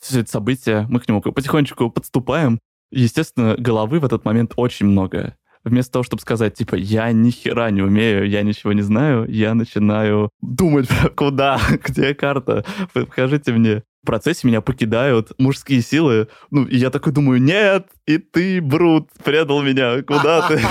все 0.00 0.20
это 0.20 0.30
событие, 0.30 0.86
мы 0.88 1.00
к 1.00 1.08
нему 1.08 1.20
потихонечку 1.20 1.90
подступаем. 1.90 2.60
Естественно, 2.90 3.54
головы 3.58 4.00
в 4.00 4.04
этот 4.04 4.24
момент 4.24 4.52
очень 4.56 4.86
много 4.86 5.36
вместо 5.64 5.92
того, 5.92 6.02
чтобы 6.02 6.22
сказать, 6.22 6.54
типа, 6.54 6.74
я 6.74 7.12
ни 7.12 7.30
хера 7.30 7.70
не 7.70 7.82
умею, 7.82 8.28
я 8.28 8.42
ничего 8.42 8.72
не 8.72 8.82
знаю, 8.82 9.26
я 9.28 9.54
начинаю 9.54 10.30
думать, 10.40 10.88
куда, 11.16 11.60
где 11.84 12.14
карта, 12.14 12.64
покажите 12.92 13.52
мне. 13.52 13.82
В 14.02 14.06
процессе 14.06 14.46
меня 14.46 14.60
покидают 14.60 15.32
мужские 15.38 15.82
силы. 15.82 16.28
Ну, 16.50 16.64
и 16.64 16.76
я 16.76 16.90
такой 16.90 17.12
думаю, 17.12 17.42
нет, 17.42 17.88
и 18.06 18.18
ты, 18.18 18.60
Брут, 18.62 19.10
предал 19.24 19.62
меня, 19.62 20.02
куда 20.02 20.48
ты? 20.48 20.58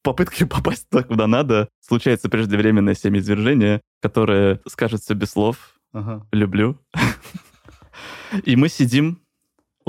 В 0.00 0.02
попытке 0.02 0.46
попасть 0.46 0.88
туда, 0.88 1.02
куда 1.02 1.26
надо, 1.26 1.68
случается 1.86 2.30
преждевременное 2.30 2.94
семяизвержение, 2.94 3.82
которое 4.00 4.60
скажет 4.66 5.02
все 5.02 5.12
без 5.12 5.32
слов. 5.32 5.74
Ага. 5.92 6.26
Люблю. 6.32 6.78
И 8.44 8.56
мы 8.56 8.68
сидим 8.68 9.20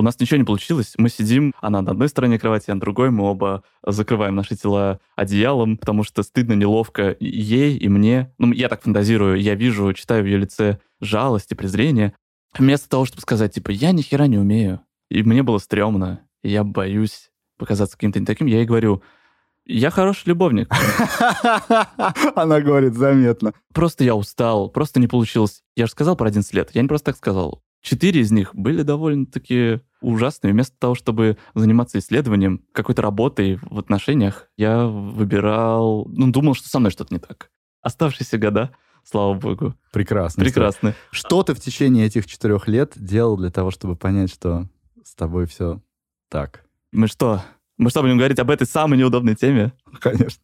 у 0.02 0.04
нас 0.04 0.20
ничего 0.20 0.38
не 0.38 0.44
получилось. 0.44 0.94
Мы 0.98 1.10
сидим, 1.10 1.54
она 1.62 1.82
на 1.82 1.92
одной 1.92 2.10
стороне 2.10 2.40
кровати, 2.40 2.72
а 2.72 2.76
на 2.76 2.80
другой. 2.80 3.12
Мы 3.12 3.24
оба 3.24 3.64
закрываем 3.86 4.36
наши 4.36 4.56
тела 4.56 5.00
одеялом, 5.16 5.78
потому 5.78 6.04
что 6.04 6.24
стыдно, 6.24 6.54
неловко 6.54 7.16
ей, 7.20 7.78
и 7.78 7.88
мне. 7.88 8.34
Ну, 8.38 8.52
я 8.52 8.70
так 8.70 8.82
фантазирую, 8.82 9.40
я 9.40 9.56
вижу, 9.56 9.94
читаю 9.94 10.24
в 10.24 10.28
ее 10.28 10.38
лице 10.38 10.80
жалость 11.02 11.52
и 11.52 11.56
презрение. 11.56 12.14
Вместо 12.58 12.90
того, 12.90 13.06
чтобы 13.06 13.22
сказать, 13.22 13.54
типа, 13.54 13.72
я 13.72 13.92
ни 13.92 14.02
хера 14.02 14.28
не 14.28 14.38
умею, 14.38 14.82
и 15.10 15.24
мне 15.24 15.44
было 15.44 15.58
стрёмно, 15.58 16.22
я 16.44 16.64
боюсь 16.64 17.30
показаться 17.58 17.96
каким-то 17.96 18.20
не 18.20 18.26
таким, 18.26 18.48
я 18.48 18.58
ей 18.58 18.66
говорю, 18.66 19.04
я 19.72 19.90
хороший 19.90 20.30
любовник. 20.30 20.70
Она 22.36 22.62
говорит, 22.62 22.94
заметно. 22.96 23.54
Просто 23.74 24.04
я 24.04 24.16
устал, 24.16 24.70
просто 24.70 25.00
не 25.00 25.08
получилось. 25.08 25.64
Я 25.76 25.86
же 25.86 25.92
сказал 25.92 26.16
про 26.16 26.28
11 26.28 26.54
лет, 26.54 26.72
я 26.74 26.82
не 26.82 26.88
просто 26.88 27.12
так 27.12 27.18
сказал. 27.18 27.64
Четыре 27.82 28.22
из 28.22 28.32
них 28.32 28.54
были 28.54 28.84
довольно-таки 28.84 29.82
ужасными. 30.02 30.54
Вместо 30.54 30.78
того, 30.78 30.94
чтобы 30.94 31.38
заниматься 31.56 31.98
исследованием, 31.98 32.64
какой-то 32.74 33.02
работой 33.02 33.60
в 33.62 33.80
отношениях, 33.80 34.50
я 34.56 34.86
выбирал... 34.86 36.06
Ну, 36.08 36.32
думал, 36.32 36.54
что 36.54 36.70
со 36.70 36.80
мной 36.80 36.92
что-то 36.92 37.14
не 37.14 37.20
так. 37.20 37.50
Оставшиеся 37.82 38.38
года, 38.38 38.76
слава 39.04 39.34
богу. 39.34 39.74
Прекрасно. 39.92 40.44
Прекрасно. 40.44 40.94
Что 41.10 41.42
ты 41.42 41.56
в 41.56 41.60
течение 41.60 42.06
этих 42.06 42.28
четырех 42.28 42.68
лет 42.68 42.94
делал 42.96 43.36
для 43.36 43.50
того, 43.50 43.72
чтобы 43.72 43.96
понять, 43.96 44.32
что 44.32 44.68
с 45.04 45.16
тобой 45.16 45.48
все 45.48 45.82
так? 46.30 46.64
Мы 46.92 47.08
что? 47.08 47.42
Мы 47.82 47.90
что, 47.90 48.04
будем 48.04 48.18
говорить 48.20 48.38
об 48.38 48.52
этой 48.52 48.68
самой 48.68 49.00
неудобной 49.00 49.34
теме? 49.34 49.74
Конечно. 50.00 50.40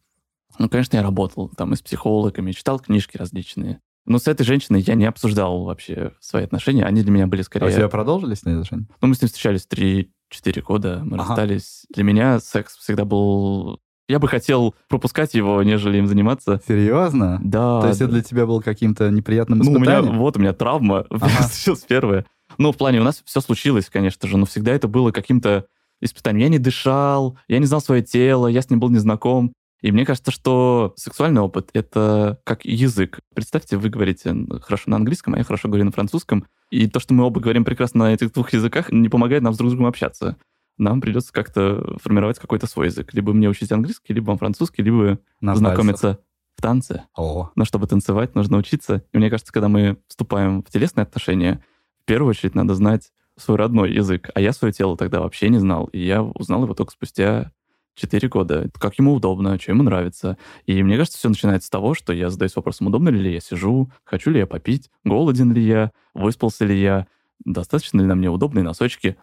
Ну, 0.58 0.68
конечно, 0.68 0.96
я 0.96 1.04
работал 1.04 1.48
там 1.56 1.72
и 1.72 1.76
с 1.76 1.80
психологами, 1.80 2.50
читал 2.50 2.80
книжки 2.80 3.16
различные. 3.16 3.78
Но 4.06 4.18
с 4.18 4.26
этой 4.26 4.42
женщиной 4.42 4.80
я 4.80 4.96
не 4.96 5.04
обсуждал 5.04 5.62
вообще 5.62 6.14
свои 6.18 6.42
отношения. 6.42 6.84
Они 6.84 7.02
для 7.02 7.12
меня 7.12 7.28
были 7.28 7.42
скорее... 7.42 7.66
А 7.66 7.68
у 7.68 7.70
тебя 7.72 7.88
продолжили 7.88 8.34
с 8.34 8.44
ней 8.44 8.54
отношения? 8.54 8.88
Ну, 9.00 9.06
мы 9.06 9.14
с 9.14 9.22
ней 9.22 9.28
встречались 9.28 9.68
3-4 9.72 10.62
года, 10.62 11.02
мы 11.04 11.16
Ага. 11.16 11.28
расстались. 11.28 11.86
Для 11.94 12.02
меня 12.02 12.40
секс 12.40 12.76
всегда 12.76 13.04
был... 13.04 13.78
Я 14.08 14.18
бы 14.18 14.26
хотел 14.26 14.74
пропускать 14.88 15.34
его, 15.34 15.62
нежели 15.62 15.98
им 15.98 16.08
заниматься. 16.08 16.60
Серьезно? 16.66 17.38
Да. 17.40 17.82
То 17.82 17.86
есть 17.86 18.00
да. 18.00 18.06
это 18.06 18.14
для 18.14 18.22
тебя 18.24 18.46
было 18.46 18.60
каким-то 18.60 19.10
неприятным 19.12 19.60
Ну, 19.60 19.70
у 19.70 19.78
меня, 19.78 19.92
испытанием? 19.98 20.18
вот 20.18 20.36
у 20.36 20.40
меня 20.40 20.54
травма 20.54 21.06
Ага. 21.10 21.42
случилась 21.44 21.84
первая. 21.86 22.26
Ну, 22.56 22.72
в 22.72 22.76
плане, 22.76 23.00
у 23.00 23.04
нас 23.04 23.22
все 23.24 23.40
случилось, 23.40 23.88
конечно 23.88 24.26
же, 24.26 24.38
но 24.38 24.44
всегда 24.44 24.72
это 24.72 24.88
было 24.88 25.12
каким-то 25.12 25.66
испытанием. 26.00 26.42
Я 26.42 26.48
не 26.48 26.58
дышал, 26.58 27.38
я 27.48 27.58
не 27.58 27.66
знал 27.66 27.80
свое 27.80 28.02
тело, 28.02 28.46
я 28.46 28.62
с 28.62 28.70
ним 28.70 28.80
был 28.80 28.90
незнаком. 28.90 29.52
И 29.80 29.92
мне 29.92 30.04
кажется, 30.04 30.32
что 30.32 30.92
сексуальный 30.96 31.40
опыт— 31.40 31.70
это 31.72 32.40
как 32.44 32.64
язык. 32.64 33.20
Представьте, 33.34 33.76
вы 33.76 33.88
говорите 33.90 34.34
хорошо 34.62 34.84
на 34.90 34.96
английском, 34.96 35.34
а 35.34 35.38
я 35.38 35.44
хорошо 35.44 35.68
говорю 35.68 35.84
на 35.84 35.92
французском. 35.92 36.46
И 36.70 36.88
то, 36.88 36.98
что 36.98 37.14
мы 37.14 37.24
оба 37.24 37.40
говорим 37.40 37.64
прекрасно 37.64 38.06
на 38.06 38.12
этих 38.14 38.32
двух 38.32 38.52
языках, 38.52 38.90
не 38.90 39.08
помогает 39.08 39.42
нам 39.42 39.54
с 39.54 39.56
друг 39.56 39.70
с 39.70 39.72
другом 39.72 39.86
общаться. 39.86 40.36
Нам 40.78 41.00
придется 41.00 41.32
как-то 41.32 41.96
формировать 42.02 42.38
какой-то 42.38 42.66
свой 42.66 42.86
язык. 42.86 43.14
Либо 43.14 43.32
мне 43.32 43.48
учить 43.48 43.70
английский, 43.70 44.14
либо 44.14 44.26
вам 44.26 44.38
французский, 44.38 44.82
либо 44.82 45.18
На 45.40 45.54
знакомиться 45.54 46.18
в 46.56 46.62
танце. 46.62 46.94
пальцах. 46.94 47.08
О, 47.16 47.50
Но 47.54 47.64
чтобы 47.64 47.86
танцевать, 47.86 48.34
нужно 48.34 48.56
учиться. 48.56 49.04
И 49.12 49.18
мне 49.18 49.30
кажется, 49.30 49.52
когда 49.52 49.68
мы 49.68 49.98
вступаем 50.08 50.62
в 50.62 50.70
телесные 50.70 51.02
отношения, 51.02 51.62
в 52.02 52.04
первую 52.04 52.30
очередь 52.30 52.54
надо 52.56 52.74
знать 52.74 53.12
свой 53.38 53.56
родной 53.56 53.92
язык. 53.92 54.30
А 54.34 54.40
я 54.40 54.52
свое 54.52 54.72
тело 54.72 54.96
тогда 54.96 55.20
вообще 55.20 55.48
не 55.48 55.58
знал. 55.58 55.86
И 55.86 55.98
я 55.98 56.22
узнал 56.22 56.64
его 56.64 56.74
только 56.74 56.92
спустя 56.92 57.52
4 57.94 58.28
года. 58.28 58.70
Как 58.78 58.98
ему 58.98 59.14
удобно, 59.14 59.58
что 59.58 59.72
ему 59.72 59.82
нравится. 59.82 60.38
И 60.66 60.82
мне 60.82 60.96
кажется, 60.96 61.18
все 61.18 61.28
начинается 61.28 61.66
с 61.66 61.70
того, 61.70 61.94
что 61.94 62.12
я 62.12 62.30
задаюсь 62.30 62.56
вопросом, 62.56 62.86
удобно 62.86 63.08
ли 63.08 63.32
я 63.32 63.40
сижу, 63.40 63.90
хочу 64.04 64.30
ли 64.30 64.38
я 64.38 64.46
попить, 64.46 64.90
голоден 65.04 65.52
ли 65.52 65.62
я, 65.62 65.92
выспался 66.14 66.64
ли 66.64 66.80
я, 66.80 67.06
достаточно 67.44 68.00
ли 68.00 68.06
на 68.06 68.14
мне 68.14 68.30
удобные 68.30 68.62
носочки. 68.62 69.16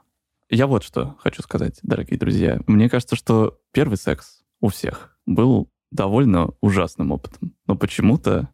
Я 0.49 0.67
вот 0.67 0.83
что 0.83 1.15
хочу 1.19 1.41
сказать, 1.41 1.79
дорогие 1.81 2.19
друзья. 2.19 2.59
Мне 2.67 2.89
кажется, 2.89 3.15
что 3.15 3.59
первый 3.71 3.97
секс 3.97 4.43
у 4.61 4.67
всех 4.67 5.17
был 5.25 5.69
довольно 5.91 6.51
ужасным 6.61 7.11
опытом. 7.11 7.55
Но 7.67 7.75
почему-то 7.75 8.49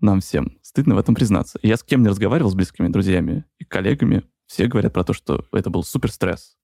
нам 0.00 0.20
всем 0.20 0.58
стыдно 0.62 0.94
в 0.94 0.98
этом 0.98 1.14
признаться. 1.14 1.58
Я 1.62 1.76
с 1.76 1.82
кем 1.82 2.02
не 2.02 2.08
разговаривал, 2.08 2.50
с 2.50 2.54
близкими 2.54 2.88
друзьями 2.88 3.44
и 3.58 3.64
коллегами, 3.64 4.22
все 4.54 4.68
говорят 4.68 4.92
про 4.92 5.02
то, 5.02 5.12
что 5.12 5.44
это 5.50 5.68
был 5.68 5.82
супер 5.82 6.12
стресс. 6.12 6.56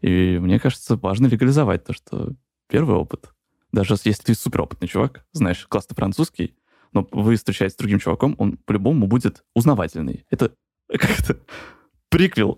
И 0.00 0.38
мне 0.40 0.60
кажется, 0.60 0.94
важно 0.94 1.26
легализовать 1.26 1.82
то, 1.84 1.92
что 1.92 2.34
первый 2.68 2.94
опыт, 2.94 3.32
даже 3.72 3.94
если 4.04 4.22
ты 4.22 4.34
суперопытный 4.34 4.86
чувак, 4.86 5.26
знаешь 5.32 5.66
классный 5.66 5.96
французский, 5.96 6.54
но 6.92 7.08
вы 7.10 7.34
встречаетесь 7.34 7.74
с 7.74 7.78
другим 7.78 7.98
чуваком, 7.98 8.36
он 8.38 8.58
по-любому 8.58 9.08
будет 9.08 9.42
узнавательный. 9.56 10.24
Это 10.30 10.52
как-то 10.88 11.40
приквел. 12.10 12.56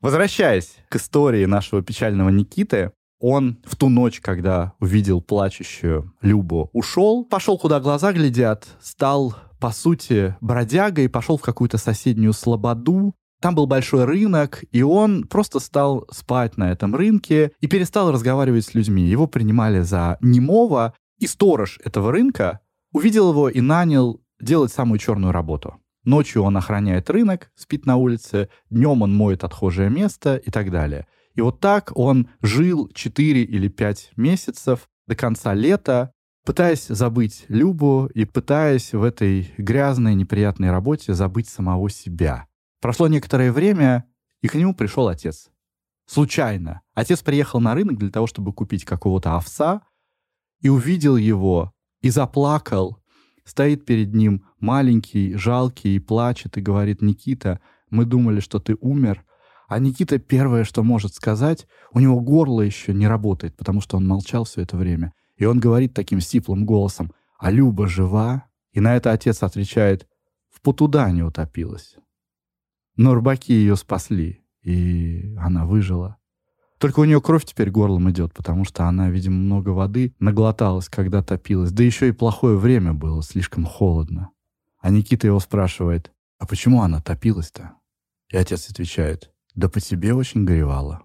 Возвращаясь 0.00 0.76
к 0.90 0.94
истории 0.94 1.44
нашего 1.46 1.82
печального 1.82 2.28
Никиты, 2.28 2.92
он 3.24 3.56
в 3.64 3.74
ту 3.76 3.88
ночь, 3.88 4.20
когда 4.20 4.74
увидел 4.80 5.22
плачущую 5.22 6.12
Любу, 6.20 6.68
ушел, 6.74 7.24
пошел, 7.24 7.56
куда 7.56 7.80
глаза 7.80 8.12
глядят, 8.12 8.66
стал, 8.82 9.34
по 9.58 9.70
сути, 9.70 10.36
бродягой, 10.42 11.08
пошел 11.08 11.38
в 11.38 11.42
какую-то 11.42 11.78
соседнюю 11.78 12.34
слободу. 12.34 13.14
Там 13.40 13.54
был 13.54 13.66
большой 13.66 14.04
рынок, 14.04 14.62
и 14.72 14.82
он 14.82 15.24
просто 15.24 15.58
стал 15.58 16.06
спать 16.10 16.58
на 16.58 16.70
этом 16.70 16.94
рынке 16.94 17.52
и 17.62 17.66
перестал 17.66 18.12
разговаривать 18.12 18.66
с 18.66 18.74
людьми. 18.74 19.04
Его 19.04 19.26
принимали 19.26 19.80
за 19.80 20.18
немого, 20.20 20.92
и 21.18 21.26
сторож 21.26 21.80
этого 21.82 22.12
рынка 22.12 22.60
увидел 22.92 23.30
его 23.30 23.48
и 23.48 23.62
нанял 23.62 24.20
делать 24.38 24.70
самую 24.70 24.98
черную 24.98 25.32
работу. 25.32 25.76
Ночью 26.04 26.42
он 26.42 26.58
охраняет 26.58 27.08
рынок, 27.08 27.50
спит 27.54 27.86
на 27.86 27.96
улице, 27.96 28.50
днем 28.68 29.00
он 29.00 29.16
моет 29.16 29.44
отхожее 29.44 29.88
место 29.88 30.36
и 30.36 30.50
так 30.50 30.70
далее. 30.70 31.06
И 31.34 31.40
вот 31.40 31.60
так 31.60 31.96
он 31.96 32.28
жил 32.42 32.88
4 32.94 33.42
или 33.42 33.68
5 33.68 34.12
месяцев 34.16 34.88
до 35.06 35.16
конца 35.16 35.52
лета, 35.54 36.12
пытаясь 36.44 36.86
забыть 36.86 37.44
Любу 37.48 38.06
и 38.14 38.24
пытаясь 38.24 38.92
в 38.92 39.02
этой 39.02 39.52
грязной, 39.58 40.14
неприятной 40.14 40.70
работе 40.70 41.14
забыть 41.14 41.48
самого 41.48 41.90
себя. 41.90 42.46
Прошло 42.80 43.08
некоторое 43.08 43.50
время, 43.50 44.04
и 44.42 44.48
к 44.48 44.54
нему 44.54 44.74
пришел 44.74 45.08
отец. 45.08 45.50
случайно. 46.06 46.82
Отец 46.92 47.22
приехал 47.22 47.60
на 47.60 47.74
рынок 47.74 47.96
для 47.96 48.10
того, 48.10 48.26
чтобы 48.26 48.52
купить 48.52 48.84
какого-то 48.84 49.36
овса, 49.36 49.80
и 50.60 50.68
увидел 50.68 51.16
его, 51.16 51.72
и 52.02 52.10
заплакал. 52.10 52.98
Стоит 53.44 53.86
перед 53.86 54.14
ним 54.14 54.44
маленький, 54.60 55.34
жалкий, 55.34 55.96
и 55.96 55.98
плачет, 55.98 56.58
и 56.58 56.60
говорит, 56.60 57.00
«Никита, 57.00 57.60
мы 57.88 58.04
думали, 58.04 58.40
что 58.40 58.58
ты 58.58 58.76
умер». 58.80 59.24
А 59.68 59.78
Никита 59.78 60.18
первое, 60.18 60.64
что 60.64 60.82
может 60.82 61.14
сказать, 61.14 61.66
у 61.92 62.00
него 62.00 62.20
горло 62.20 62.60
еще 62.60 62.92
не 62.92 63.06
работает, 63.06 63.56
потому 63.56 63.80
что 63.80 63.96
он 63.96 64.06
молчал 64.06 64.44
все 64.44 64.62
это 64.62 64.76
время. 64.76 65.14
И 65.36 65.44
он 65.44 65.58
говорит 65.58 65.94
таким 65.94 66.20
сиплым 66.20 66.64
голосом, 66.64 67.12
«А 67.38 67.50
Люба 67.50 67.88
жива?» 67.88 68.44
И 68.72 68.80
на 68.80 68.96
это 68.96 69.12
отец 69.12 69.42
отвечает, 69.42 70.06
«В 70.50 70.60
Путудане 70.60 71.24
утопилась». 71.24 71.96
Но 72.96 73.14
рыбаки 73.14 73.52
ее 73.52 73.76
спасли, 73.76 74.44
и 74.62 75.34
она 75.38 75.66
выжила. 75.66 76.16
Только 76.78 77.00
у 77.00 77.04
нее 77.04 77.20
кровь 77.20 77.44
теперь 77.44 77.70
горлом 77.70 78.10
идет, 78.10 78.34
потому 78.34 78.64
что 78.64 78.84
она, 78.84 79.10
видимо, 79.10 79.36
много 79.36 79.70
воды 79.70 80.14
наглоталась, 80.18 80.88
когда 80.88 81.22
топилась. 81.22 81.72
Да 81.72 81.82
еще 81.82 82.08
и 82.08 82.12
плохое 82.12 82.56
время 82.56 82.92
было, 82.92 83.22
слишком 83.22 83.64
холодно. 83.64 84.30
А 84.80 84.90
Никита 84.90 85.26
его 85.26 85.40
спрашивает, 85.40 86.12
а 86.38 86.46
почему 86.46 86.82
она 86.82 87.00
топилась-то? 87.00 87.72
И 88.30 88.36
отец 88.36 88.68
отвечает, 88.68 89.30
да 89.54 89.68
по 89.68 89.80
тебе 89.80 90.14
очень 90.14 90.44
горевала. 90.44 91.02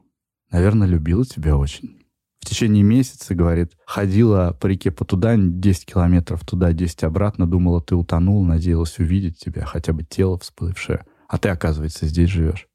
Наверное, 0.52 0.88
любила 0.88 1.26
тебя 1.26 1.58
очень. 1.58 2.06
В 2.40 2.46
течение 2.46 2.84
месяца, 2.84 3.36
говорит, 3.36 3.78
ходила 3.86 4.58
по 4.60 4.68
реке 4.68 4.92
туда 4.92 5.36
10 5.38 5.86
километров 5.86 6.46
туда, 6.46 6.72
10 6.74 7.04
обратно, 7.04 7.46
думала, 7.46 7.82
ты 7.82 7.96
утонул, 7.96 8.44
надеялась 8.44 8.98
увидеть 8.98 9.38
тебя, 9.38 9.66
хотя 9.66 9.94
бы 9.94 10.04
тело 10.04 10.40
всплывшее. 10.40 11.06
А 11.28 11.38
ты, 11.38 11.50
оказывается, 11.50 12.08
здесь 12.08 12.30
живешь. 12.30 12.68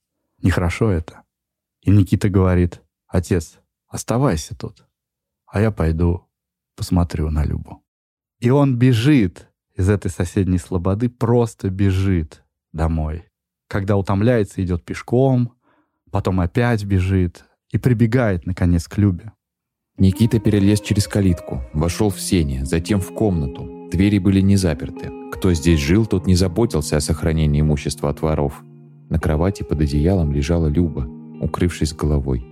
Нехорошо 0.42 0.90
это. 0.90 1.22
И 1.82 1.90
Никита 1.90 2.28
говорит, 2.28 2.82
отец, 3.08 3.58
оставайся 3.88 4.54
тут, 4.54 4.86
а 5.46 5.60
я 5.60 5.70
пойду 5.70 6.28
посмотрю 6.76 7.30
на 7.30 7.44
Любу. 7.44 7.82
И 8.40 8.50
он 8.50 8.76
бежит 8.76 9.48
из 9.74 9.88
этой 9.88 10.10
соседней 10.10 10.58
слободы, 10.58 11.08
просто 11.08 11.70
бежит 11.70 12.44
домой. 12.72 13.24
Когда 13.68 13.96
утомляется, 13.96 14.62
идет 14.62 14.84
пешком, 14.84 15.54
потом 16.14 16.38
опять 16.38 16.84
бежит 16.84 17.44
и 17.72 17.78
прибегает, 17.78 18.46
наконец, 18.46 18.86
к 18.86 18.98
Любе. 18.98 19.32
Никита 19.98 20.38
перелез 20.38 20.80
через 20.80 21.08
калитку, 21.08 21.60
вошел 21.72 22.08
в 22.08 22.20
сене, 22.20 22.64
затем 22.64 23.00
в 23.00 23.12
комнату. 23.12 23.88
Двери 23.90 24.20
были 24.20 24.40
не 24.40 24.54
заперты. 24.54 25.10
Кто 25.32 25.52
здесь 25.54 25.80
жил, 25.80 26.06
тот 26.06 26.28
не 26.28 26.36
заботился 26.36 26.96
о 26.96 27.00
сохранении 27.00 27.62
имущества 27.62 28.10
от 28.10 28.22
воров. 28.22 28.62
На 29.10 29.18
кровати 29.18 29.64
под 29.64 29.80
одеялом 29.80 30.32
лежала 30.32 30.68
Люба, 30.68 31.04
укрывшись 31.40 31.92
головой. 31.92 32.46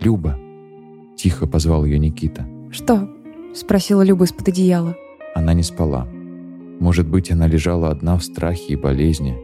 «Люба!»— 0.00 0.38
тихо 1.18 1.46
позвал 1.46 1.84
ее 1.84 1.98
Никита. 1.98 2.48
«Что?»— 2.70 3.10
спросила 3.54 4.00
Люба 4.00 4.24
из-под 4.24 4.48
одеяла. 4.48 4.96
Она 5.34 5.52
не 5.52 5.64
спала. 5.64 6.08
Может 6.80 7.06
быть, 7.06 7.30
она 7.30 7.46
лежала 7.46 7.90
одна 7.90 8.16
в 8.16 8.24
страхе 8.24 8.72
и 8.72 8.76
болезни, 8.76 9.36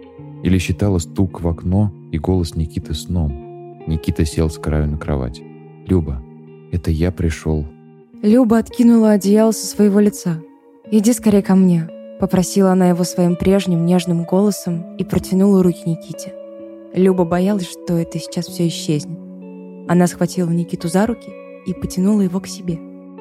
или 0.42 0.56
считала 0.56 0.96
стук 0.96 1.42
в 1.42 1.48
окно 1.48 1.92
и 2.12 2.18
голос 2.18 2.54
Никиты 2.54 2.94
сном. 2.94 3.41
Никита 3.86 4.24
сел 4.24 4.48
с 4.48 4.58
краю 4.58 4.88
на 4.88 4.98
кровать. 4.98 5.42
«Люба, 5.86 6.22
это 6.70 6.90
я 6.90 7.10
пришел». 7.10 7.66
Люба 8.22 8.58
откинула 8.58 9.12
одеяло 9.12 9.52
со 9.52 9.66
своего 9.66 9.98
лица. 10.00 10.40
«Иди 10.90 11.12
скорее 11.12 11.42
ко 11.42 11.54
мне»,— 11.54 11.88
попросила 12.20 12.72
она 12.72 12.88
его 12.88 13.04
своим 13.04 13.36
прежним 13.36 13.84
нежным 13.84 14.24
голосом 14.24 14.96
и 14.96 15.04
протянула 15.04 15.62
руки 15.62 15.82
Никите. 15.86 16.32
Люба 16.94 17.24
боялась, 17.24 17.68
что 17.68 17.94
это 17.94 18.18
сейчас 18.18 18.46
все 18.46 18.68
исчезнет. 18.68 19.18
Она 19.88 20.06
схватила 20.06 20.50
Никиту 20.50 20.88
за 20.88 21.06
руки 21.06 21.32
и 21.66 21.74
потянула 21.74 22.20
его 22.20 22.38
к 22.40 22.46
себе. 22.46 22.78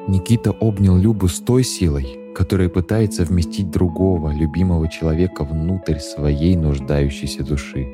Никита 0.08 0.52
обнял 0.52 0.98
Любу 0.98 1.28
с 1.28 1.40
той 1.40 1.64
силой, 1.64 2.20
которая 2.36 2.70
пытается 2.70 3.24
вместить 3.24 3.72
другого, 3.72 4.32
любимого 4.32 4.88
человека 4.88 5.44
внутрь 5.44 6.00
своей 6.00 6.56
нуждающейся 6.56 7.44
души. 7.44 7.86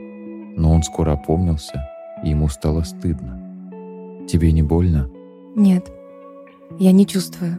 Но 0.56 0.74
он 0.74 0.84
скоро 0.84 1.14
опомнился, 1.14 1.88
ему 2.24 2.48
стало 2.50 2.84
стыдно. 2.84 3.42
«Тебе 4.28 4.52
не 4.52 4.64
больно?» 4.64 5.10
«Нет, 5.56 5.92
я 6.80 6.92
не 6.92 7.06
чувствую». 7.08 7.58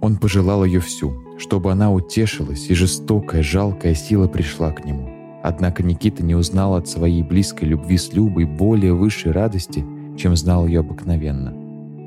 Он 0.00 0.16
пожелал 0.16 0.64
ее 0.64 0.80
всю, 0.80 1.12
чтобы 1.38 1.70
она 1.70 1.92
утешилась, 1.92 2.68
и 2.68 2.74
жестокая, 2.74 3.42
жалкая 3.42 3.94
сила 3.94 4.26
пришла 4.26 4.72
к 4.72 4.84
нему. 4.84 5.08
Однако 5.42 5.82
Никита 5.82 6.22
не 6.22 6.34
узнал 6.34 6.74
от 6.74 6.88
своей 6.88 7.22
близкой 7.22 7.64
любви 7.64 7.98
с 7.98 8.12
Любой 8.12 8.44
более 8.44 8.94
высшей 8.94 9.32
радости, 9.32 9.84
чем 10.16 10.36
знал 10.36 10.66
ее 10.66 10.80
обыкновенно. 10.80 11.54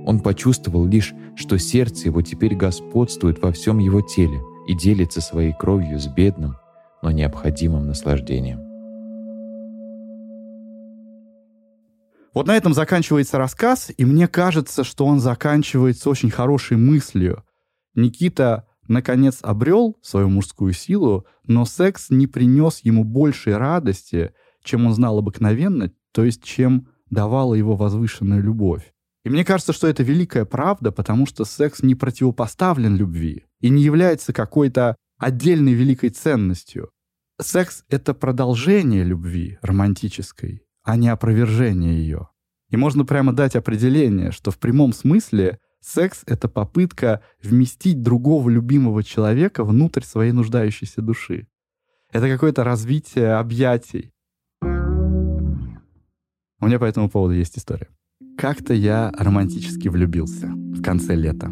Он 0.06 0.20
почувствовал 0.20 0.86
лишь, 0.86 1.14
что 1.36 1.58
сердце 1.58 2.08
его 2.08 2.22
теперь 2.22 2.56
господствует 2.56 3.42
во 3.42 3.52
всем 3.52 3.80
его 3.80 4.02
теле 4.02 4.40
и 4.68 4.76
делится 4.76 5.20
своей 5.20 5.54
кровью 5.54 6.00
с 6.00 6.08
бедным, 6.08 6.56
но 7.02 7.12
необходимым 7.12 7.88
наслаждением. 7.88 8.65
Вот 12.36 12.48
на 12.48 12.58
этом 12.58 12.74
заканчивается 12.74 13.38
рассказ, 13.38 13.94
и 13.96 14.04
мне 14.04 14.28
кажется, 14.28 14.84
что 14.84 15.06
он 15.06 15.22
заканчивается 15.22 16.10
очень 16.10 16.30
хорошей 16.30 16.76
мыслью. 16.76 17.46
Никита 17.96 18.68
наконец 18.90 19.40
обрел 19.42 19.98
свою 20.02 20.28
мужскую 20.28 20.74
силу, 20.74 21.26
но 21.48 21.64
секс 21.64 22.10
не 22.10 22.28
принес 22.28 22.82
ему 22.84 23.06
большей 23.06 23.56
радости, 23.56 24.34
чем 24.62 24.86
он 24.86 24.94
знал 24.94 25.18
обыкновенно, 25.18 25.94
то 26.12 26.26
есть 26.26 26.44
чем 26.44 26.90
давала 27.10 27.54
его 27.54 27.78
возвышенная 27.78 28.42
любовь. 28.42 28.94
И 29.24 29.30
мне 29.30 29.46
кажется, 29.46 29.72
что 29.72 29.88
это 29.88 30.04
великая 30.04 30.44
правда, 30.44 30.92
потому 30.92 31.26
что 31.28 31.46
секс 31.46 31.84
не 31.84 31.96
противопоставлен 31.96 32.98
любви 32.98 33.46
и 33.62 33.70
не 33.70 33.82
является 33.82 34.34
какой-то 34.34 34.98
отдельной 35.18 35.74
великой 35.74 36.10
ценностью. 36.10 36.90
Секс— 37.42 37.86
это 37.90 38.14
продолжение 38.14 39.06
любви 39.06 39.58
романтической, 39.62 40.65
а 40.86 40.96
не 40.96 41.10
опровержение 41.10 41.98
ее. 41.98 42.30
И 42.70 42.78
можно 42.78 43.04
прямо 43.06 43.34
дать 43.34 43.56
определение, 43.56 44.32
что 44.32 44.52
в 44.52 44.60
прямом 44.60 44.94
смысле 44.94 45.60
секс— 45.82 46.24
это 46.28 46.48
попытка 46.48 47.22
вместить 47.44 48.02
другого 48.02 48.50
любимого 48.50 49.04
человека 49.04 49.64
внутрь 49.64 50.04
своей 50.04 50.32
нуждающейся 50.32 51.02
души. 51.02 51.48
Это 52.12 52.30
какое-то 52.30 52.64
развитие 52.64 53.34
объятий. 53.34 54.12
У 56.62 56.68
меня 56.68 56.80
по 56.80 56.86
этому 56.86 57.10
поводу 57.10 57.34
есть 57.34 57.58
история. 57.58 57.90
Как-то 58.38 58.74
я 58.74 59.12
романтически 59.18 59.88
влюбился 59.88 60.48
в 60.48 60.82
конце 60.82 61.16
лета. 61.16 61.52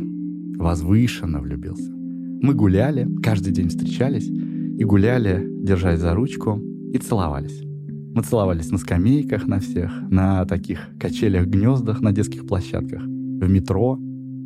Возвышенно 0.57 1.41
влюбился. 1.41 1.91
Мы 1.91 2.53
гуляли, 2.53 3.07
каждый 3.21 3.51
день 3.51 3.69
встречались 3.69 4.27
и 4.27 4.83
гуляли, 4.83 5.45
держась 5.63 5.99
за 5.99 6.13
ручку, 6.13 6.61
и 6.93 6.97
целовались. 6.97 7.72
Мы 8.13 8.21
целовались 8.21 8.69
на 8.71 8.77
скамейках 8.77 9.47
на 9.47 9.59
всех, 9.59 9.91
на 10.09 10.45
таких 10.45 10.79
качелях-гнездах 10.99 12.01
на 12.01 12.11
детских 12.11 12.45
площадках, 12.45 13.01
в 13.01 13.49
метро. 13.49 13.99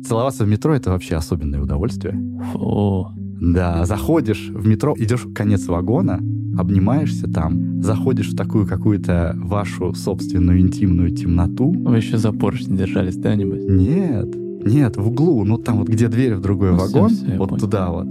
Целоваться 0.06 0.44
в 0.44 0.48
метро— 0.48 0.74
это 0.74 0.90
вообще 0.90 1.16
особенное 1.16 1.60
удовольствие. 1.60 2.14
Фу. 2.52 3.08
Да, 3.40 3.84
заходишь 3.84 4.48
в 4.48 4.66
метро, 4.66 4.94
идешь 4.98 5.24
в 5.24 5.32
конец 5.34 5.66
вагона, 5.68 6.18
обнимаешься 6.56 7.28
там, 7.30 7.82
заходишь 7.82 8.32
в 8.32 8.36
такую 8.36 8.66
какую-то 8.66 9.34
вашу 9.36 9.94
собственную 9.94 10.60
интимную 10.60 11.10
темноту. 11.10 11.70
Вы 11.70 11.98
еще 11.98 12.16
за 12.16 12.32
поручни 12.32 12.76
держались, 12.76 13.16
да, 13.16 13.34
нибудь? 13.34 13.60
Нет, 13.68 14.34
нет, 14.64 14.96
в 14.96 15.08
углу, 15.08 15.44
ну 15.44 15.58
там 15.58 15.78
вот 15.78 15.88
где 15.88 16.08
дверь 16.08 16.34
в 16.34 16.40
другой 16.40 16.70
Ну, 16.72 16.78
вагон, 16.78 17.10
всё, 17.10 17.26
я 17.26 17.38
вот 17.38 17.50
понял. 17.50 17.60
туда 17.60 17.90
вот. 17.90 18.06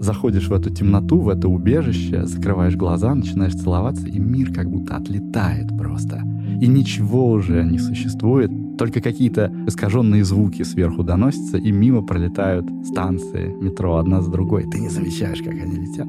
Заходишь 0.00 0.48
в 0.48 0.52
эту 0.52 0.70
темноту, 0.70 1.18
в 1.20 1.28
это 1.28 1.48
убежище, 1.48 2.24
закрываешь 2.24 2.76
глаза, 2.76 3.14
начинаешь 3.14 3.54
целоваться, 3.54 4.06
и 4.06 4.18
мир 4.18 4.52
как 4.52 4.70
будто 4.70 4.96
отлетает 4.96 5.76
просто. 5.76 6.22
И 6.60 6.66
ничего 6.66 7.30
уже 7.30 7.64
не 7.64 7.78
существует, 7.78 8.50
только 8.78 9.00
какие-то 9.00 9.52
искаженные 9.66 10.24
звуки 10.24 10.62
сверху 10.62 11.02
доносятся, 11.02 11.58
и 11.58 11.72
мимо 11.72 12.02
пролетают 12.02 12.66
станции 12.84 13.52
метро 13.60 13.96
одна 13.96 14.22
за 14.22 14.30
другой. 14.30 14.64
Ты 14.70 14.78
не 14.78 14.88
замечаешь, 14.88 15.42
как 15.42 15.54
они 15.54 15.76
летят. 15.76 16.06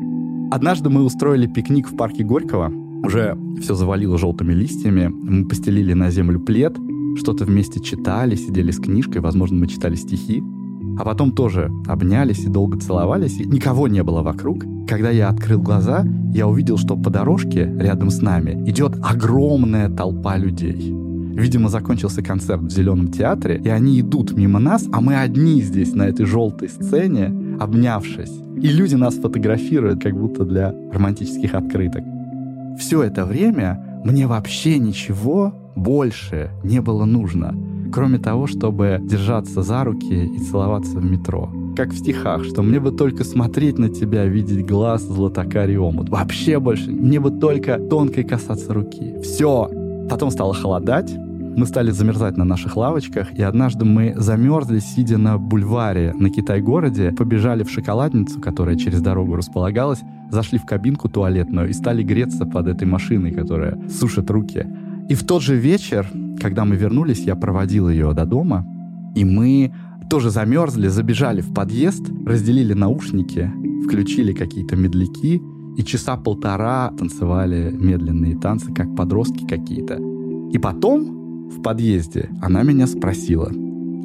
Однажды 0.52 0.90
мы 0.90 1.04
устроили 1.04 1.48
пикник 1.48 1.90
в 1.90 1.96
парке 1.96 2.24
Горького. 2.24 2.72
Уже 3.04 3.38
все 3.60 3.74
завалило 3.76 4.18
желтыми 4.18 4.54
листьями. 4.54 5.08
Мы 5.08 5.48
постелили 5.48 5.94
на 5.94 6.12
землю 6.12 6.40
плед, 6.40 6.78
что-то 7.16 7.46
вместе 7.46 7.80
читали, 7.80 8.36
сидели 8.36 8.72
с 8.72 8.78
книжкой, 8.78 9.22
возможно, 9.22 9.58
мы 9.58 9.68
читали 9.68 9.96
стихи. 9.96 10.44
А 11.00 11.06
потом 11.06 11.32
тоже 11.32 11.72
обнялись 11.88 12.40
и 12.40 12.50
долго 12.50 12.78
целовались, 12.78 13.40
и 13.40 13.46
никого 13.46 13.88
не 13.88 14.04
было 14.04 14.22
вокруг. 14.22 14.66
Когда 14.86 15.10
я 15.10 15.30
открыл 15.30 15.62
глаза, 15.62 16.04
я 16.34 16.46
увидел, 16.46 16.78
что 16.78 16.98
по 16.98 17.10
дорожке 17.10 17.74
рядом 17.80 18.10
с 18.10 18.22
нами 18.22 18.62
идет 18.70 18.98
огромная 19.02 19.90
толпа 19.90 20.36
людей. 20.36 20.94
Видимо, 21.40 21.70
закончился 21.70 22.22
концерт 22.22 22.64
в 22.64 22.70
Зеленом 22.70 23.08
театре, 23.08 23.62
и 23.64 23.70
они 23.70 24.02
идут 24.02 24.34
мимо 24.34 24.60
нас, 24.60 24.90
а 24.92 25.00
мы 25.00 25.16
одни 25.16 25.62
здесь, 25.62 25.94
на 25.94 26.04
этой 26.04 26.26
желтой 26.26 26.68
сцене, 26.68 27.34
обнявшись. 27.62 28.34
И 28.58 28.68
люди 28.68 28.96
нас 28.96 29.16
фотографируют, 29.16 30.04
как 30.04 30.20
будто 30.20 30.44
для 30.44 30.76
романтических 30.92 31.54
открыток. 31.54 32.04
Все 32.78 33.04
это 33.04 33.24
время 33.24 34.02
мне 34.04 34.28
вообще 34.28 34.78
ничего 34.80 35.54
больше 35.78 36.52
не 36.66 36.82
было 36.82 37.06
нужно, 37.06 37.56
кроме 37.92 38.18
того, 38.18 38.48
чтобы 38.48 39.00
держаться 39.02 39.62
за 39.62 39.84
руки 39.84 40.26
и 40.26 40.40
целоваться 40.40 40.98
в 40.98 41.06
метро. 41.06 41.50
Как 41.76 41.92
в 41.92 41.98
стихах, 41.98 42.44
что 42.44 42.62
мне 42.62 42.80
бы 42.80 42.92
только 42.92 43.24
смотреть 43.24 43.78
на 43.78 43.90
тебя, 43.90 44.26
видеть 44.26 44.66
глаз 44.66 45.04
златокарий 45.04 45.78
омут. 45.78 46.10
Вообще 46.10 46.60
больше. 46.60 46.92
Мне 46.92 47.20
бы 47.20 47.32
только 47.32 47.80
тонкой 47.80 48.24
касаться 48.24 48.74
руки. 48.74 49.16
Все. 49.24 49.70
Потом 50.10 50.32
стало 50.32 50.54
холодать, 50.54 51.16
мы 51.60 51.66
стали 51.66 51.92
замерзать 51.92 52.38
на 52.38 52.46
наших 52.46 52.78
лавочках, 52.78 53.34
и 53.34 53.42
однажды 53.42 53.84
мы 53.84 54.14
замерзли, 54.16 54.80
сидя 54.80 55.18
на 55.18 55.38
бульваре 55.38 56.14
на 56.14 56.30
Китай-городе, 56.30 57.12
побежали 57.12 57.64
в 57.64 57.70
шоколадницу, 57.70 58.40
которая 58.40 58.76
через 58.76 59.02
дорогу 59.02 59.36
располагалась, 59.36 60.00
зашли 60.30 60.58
в 60.58 60.66
кабинку 60.66 61.10
туалетную 61.10 61.70
и 61.70 61.74
стали 61.74 62.02
греться 62.02 62.46
под 62.46 62.68
этой 62.68 62.88
машиной, 62.88 63.32
которая 63.32 63.78
сушит 63.90 64.30
руки. 64.32 64.68
И 65.10 65.16
в 65.16 65.26
тот 65.26 65.42
же 65.42 65.56
вечер, 65.56 66.08
когда 66.40 66.66
мы 66.66 66.76
вернулись, 66.76 67.22
я 67.22 67.36
проводил 67.36 67.90
ее 67.90 68.14
до 68.14 68.26
дома, 68.26 68.66
и 69.16 69.26
мы 69.26 69.74
тоже 70.10 70.30
замерзли, 70.30 70.88
забежали 70.88 71.42
в 71.42 71.52
подъезд, 71.52 72.10
разделили 72.26 72.74
наушники, 72.74 73.52
включили 73.86 74.34
какие-то 74.34 74.76
медляки, 74.76 75.42
и 75.78 75.84
часа 75.84 76.16
полтора 76.16 76.92
танцевали 76.98 77.72
медленные 77.72 78.38
танцы, 78.38 78.72
как 78.72 78.96
подростки 78.96 79.48
какие-то. 79.48 79.96
И 80.52 80.58
потом 80.60 81.50
в 81.50 81.62
подъезде 81.62 82.30
она 82.42 82.62
меня 82.62 82.86
спросила. 82.86 83.52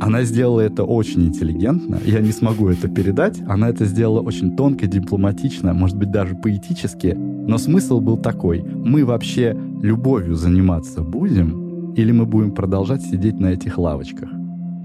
Она 0.01 0.25
сделала 0.25 0.61
это 0.61 0.85
очень 0.85 1.27
интеллигентно, 1.27 1.99
я 2.05 2.21
не 2.21 2.33
смогу 2.33 2.69
это 2.69 2.89
передать. 2.89 3.41
Она 3.47 3.69
это 3.69 3.85
сделала 3.85 4.21
очень 4.21 4.57
тонко, 4.57 4.87
дипломатично, 4.87 5.73
может 5.73 5.97
быть, 5.97 6.11
даже 6.11 6.35
поэтически. 6.35 7.17
Но 7.17 7.59
смысл 7.59 8.01
был 8.01 8.17
такой. 8.17 8.63
Мы 8.63 9.05
вообще 9.05 9.57
любовью 9.83 10.35
заниматься 10.35 11.03
будем 11.03 11.93
или 11.95 12.13
мы 12.13 12.27
будем 12.27 12.53
продолжать 12.53 13.03
сидеть 13.03 13.39
на 13.39 13.49
этих 13.49 13.79
лавочках? 13.79 14.29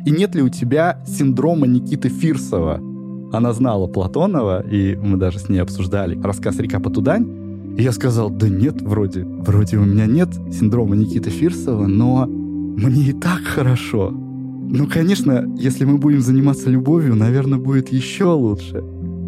И 0.06 0.12
нет 0.12 0.36
ли 0.36 0.42
у 0.42 0.50
тебя 0.50 1.02
синдрома 1.06 1.68
Никиты 1.68 2.10
Фирсова? 2.10 2.80
Она 3.32 3.54
знала 3.54 3.88
Платонова, 3.88 4.62
и 4.62 4.96
мы 4.96 5.18
даже 5.18 5.40
с 5.40 5.50
ней 5.50 5.60
обсуждали 5.60 6.20
рассказ 6.22 6.58
«Река 6.60 6.80
Потудань». 6.80 7.76
И 7.78 7.84
я 7.84 7.92
сказал, 7.92 8.30
да 8.30 8.50
нет, 8.50 8.82
вроде, 8.82 9.24
вроде 9.24 9.78
у 9.78 9.86
меня 9.86 10.06
нет 10.06 10.30
синдрома 10.52 10.96
Никиты 10.96 11.30
Фирсова, 11.30 11.86
но 11.86 12.26
мне 12.26 13.10
и 13.10 13.14
так 13.14 13.42
хорошо. 13.42 14.14
Ну, 14.72 14.88
конечно, 14.88 15.52
если 15.58 15.84
мы 15.84 15.98
будем 15.98 16.22
заниматься 16.22 16.70
любовью, 16.70 17.16
наверное, 17.16 17.58
будет 17.58 17.90
еще 17.90 18.26
лучше. 18.26 18.84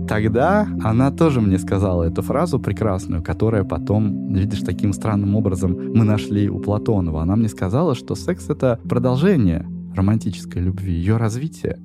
Тогда 0.08 0.68
она 0.84 1.10
тоже 1.10 1.42
мне 1.42 1.58
сказала 1.58 2.04
эту 2.04 2.22
фразу 2.22 2.60
прекрасную, 2.60 3.24
которая 3.24 3.64
потом, 3.64 4.36
видишь, 4.36 4.60
таким 4.60 4.94
странным 4.94 5.36
образом 5.36 5.72
мы 5.96 6.06
нашли 6.06 6.48
у 6.48 6.60
Платонова. 6.60 7.24
Она 7.24 7.36
мне 7.36 7.50
сказала, 7.50 7.96
что 7.96 8.14
секс— 8.14 8.50
это 8.50 8.80
продолжение 8.88 9.66
романтической 9.96 10.62
любви, 10.62 10.94
ее 10.94 11.18
развитие. 11.18 11.80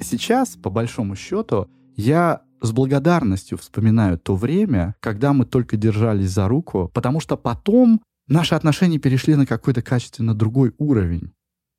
Сейчас, 0.00 0.56
по 0.56 0.70
большому 0.70 1.16
счету, 1.16 1.68
я 1.96 2.40
с 2.62 2.72
благодарностью 2.72 3.58
вспоминаю 3.58 4.18
то 4.18 4.36
время, 4.36 4.94
когда 5.00 5.34
мы 5.34 5.44
только 5.44 5.76
держались 5.76 6.30
за 6.30 6.48
руку, 6.48 6.90
потому 6.94 7.20
что 7.20 7.36
потом 7.36 8.00
наши 8.26 8.54
отношения 8.54 8.98
перешли 8.98 9.34
на 9.34 9.44
какой-то 9.44 9.82
качественно 9.82 10.34
другой 10.34 10.72
уровень. 10.78 11.32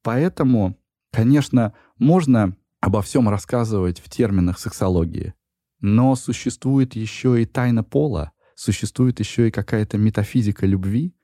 Поэтому, 0.03 0.77
конечно, 1.17 1.73
можно 1.97 2.55
обо 2.79 3.01
всем 3.01 3.27
рассказывать 3.27 3.99
в 3.99 4.07
терминах 4.07 4.59
сексологии. 4.59 5.33
Но 5.81 6.15
существует 6.15 6.95
еще 6.95 7.41
и 7.41 7.45
тайна 7.45 7.83
пола, 7.83 8.33
существует 8.53 9.19
еще 9.19 9.47
и 9.47 9.51
какая-то 9.51 9.97
метафизика 9.97 10.67
любви. 10.67 11.15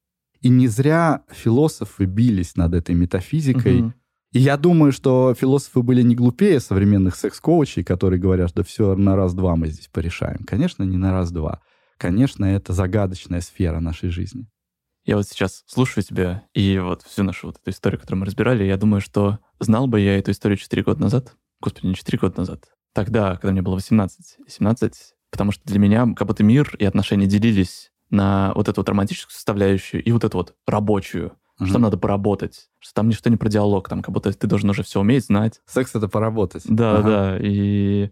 И 0.41 0.49
не 0.49 0.67
зря 0.67 1.21
философы 1.29 2.05
бились 2.05 2.55
над 2.55 2.73
этой 2.73 2.95
метафизикой. 2.95 3.81
Угу. 3.81 3.93
И 4.31 4.39
я 4.39 4.57
думаю, 4.57 4.91
что 4.91 5.35
философы 5.35 5.83
были 5.83 6.01
не 6.01 6.15
глупее 6.15 6.59
современных 6.59 7.15
секс-коучей, 7.15 7.83
которые 7.83 8.19
говорят, 8.19 8.51
да 8.55 8.63
все 8.63 8.95
на 8.95 9.15
раз-два 9.15 9.55
мы 9.55 9.67
здесь 9.67 9.89
порешаем. 9.89 10.43
Конечно, 10.47 10.81
не 10.81 10.97
на 10.97 11.11
раз-два. 11.11 11.61
Конечно, 11.99 12.45
это 12.45 12.73
загадочная 12.73 13.41
сфера 13.41 13.79
нашей 13.79 14.09
жизни. 14.09 14.47
Я 15.05 15.17
вот 15.17 15.27
сейчас 15.27 15.63
слушаю 15.67 16.03
тебя, 16.03 16.43
и 16.53 16.79
вот 16.79 17.03
всю 17.03 17.23
нашу 17.23 17.47
вот 17.47 17.57
эту 17.57 17.71
историю, 17.71 17.99
которую 17.99 18.21
мы 18.21 18.25
разбирали, 18.25 18.63
я 18.63 18.77
думаю, 18.77 19.01
что 19.01 19.39
знал 19.59 19.87
бы 19.87 19.99
я 19.99 20.17
эту 20.17 20.31
историю 20.31 20.57
4 20.57 20.83
года 20.83 21.01
назад, 21.01 21.35
господи, 21.61 21.87
не 21.87 21.95
4 21.95 22.17
года 22.19 22.39
назад, 22.39 22.69
тогда, 22.93 23.35
когда 23.35 23.51
мне 23.51 23.61
было 23.61 23.75
18, 23.75 24.37
17, 24.47 24.93
потому 25.29 25.51
что 25.51 25.61
для 25.65 25.79
меня 25.79 26.07
как 26.15 26.27
будто 26.27 26.43
мир 26.43 26.73
и 26.79 26.85
отношения 26.85 27.27
делились 27.27 27.91
на 28.09 28.53
вот 28.55 28.69
эту 28.69 28.81
вот 28.81 28.89
романтическую 28.89 29.33
составляющую 29.33 30.01
и 30.01 30.11
вот 30.11 30.23
эту 30.23 30.37
вот 30.37 30.55
рабочую, 30.67 31.33
mm 31.59 31.67
что 31.67 31.79
надо 31.79 31.97
поработать, 31.97 32.69
что 32.79 32.93
там 32.95 33.09
ничто 33.09 33.29
не 33.29 33.37
про 33.37 33.47
диалог, 33.47 33.87
там 33.87 34.01
как 34.01 34.13
будто 34.13 34.33
ты 34.33 34.47
должен 34.47 34.69
уже 34.69 34.83
все 34.83 34.99
уметь, 34.99 35.25
знать. 35.25 35.61
Секс— 35.65 35.91
это 35.95 36.07
поработать. 36.07 36.63
Да, 36.65 36.97
ага. 36.97 37.09
да, 37.09 37.37
и 37.39 38.09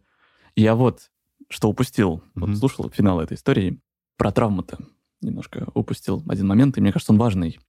я 0.55 0.75
вот 0.75 1.09
что 1.49 1.69
упустил, 1.69 2.23
mm 2.35 2.45
вот 2.47 2.57
слушал 2.57 2.89
финал 2.89 3.19
этой 3.19 3.35
истории 3.35 3.79
про 4.17 4.31
травму-то, 4.31 4.77
немножко 5.21 5.67
упустил 5.73 6.23
один 6.27 6.47
момент, 6.47 6.77
и 6.77 6.81
мне 6.81 6.91
кажется, 6.91 7.11
он 7.11 7.19
важный. 7.19 7.59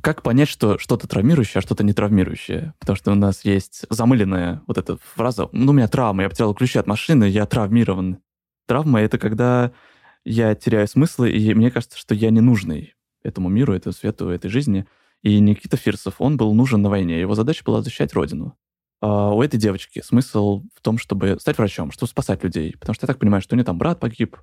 Как 0.00 0.22
понять, 0.22 0.48
что 0.48 0.78
что-то 0.78 1.08
травмирующее, 1.08 1.58
а 1.58 1.62
что-то 1.62 1.84
не 1.84 1.92
травмирующее? 1.92 2.74
Потому 2.78 2.96
что 2.96 3.12
у 3.12 3.14
нас 3.16 3.44
есть 3.44 3.84
замыленная 3.90 4.62
вот 4.66 4.78
эта 4.78 4.96
фраза 5.14 5.48
«ну, 5.52 5.72
у 5.72 5.74
меня 5.74 5.88
травма, 5.88 6.22
я 6.22 6.28
потерял 6.28 6.54
ключи 6.54 6.78
от 6.78 6.86
машины, 6.86 7.24
я 7.24 7.44
травмирован». 7.46 8.18
Травма— 8.66 9.00
это 9.02 9.18
когда 9.18 9.72
я 10.24 10.54
теряю 10.54 10.86
смыслы, 10.86 11.30
и 11.30 11.54
мне 11.54 11.70
кажется, 11.70 11.98
что 11.98 12.14
я 12.14 12.30
не 12.30 12.40
нужный 12.40 12.94
этому 13.22 13.48
миру, 13.48 13.74
этому 13.74 13.92
свету, 13.92 14.28
этой 14.28 14.48
жизни. 14.48 14.86
И 15.22 15.38
Никита 15.40 15.76
Фирсов, 15.76 16.14
он 16.18 16.36
был 16.36 16.54
нужен 16.54 16.80
на 16.82 16.88
войне. 16.88 17.20
Его 17.20 17.34
задача 17.34 17.64
была 17.64 17.82
защищать 17.82 18.14
родину. 18.14 18.56
А 19.02 19.32
у 19.34 19.42
этой 19.42 19.58
девочки 19.58 20.02
смысл 20.02 20.62
в 20.74 20.82
том, 20.82 20.98
чтобы 20.98 21.38
стать 21.40 21.58
врачом, 21.58 21.90
чтобы 21.90 22.08
спасать 22.08 22.42
людей. 22.44 22.76
Потому 22.78 22.94
что 22.94 23.04
я 23.04 23.08
так 23.08 23.18
понимаю, 23.18 23.42
что 23.42 23.54
у 23.54 23.56
нее 23.56 23.64
там 23.64 23.78
брат 23.78 24.00
погиб. 24.00 24.36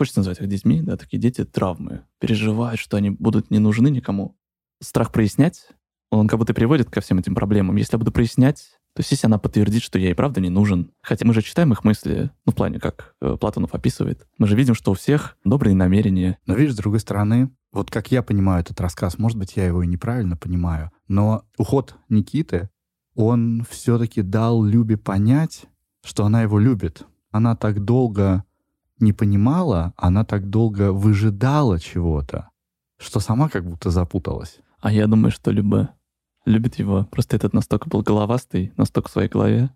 Хочется 0.00 0.20
назвать 0.20 0.40
их 0.40 0.48
детьми, 0.48 0.80
да, 0.80 0.96
такие 0.96 1.18
дети 1.18 1.44
травмы. 1.44 2.06
Переживают, 2.20 2.80
что 2.80 2.96
они 2.96 3.10
будут 3.10 3.50
не 3.50 3.58
нужны 3.58 3.88
никому 3.88 4.34
страх 4.80 5.12
прояснять, 5.12 5.68
он 6.10 6.26
как 6.26 6.38
будто 6.38 6.54
приводит 6.54 6.88
ко 6.88 7.02
всем 7.02 7.18
этим 7.18 7.34
проблемам. 7.34 7.76
Если 7.76 7.96
я 7.96 7.98
буду 7.98 8.10
прояснять, 8.10 8.78
то 8.94 9.00
есть 9.00 9.10
если 9.10 9.26
она 9.26 9.36
подтвердит, 9.36 9.82
что 9.82 9.98
я 9.98 10.10
и 10.10 10.14
правда 10.14 10.40
не 10.40 10.48
нужен, 10.48 10.90
хотя 11.02 11.26
мы 11.26 11.34
же 11.34 11.42
читаем 11.42 11.74
их 11.74 11.84
мысли, 11.84 12.30
ну, 12.46 12.52
в 12.52 12.54
плане, 12.54 12.80
как 12.80 13.14
э, 13.20 13.36
Платонов 13.38 13.74
описывает, 13.74 14.26
мы 14.38 14.46
же 14.46 14.56
видим, 14.56 14.74
что 14.74 14.92
у 14.92 14.94
всех 14.94 15.36
добрые 15.44 15.76
намерения. 15.76 16.38
Но 16.46 16.54
видишь, 16.54 16.72
с 16.72 16.78
другой 16.78 17.00
стороны, 17.00 17.50
вот 17.70 17.90
как 17.90 18.10
я 18.10 18.22
понимаю 18.22 18.62
этот 18.62 18.80
рассказ, 18.80 19.18
может 19.18 19.36
быть, 19.36 19.54
я 19.56 19.66
его 19.66 19.82
и 19.82 19.86
неправильно 19.86 20.34
понимаю, 20.34 20.92
но 21.08 21.44
уход 21.58 21.96
Никиты, 22.08 22.70
он 23.14 23.66
все-таки 23.68 24.22
дал 24.22 24.64
Любе 24.64 24.96
понять, 24.96 25.66
что 26.02 26.24
она 26.24 26.40
его 26.40 26.58
любит. 26.58 27.02
Она 27.32 27.54
так 27.54 27.84
долго 27.84 28.44
не 29.00 29.12
понимала, 29.12 29.92
она 29.96 30.24
так 30.24 30.48
долго 30.50 30.92
выжидала 30.92 31.78
чего-то, 31.78 32.50
что 32.98 33.20
сама 33.20 33.48
как 33.48 33.64
будто 33.64 33.90
запуталась. 33.90 34.60
А 34.80 34.92
я 34.92 35.06
думаю, 35.06 35.30
что 35.30 35.50
Люба 35.50 35.90
любит 36.44 36.76
его. 36.76 37.06
Просто 37.10 37.36
этот 37.36 37.52
настолько 37.52 37.88
был 37.88 38.02
головастый, 38.02 38.72
настолько 38.76 39.08
в 39.08 39.12
своей 39.12 39.28
голове, 39.28 39.70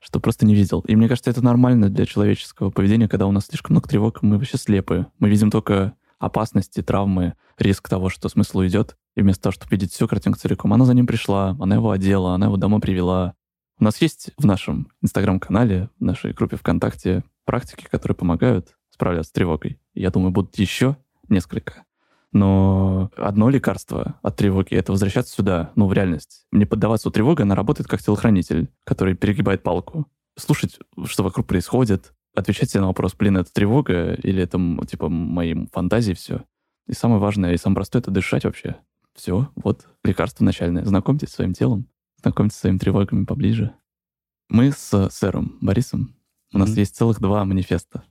что 0.00 0.20
просто 0.20 0.46
не 0.46 0.54
видел. 0.54 0.80
И 0.80 0.96
мне 0.96 1.08
кажется, 1.08 1.30
это 1.30 1.42
нормально 1.42 1.90
для 1.90 2.06
человеческого 2.06 2.70
поведения, 2.70 3.08
когда 3.08 3.26
у 3.26 3.32
нас 3.32 3.46
слишком 3.46 3.74
много 3.74 3.88
тревог, 3.88 4.22
мы 4.22 4.38
вообще 4.38 4.56
слепы. 4.56 5.06
Мы 5.18 5.28
видим 5.28 5.50
только 5.50 5.94
опасности, 6.18 6.82
травмы, 6.82 7.34
риск 7.58 7.88
того, 7.88 8.08
что 8.08 8.28
смысл 8.28 8.58
уйдет. 8.58 8.96
И 9.14 9.22
вместо 9.22 9.44
того, 9.44 9.52
чтобы 9.52 9.70
видеть 9.70 9.92
всю 9.92 10.08
картинку 10.08 10.38
целиком, 10.38 10.72
она 10.72 10.84
за 10.84 10.94
ним 10.94 11.06
пришла, 11.06 11.56
она 11.60 11.76
его 11.76 11.90
одела, 11.90 12.34
она 12.34 12.46
его 12.46 12.56
домой 12.56 12.80
привела. 12.80 13.34
У 13.78 13.84
нас 13.84 14.00
есть 14.00 14.30
в 14.38 14.46
нашем 14.46 14.88
инстаграм-канале, 15.02 15.90
в 15.98 16.04
нашей 16.04 16.32
группе 16.32 16.56
ВКонтакте 16.56 17.24
практики, 17.46 17.86
которые 17.90 18.14
помогают 18.14 18.76
справляться 18.90 19.30
с 19.30 19.32
тревогой. 19.32 19.80
Я 19.94 20.10
думаю, 20.10 20.32
будут 20.32 20.58
еще 20.58 20.96
несколько. 21.28 21.84
Но 22.32 23.10
одно 23.16 23.48
лекарство 23.48 24.18
от 24.22 24.36
тревоги— 24.36 24.68
это 24.74 24.92
возвращаться 24.92 25.34
сюда, 25.34 25.72
ну, 25.74 25.86
в 25.86 25.94
реальность. 25.94 26.46
Не 26.52 26.66
поддаваться 26.66 27.10
тревоге, 27.10 27.44
она 27.44 27.54
работает 27.54 27.88
как 27.88 28.02
телохранитель, 28.02 28.68
который 28.84 29.14
перегибает 29.14 29.62
палку. 29.62 30.06
Слушать, 30.36 30.78
что 31.06 31.22
вокруг 31.22 31.46
происходит, 31.46 32.12
отвечать 32.34 32.70
себе 32.70 32.82
на 32.82 32.88
вопрос, 32.88 33.14
блин, 33.14 33.38
это 33.38 33.50
тревога 33.50 34.14
или 34.14 34.42
это, 34.42 34.58
типа, 34.86 35.08
мои 35.08 35.66
фантазии 35.72 36.12
все. 36.12 36.44
И 36.86 36.92
самое 36.92 37.20
важное, 37.20 37.54
и 37.54 37.56
самое 37.56 37.76
простое— 37.76 38.02
это 38.02 38.10
дышать 38.10 38.44
вообще. 38.44 38.76
Все, 39.14 39.48
вот 39.54 39.86
лекарство 40.04 40.44
начальное. 40.44 40.84
Знакомьтесь 40.84 41.30
со 41.30 41.36
своим 41.36 41.54
телом, 41.54 41.88
знакомьтесь 42.22 42.56
со 42.56 42.62
своими 42.62 42.76
тревогами 42.76 43.24
поближе. 43.24 43.72
Мы 44.50 44.72
с 44.72 45.08
сэром 45.08 45.56
Борисом, 45.62 46.15
у 46.56 46.58
нас 46.58 46.76
есть 46.76 46.96
целых 46.96 47.20
два 47.20 47.44
манифеста. 47.44 48.04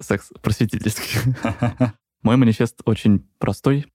Секс 0.00 0.30
просветительский. 0.42 1.34
Мой 2.22 2.36
манифест 2.36 2.80
очень 2.84 3.28
простой. 3.38 3.86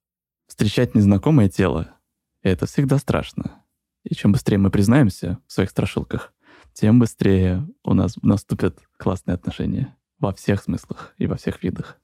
Встречать 0.48 0.96
незнакомое 0.96 1.50
тело— 1.50 1.96
это 2.42 2.66
всегда 2.66 2.98
страшно. 2.98 3.64
И 4.04 4.14
чем 4.14 4.34
быстрее 4.34 4.58
мы 4.58 4.70
признаемся 4.70 5.40
в 5.48 5.54
своих 5.54 5.70
страшилках, 5.70 6.34
тем 6.74 7.00
быстрее 7.00 7.68
у 7.84 7.94
нас 7.94 8.18
наступят 8.22 8.80
классные 8.98 9.36
отношения 9.36 9.96
во 10.20 10.34
всех 10.34 10.62
смыслах 10.62 11.14
и 11.18 11.28
во 11.28 11.38
всех 11.38 11.64
видах. 11.64 11.98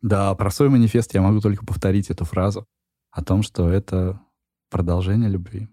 Да, 0.00 0.34
про 0.34 0.50
свой 0.50 0.68
манифест 0.68 1.14
я 1.14 1.22
могу 1.22 1.40
только 1.40 1.64
повторить 1.66 2.10
эту 2.10 2.24
фразу 2.24 2.66
о 3.10 3.24
том, 3.24 3.42
что 3.42 3.68
это 3.68 4.20
Продолжение 4.72 5.28
любви. 5.28 5.68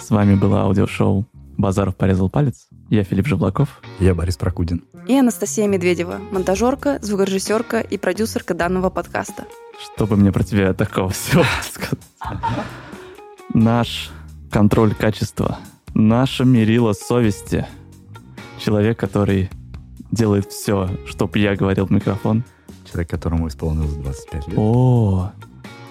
С 0.00 0.10
вами 0.10 0.36
было 0.36 0.62
аудиошоу 0.62 1.26
«Базаров 1.56 1.96
порезал 1.96 2.28
палец». 2.30 2.68
Я 2.90 3.04
Филипп 3.04 3.26
Живлаков. 3.26 3.80
Я 4.00 4.14
Борис 4.14 4.36
Прокудин. 4.36 4.84
И 5.06 5.18
Анастасия 5.18 5.66
Медведева, 5.68 6.20
монтажерка, 6.30 6.98
звукорежиссерка 7.02 7.80
и 7.80 7.98
продюсерка 7.98 8.54
данного 8.54 8.90
подкаста. 8.90 9.44
Что 9.82 10.06
бы 10.06 10.16
мне 10.16 10.32
про 10.32 10.44
тебя 10.44 10.72
такого 10.72 11.10
всего 11.10 11.44
сказать? 11.62 11.98
Наш 13.52 14.10
контроль 14.50 14.94
качества, 14.94 15.58
наше 15.94 16.44
мерило 16.44 16.92
совести. 16.92 17.66
Человек, 18.58 18.98
который 18.98 19.50
делает 20.10 20.50
все, 20.50 20.88
чтобы 21.06 21.38
я 21.38 21.56
говорил 21.56 21.86
в 21.86 21.90
микрофон. 21.90 22.44
Человек, 22.90 23.10
которому 23.10 23.48
исполнилось 23.48 23.94
25 23.94 24.48
лет. 24.48 24.58
О, 24.58 25.32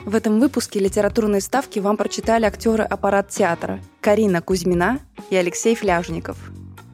В 0.06 0.16
этом 0.16 0.42
выпуске 0.42 0.80
литературные 0.80 1.40
ставки 1.40 1.80
вам 1.80 1.96
прочитали 1.96 2.44
актеры 2.44 2.84
аппарат 2.84 3.30
театра 3.30 3.80
Карина 4.02 4.42
Кузьмина 4.42 5.00
и 5.30 5.36
Алексей 5.38 5.76
Фляжников. 5.76 6.38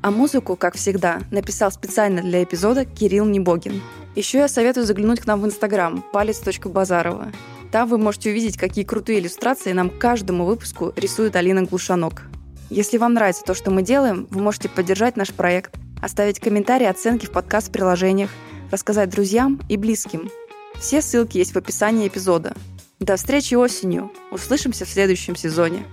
А 0.03 0.11
музыку, 0.11 0.55
как 0.55 0.75
всегда, 0.75 1.19
написал 1.31 1.71
специально 1.71 2.21
для 2.21 2.43
эпизода 2.43 2.85
Кирилл 2.85 3.25
Небогин. 3.25 3.81
Еще 4.15 4.37
я 4.37 4.47
советую 4.47 4.85
заглянуть 4.85 5.21
к 5.21 5.25
нам 5.25 5.41
в 5.41 5.45
инстаграм 5.45 6.03
палец.базарова. 6.13 7.31
Там 7.71 7.89
вы 7.89 7.97
можете 7.97 8.29
увидеть, 8.29 8.57
какие 8.57 8.85
крутые 8.85 9.19
иллюстрации 9.19 9.71
нам 9.71 9.89
каждому 9.89 10.45
выпуску 10.45 10.93
рисует 10.95 11.35
Алина 11.35 11.63
Глушанок. 11.63 12.27
Если 12.69 12.99
вам 12.99 13.15
нравится 13.15 13.43
то, 13.43 13.55
что 13.55 13.71
мы 13.71 13.81
делаем, 13.81 14.27
вы 14.29 14.41
можете 14.41 14.69
поддержать 14.69 15.17
наш 15.17 15.33
проект, 15.33 15.75
оставить 15.99 16.39
комментарии, 16.39 16.85
оценки 16.85 17.25
в 17.25 17.31
подкаст-приложениях, 17.31 18.29
рассказать 18.69 19.09
друзьям 19.09 19.59
и 19.67 19.77
близким. 19.77 20.29
Все 20.79 21.01
ссылки 21.01 21.39
есть 21.39 21.53
в 21.53 21.57
описании 21.57 22.07
эпизода. 22.07 22.53
До 22.99 23.15
встречи 23.15 23.55
осенью. 23.55 24.11
Услышимся 24.29 24.83
в 24.83 24.89
следующем 24.89 25.35
сезоне. 25.35 25.85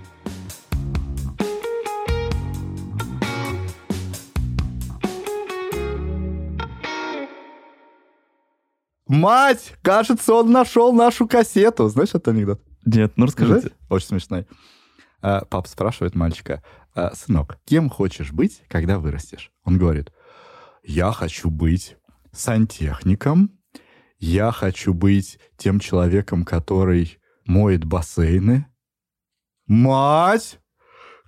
Мать! 9.07 9.75
Кажется, 9.83 10.35
он 10.35 10.51
нашел 10.51 10.93
нашу 10.93 11.29
кассету. 11.29 11.89
Знаешь 11.89 12.11
этот 12.11 12.29
анекдот? 12.29 12.61
нет, 12.85 13.13
ну 13.17 13.27
расскажите. 13.27 13.61
Знаете? 13.61 13.77
Очень 13.89 14.07
смешной. 14.07 14.47
А, 15.23 15.45
Папа 15.45 15.69
спрашивает 15.69 16.17
мальчика, 16.17 16.63
«А, 16.95 17.15
сынок, 17.15 17.59
кем 17.65 17.89
хочешь 17.89 18.33
быть, 18.33 18.63
когда 18.69 18.99
вырастешь? 18.99 19.53
Он 19.65 19.79
говорит, 19.79 20.13
я 20.83 21.13
хочу 21.13 21.51
быть 21.51 21.97
сантехником, 22.33 23.56
я 24.19 24.53
хочу 24.53 24.95
быть 24.95 25.39
тем 25.57 25.81
человеком, 25.81 26.45
который 26.45 27.19
моет 27.45 27.85
бассейны. 27.85 28.67
Мать! 29.67 30.59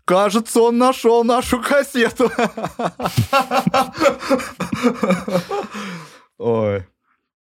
Кажется, 0.04 0.60
он 0.60 0.78
нашел 0.78 1.22
нашу 1.22 1.60
кассету. 1.60 2.30
Ой. 6.38 6.86